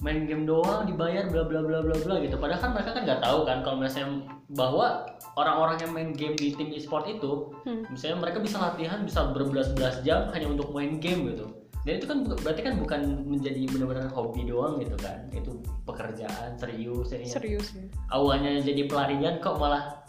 main 0.00 0.28
game 0.28 0.44
doang 0.44 0.84
dibayar 0.84 1.26
bla 1.26 1.42
bla 1.42 1.60
bla 1.60 1.80
bla 1.80 1.96
bla 1.96 2.14
gitu. 2.20 2.36
Padahal 2.36 2.60
kan 2.60 2.70
mereka 2.72 2.90
kan 2.92 3.02
nggak 3.02 3.20
tahu 3.20 3.38
kan 3.42 3.58
kalau 3.60 3.76
misalnya 3.80 4.22
bahwa 4.52 4.86
orang-orang 5.34 5.76
yang 5.82 5.90
main 5.90 6.10
game 6.12 6.36
di 6.36 6.52
tim 6.52 6.70
e-sport 6.70 7.08
itu 7.08 7.50
Hmm. 7.64 7.82
misalnya 7.88 8.20
mereka 8.20 8.38
bisa 8.38 8.60
latihan 8.60 9.00
bisa 9.02 9.32
berbelas-belas 9.32 10.04
jam 10.04 10.28
hanya 10.30 10.46
untuk 10.46 10.70
main 10.70 11.00
game 11.00 11.26
gitu 11.32 11.48
dan 11.84 12.00
itu 12.00 12.06
kan 12.08 12.18
berarti 12.24 12.60
kan 12.64 12.74
bukan 12.80 13.00
menjadi 13.28 13.68
benar-benar 13.68 14.08
hobi 14.16 14.48
doang 14.48 14.80
gitu 14.80 14.96
kan. 14.96 15.28
Itu 15.36 15.60
pekerjaan 15.84 16.56
serius 16.56 17.12
ini 17.12 17.28
serius 17.28 17.76
ya. 17.76 17.84
Awalnya 18.08 18.64
jadi 18.64 18.88
pelarian 18.88 19.36
kok 19.44 19.60
malah 19.60 20.00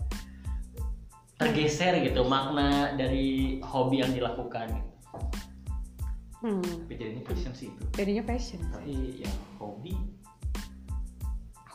tergeser 1.35 1.99
gitu 1.99 2.23
makna 2.23 2.95
dari 2.95 3.59
hobi 3.59 3.99
yang 3.99 4.15
dilakukan. 4.15 4.71
Hmm. 6.45 6.61
tapi 6.61 6.93
jadinya 6.95 7.23
passion 7.25 7.51
sih 7.57 7.73
itu. 7.73 7.83
Jadinya 7.97 8.23
passion. 8.23 8.61
tapi 8.71 9.19
ya 9.19 9.31
hobi. 9.59 9.91
Sih. 9.91 10.13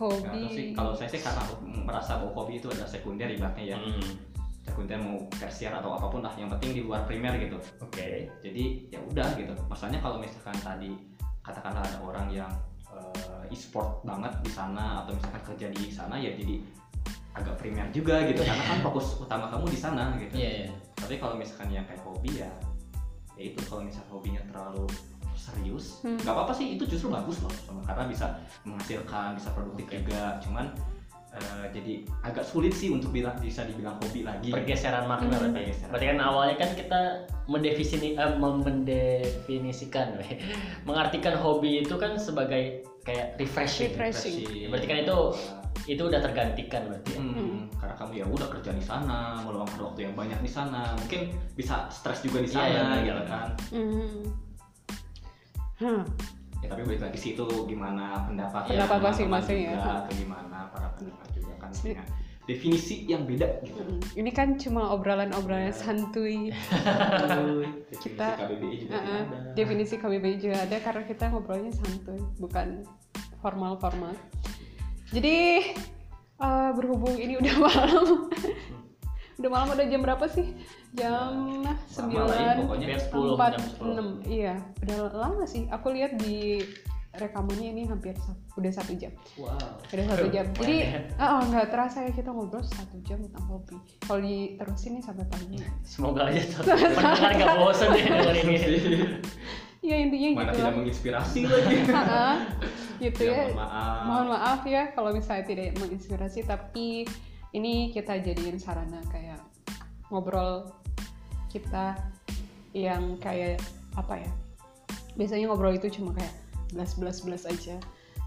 Hobi. 0.01 0.73
kalau 0.73 0.97
saya 0.97 1.13
sih 1.13 1.21
karena 1.21 1.45
merasa 1.85 2.23
bahwa 2.23 2.33
hobi 2.33 2.57
itu 2.57 2.73
ada 2.73 2.89
sekunder 2.89 3.29
ibaratnya 3.29 3.77
ya. 3.77 3.77
Hmm, 3.77 4.30
sekunder 4.61 5.01
mau 5.01 5.17
tersier 5.33 5.73
atau 5.73 5.97
apa 5.97 6.07
pun 6.07 6.21
lah 6.21 6.33
yang 6.37 6.53
penting 6.53 6.77
di 6.77 6.83
luar 6.85 7.09
primer 7.09 7.33
gitu 7.41 7.57
Oke. 7.81 8.29
jadi 8.45 8.65
ya 8.93 9.01
udah 9.01 9.29
gitu 9.35 9.53
masalahnya 9.67 10.01
kalau 10.05 10.21
misalkan 10.21 10.57
tadi 10.61 10.91
katakanlah 11.41 11.81
ada 11.81 11.99
orang 12.05 12.29
yang 12.29 12.53
eh, 12.93 13.53
e-sport 13.55 14.05
banget 14.05 14.31
di 14.45 14.51
sana 14.53 15.03
atau 15.05 15.17
misalkan 15.17 15.43
kerja 15.55 15.67
di 15.73 15.89
sana 15.89 16.21
ya 16.21 16.37
jadi 16.37 16.61
agak 17.31 17.57
primer 17.63 17.87
juga 17.95 18.27
gitu 18.27 18.43
karena 18.43 18.65
kan 18.67 18.79
fokus 18.83 19.17
utama 19.23 19.47
kamu 19.49 19.71
di 19.71 19.79
sana 19.79 20.19
gitu 20.19 20.35
Iya, 20.35 20.51
iya. 20.67 20.71
tapi 20.99 21.15
kalau 21.17 21.39
misalkan 21.39 21.71
yang 21.71 21.87
kayak 21.87 22.03
hobi 22.03 22.43
ya 22.43 22.51
ya 23.39 23.43
itu 23.55 23.61
kalau 23.65 23.81
misalkan 23.87 24.11
hobinya 24.13 24.43
terlalu 24.51 24.85
serius 25.33 26.05
Hmm. 26.05 26.21
nggak 26.21 26.35
apa-apa 26.37 26.53
sih 26.53 26.77
itu 26.77 26.85
justru 26.85 27.09
bagus 27.09 27.41
loh 27.41 27.49
sama 27.65 27.81
karena 27.89 28.05
bisa 28.13 28.27
menghasilkan 28.69 29.33
bisa 29.41 29.49
produktif 29.57 29.89
Oke. 29.89 29.97
juga 30.05 30.37
cuman 30.45 30.67
eh, 31.31 31.65
jadi 31.71 31.93
agak 32.23 32.43
sulit 32.43 32.75
sih 32.75 32.91
untuk 32.91 33.11
bilang 33.11 33.39
bisa 33.39 33.63
dibilang 33.63 33.97
hobi 34.03 34.27
lagi 34.27 34.51
Pergeseran 34.51 35.07
makna 35.07 35.31
Hmm. 35.39 35.51
berarti. 35.51 35.59
Pergeseran. 35.63 35.91
Berarti 35.95 36.07
kan 36.11 36.19
awalnya 36.21 36.57
kan 36.59 36.71
kita 36.75 37.01
mendefinisi, 37.47 38.09
eh, 38.15 38.33
mendefinisikan, 38.37 40.07
mengartikan 40.89 41.35
hobi 41.39 41.83
itu 41.83 41.95
kan 41.97 42.19
sebagai 42.19 42.83
kayak 43.03 43.39
refreshing. 43.39 43.95
Refreshing. 43.95 44.69
Berarti 44.69 44.87
kan 44.87 44.99
itu 45.01 45.19
itu 45.89 46.03
udah 46.05 46.21
tergantikan 46.21 46.87
berarti. 46.87 47.17
ya? 47.17 47.21
Hmm, 47.25 47.67
karena 47.81 47.95
kamu 47.97 48.13
ya 48.21 48.27
udah 48.29 48.49
kerja 48.53 48.71
di 48.77 48.85
sana, 48.85 49.41
meluangkan 49.43 49.81
waktu 49.81 50.07
yang 50.07 50.15
banyak 50.15 50.37
di 50.45 50.51
sana, 50.51 50.93
mungkin 50.95 51.33
bisa 51.57 51.89
stres 51.89 52.21
juga 52.21 52.45
di 52.45 52.51
sana, 52.53 52.69
Iya, 52.69 52.83
iya, 52.85 53.01
gitu 53.01 53.23
iya. 53.25 53.25
kan. 53.27 53.49
Hmm. 53.73 54.21
Hmm. 55.81 56.03
Ya 56.61 56.69
tapi 56.69 56.83
balik 56.85 57.01
lagi 57.01 57.17
sih 57.17 57.31
itu 57.33 57.47
gimana 57.65 58.25
pendapat 58.25 58.69
Pendapat 58.69 58.99
masing-masing 59.01 59.59
ya. 59.65 59.81
atau 59.81 60.13
gimana 60.13 60.69
para 60.69 60.93
pendengar 60.93 61.25
juga 61.31 61.53
kan 61.57 61.71
punya 61.73 62.05
definisi 62.43 63.07
yang 63.07 63.25
beda 63.25 63.47
gitu. 63.63 63.79
Hmm. 63.79 64.01
Ini 64.13 64.31
kan 64.31 64.49
cuma 64.57 64.91
obrolan-obrolan 64.91 65.71
Iya. 65.71 65.73
santuy. 65.73 66.51
Definisi 67.91 67.97
Kita- 68.03 68.37
KBBI 68.37 68.77
juga 68.79 68.91
tidak 68.93 69.19
ada. 69.23 69.37
Definisi 69.55 69.95
KBBI 69.97 70.37
juga 70.37 70.57
ada 70.61 70.77
karena 70.79 71.03
kita 71.05 71.25
ngobrolnya 71.29 71.73
santuy, 71.73 72.21
bukan 72.37 72.69
formal-formal. 73.39 74.13
Jadi 75.11 75.37
eh, 76.37 76.71
berhubung 76.73 77.15
ini 77.15 77.37
udah 77.37 77.55
malam, 77.65 78.29
udah 79.37 79.51
malam 79.51 79.69
udah 79.71 79.87
jam 79.87 80.01
berapa 80.01 80.27
sih? 80.27 80.47
Jam 80.91 81.63
ya, 81.63 81.75
sembilan 81.87 82.67
pokoknya. 82.67 82.87
Hampir 82.91 83.03
10 83.15 83.35
empat 83.39 83.51
jam 83.55 83.63
10. 83.79 83.95
enam. 83.95 84.09
Iya, 84.27 84.55
udah 84.83 84.99
lama 85.15 85.45
sih. 85.47 85.71
Aku 85.71 85.95
lihat 85.95 86.19
di 86.19 86.59
rekamannya 87.11 87.75
ini 87.75 87.83
hampir 87.91 88.15
udah 88.55 88.71
satu 88.71 88.95
jam. 88.95 89.11
Wow. 89.35 89.55
Udah 89.87 90.05
satu 90.15 90.27
jam. 90.31 90.47
Jadi 90.55 90.77
ah, 91.15 91.39
oh, 91.39 91.43
nggak 91.47 91.71
terasa 91.71 92.07
ya 92.07 92.11
kita 92.11 92.31
ngobrol 92.31 92.63
satu 92.63 92.99
jam 93.03 93.19
tentang 93.23 93.45
hobi. 93.47 93.79
Kalau 94.03 94.21
diterusin 94.23 94.99
nih 94.99 95.03
sampai 95.03 95.27
pagi. 95.27 95.59
Semoga 95.83 96.31
aja 96.31 96.43
pendengar 96.63 97.33
nggak 97.35 97.55
bosan 97.63 97.89
deh 97.95 98.05
denger 98.07 98.35
ini. 98.47 98.57
Ya 99.81 99.97
intinya 99.97 100.29
Mana 100.31 100.43
gitu 100.53 100.55
tidak 100.55 100.67
lah. 100.67 100.75
menginspirasi 100.77 101.41
lagi. 101.51 101.77
Ah, 101.91 102.37
gitu 103.01 103.23
Ya, 103.27 103.33
ya. 103.33 103.37
mohon 103.43 103.55
maaf. 103.57 103.99
Mohon 104.07 104.27
maaf 104.35 104.61
ya 104.67 104.83
kalau 104.93 105.11
misalnya 105.11 105.45
tidak 105.47 105.67
menginspirasi, 105.81 106.41
tapi 106.45 106.87
ini 107.51 107.91
kita 107.91 108.23
jadiin 108.23 108.61
sarana 108.61 109.01
kayak 109.11 109.41
ngobrol 110.13 110.69
kita 111.51 111.99
yang 112.73 113.19
kayak 113.19 113.59
apa 113.99 114.23
ya? 114.23 114.31
Biasanya 115.19 115.51
ngobrol 115.51 115.75
itu 115.75 115.91
cuma 115.91 116.15
kayak 116.15 116.31
belas 116.71 116.95
belas 116.95 117.19
belas 117.21 117.43
aja. 117.45 117.77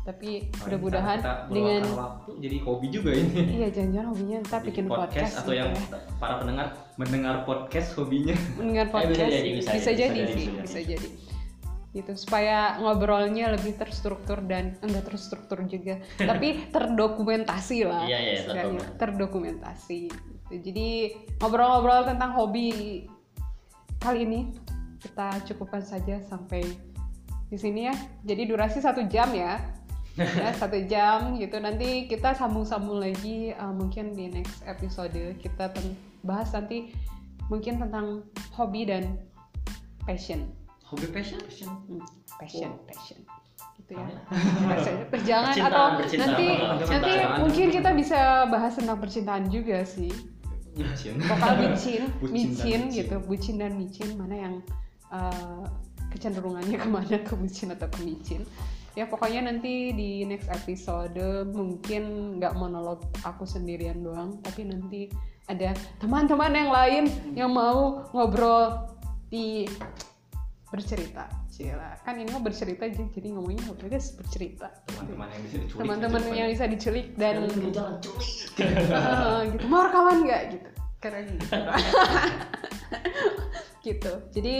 Tapi 0.04 0.52
Oh, 0.60 0.68
mudah-mudahan 0.68 1.20
dengan 1.48 1.80
waktu 1.96 2.36
jadi 2.44 2.58
hobi 2.68 2.92
juga 2.92 3.16
ini. 3.16 3.56
iya 3.56 3.72
jangan-jangan 3.72 4.08
hobinya 4.12 4.38
kita 4.44 4.58
Di 4.60 4.66
bikin 4.68 4.86
podcast, 4.92 5.34
atau 5.40 5.48
gitu 5.48 5.60
yang 5.64 5.72
ya. 5.72 6.00
para 6.20 6.34
pendengar 6.44 6.68
mendengar 7.00 7.36
podcast 7.48 7.96
hobinya. 7.96 8.36
mendengar 8.60 8.86
Eh, 8.92 8.92
bisa 8.92 9.00
podcast 9.00 9.32
jadi, 9.32 9.50
bisa 9.56 9.70
bisa, 9.72 9.92
jadi, 9.96 10.20
jadi, 10.20 10.28
bisa 10.28 10.36
sih 10.36 10.44
jadi. 10.44 10.60
bisa 10.68 10.80
jadi 10.84 11.10
gitu 11.94 12.18
supaya 12.18 12.82
ngobrolnya 12.82 13.54
lebih 13.54 13.78
terstruktur 13.78 14.42
dan 14.44 14.74
enggak 14.82 15.14
terstruktur 15.14 15.62
juga 15.70 16.02
tapi 16.34 16.66
terdokumentasi 16.74 17.86
lah 17.86 18.04
Iya, 18.10 18.18
iya, 18.50 18.66
terdokumentasi 18.98 20.10
gitu. 20.10 20.54
jadi 20.58 20.88
ngobrol-ngobrol 21.38 22.10
tentang 22.10 22.34
hobi 22.34 23.06
kali 24.04 24.28
ini 24.28 24.52
kita 25.00 25.40
cukupkan 25.48 25.80
saja 25.80 26.20
sampai 26.28 26.68
di 27.48 27.56
sini 27.56 27.88
ya. 27.88 27.96
Jadi 28.28 28.52
durasi 28.52 28.84
satu 28.84 29.08
jam 29.08 29.32
ya. 29.32 29.64
Ya 30.20 30.52
satu 30.62 30.76
jam 30.84 31.40
gitu. 31.40 31.56
Nanti 31.64 32.12
kita 32.12 32.36
sambung-sambung 32.36 33.00
lagi 33.00 33.56
uh, 33.56 33.72
mungkin 33.72 34.12
di 34.12 34.28
next 34.28 34.60
episode 34.68 35.16
kita 35.40 35.72
bahas 36.28 36.52
nanti 36.52 36.92
mungkin 37.48 37.80
tentang 37.80 38.28
hobi 38.52 38.84
dan 38.84 39.16
passion. 40.04 40.52
Hobi 40.84 41.08
passion? 41.08 41.40
Hmm, 41.88 42.04
passion 42.36 42.76
passion. 42.84 43.24
Gitu 43.80 43.96
ya. 43.98 44.06
Oh. 44.06 44.14
Passion, 44.70 44.96
Percintaan, 45.10 45.60
atau 45.60 45.86
nanti 46.00 46.48
nanti 46.88 47.14
mungkin 47.42 47.68
kita 47.74 47.90
bisa 47.98 48.46
bahas 48.48 48.78
tentang 48.78 49.02
percintaan 49.02 49.50
juga 49.50 49.82
sih 49.82 50.14
Bucin. 50.74 51.16
vokal 51.22 51.54
bucin, 51.62 52.02
Bucin 52.18 52.34
dan 52.34 52.34
micin 52.34 52.82
micin. 52.82 52.82
gitu, 52.90 53.16
bucin 53.24 53.56
dan 53.62 53.72
micin 53.78 54.10
mana 54.18 54.36
yang 54.36 54.56
uh, 55.14 55.66
kecenderungannya 56.10 56.78
ke 56.84 56.90
mana 56.90 57.18
ke 57.22 57.34
bucin 57.38 57.74
atau 57.74 57.88
ke 57.90 58.00
micin. 58.02 58.42
Ya 58.94 59.10
pokoknya 59.10 59.50
nanti 59.50 59.90
di 59.90 60.22
next 60.22 60.54
episode 60.54 61.50
mungkin 61.50 62.38
nggak 62.38 62.54
monolog 62.54 63.02
aku 63.26 63.46
sendirian 63.46 64.06
doang, 64.06 64.38
tapi 64.46 64.70
nanti 64.70 65.10
ada 65.50 65.74
teman-teman 65.98 66.54
yang 66.54 66.70
lain 66.70 67.04
yang 67.34 67.52
mau 67.52 68.06
ngobrol 68.14 68.86
di 69.34 69.66
bercerita. 70.74 71.30
Cila, 71.54 72.02
kan 72.02 72.18
ini 72.18 72.34
mau 72.34 72.42
bercerita 72.42 72.90
jadi 72.90 73.06
jadi 73.14 73.38
ngomongnya 73.38 73.70
apa 73.70 73.86
guys 73.86 74.18
bercerita. 74.18 74.74
Teman-teman 74.90 75.30
yang 75.30 75.42
bisa 75.46 75.58
diculik. 75.62 75.82
Teman-teman 75.86 76.22
yang 76.34 76.50
bisa 76.50 76.66
diculik 76.66 77.06
dan 77.14 77.34
jangan 77.70 77.96
culik. 78.02 78.30
Gitu 78.58 79.70
mau 79.70 79.86
rekaman 79.88 80.26
nggak 80.26 80.42
gitu 80.58 80.70
keren 81.04 81.26
gitu 81.36 81.52
gitu 83.86 84.14
jadi 84.32 84.56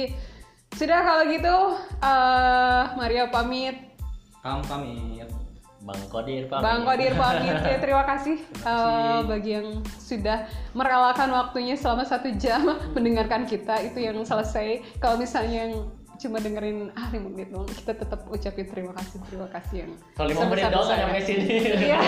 sudah 0.76 1.00
kalau 1.06 1.24
gitu 1.32 1.56
eh 2.04 2.84
Maria 3.00 3.32
pamit 3.32 3.96
Kamu 4.44 4.60
pamit. 4.68 5.32
Bang 5.84 6.00
Kodir 6.08 6.48
Pak. 6.48 6.64
Bang 6.64 6.84
Kodir 6.84 7.16
pamit 7.16 7.56
ya 7.64 7.80
terima 7.80 8.04
kasih 8.04 8.40
Terima 8.60 8.68
eh, 8.68 8.72
kasih. 8.72 9.28
bagi 9.28 9.52
yang 9.56 9.68
sudah 10.00 10.38
merelakan 10.76 11.32
waktunya 11.32 11.76
selama 11.80 12.04
satu 12.04 12.28
jam 12.36 12.76
mendengarkan 12.96 13.48
kita 13.48 13.80
itu 13.84 14.04
yang 14.04 14.20
selesai 14.24 14.84
kalau 15.00 15.16
misalnya 15.16 15.68
yang 15.68 15.74
cuma 16.20 16.38
dengerin 16.40 16.94
ah 16.94 17.08
lima 17.10 17.28
menit 17.32 17.50
doang 17.50 17.68
kita 17.68 17.98
tetap 17.98 18.26
ucapin 18.30 18.66
terima 18.70 18.94
kasih 18.96 19.18
terima 19.28 19.48
kasih 19.50 19.76
yang 19.88 19.92
Kalau 20.14 20.28
lima 20.30 20.44
menit 20.48 20.64
doang 20.70 20.88
kan 20.88 20.98
sebesar-besarnya. 20.98 21.04
sampai 21.04 21.22
sini. 21.26 21.48
Iya. 21.84 22.00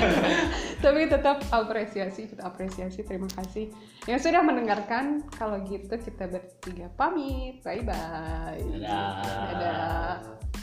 Tapi 0.84 1.00
tetap 1.08 1.38
apresiasi, 1.48 2.20
kita 2.28 2.42
apresiasi. 2.44 3.00
Terima 3.08 3.28
kasih 3.32 3.72
yang 4.04 4.20
sudah 4.20 4.44
mendengarkan. 4.44 5.24
Kalau 5.32 5.64
gitu 5.64 5.96
kita 5.96 6.28
bertiga 6.28 6.92
pamit. 6.92 7.64
Bye 7.64 7.80
bye. 7.82 8.60
Dadah. 8.60 9.12
Dadah. 9.48 10.53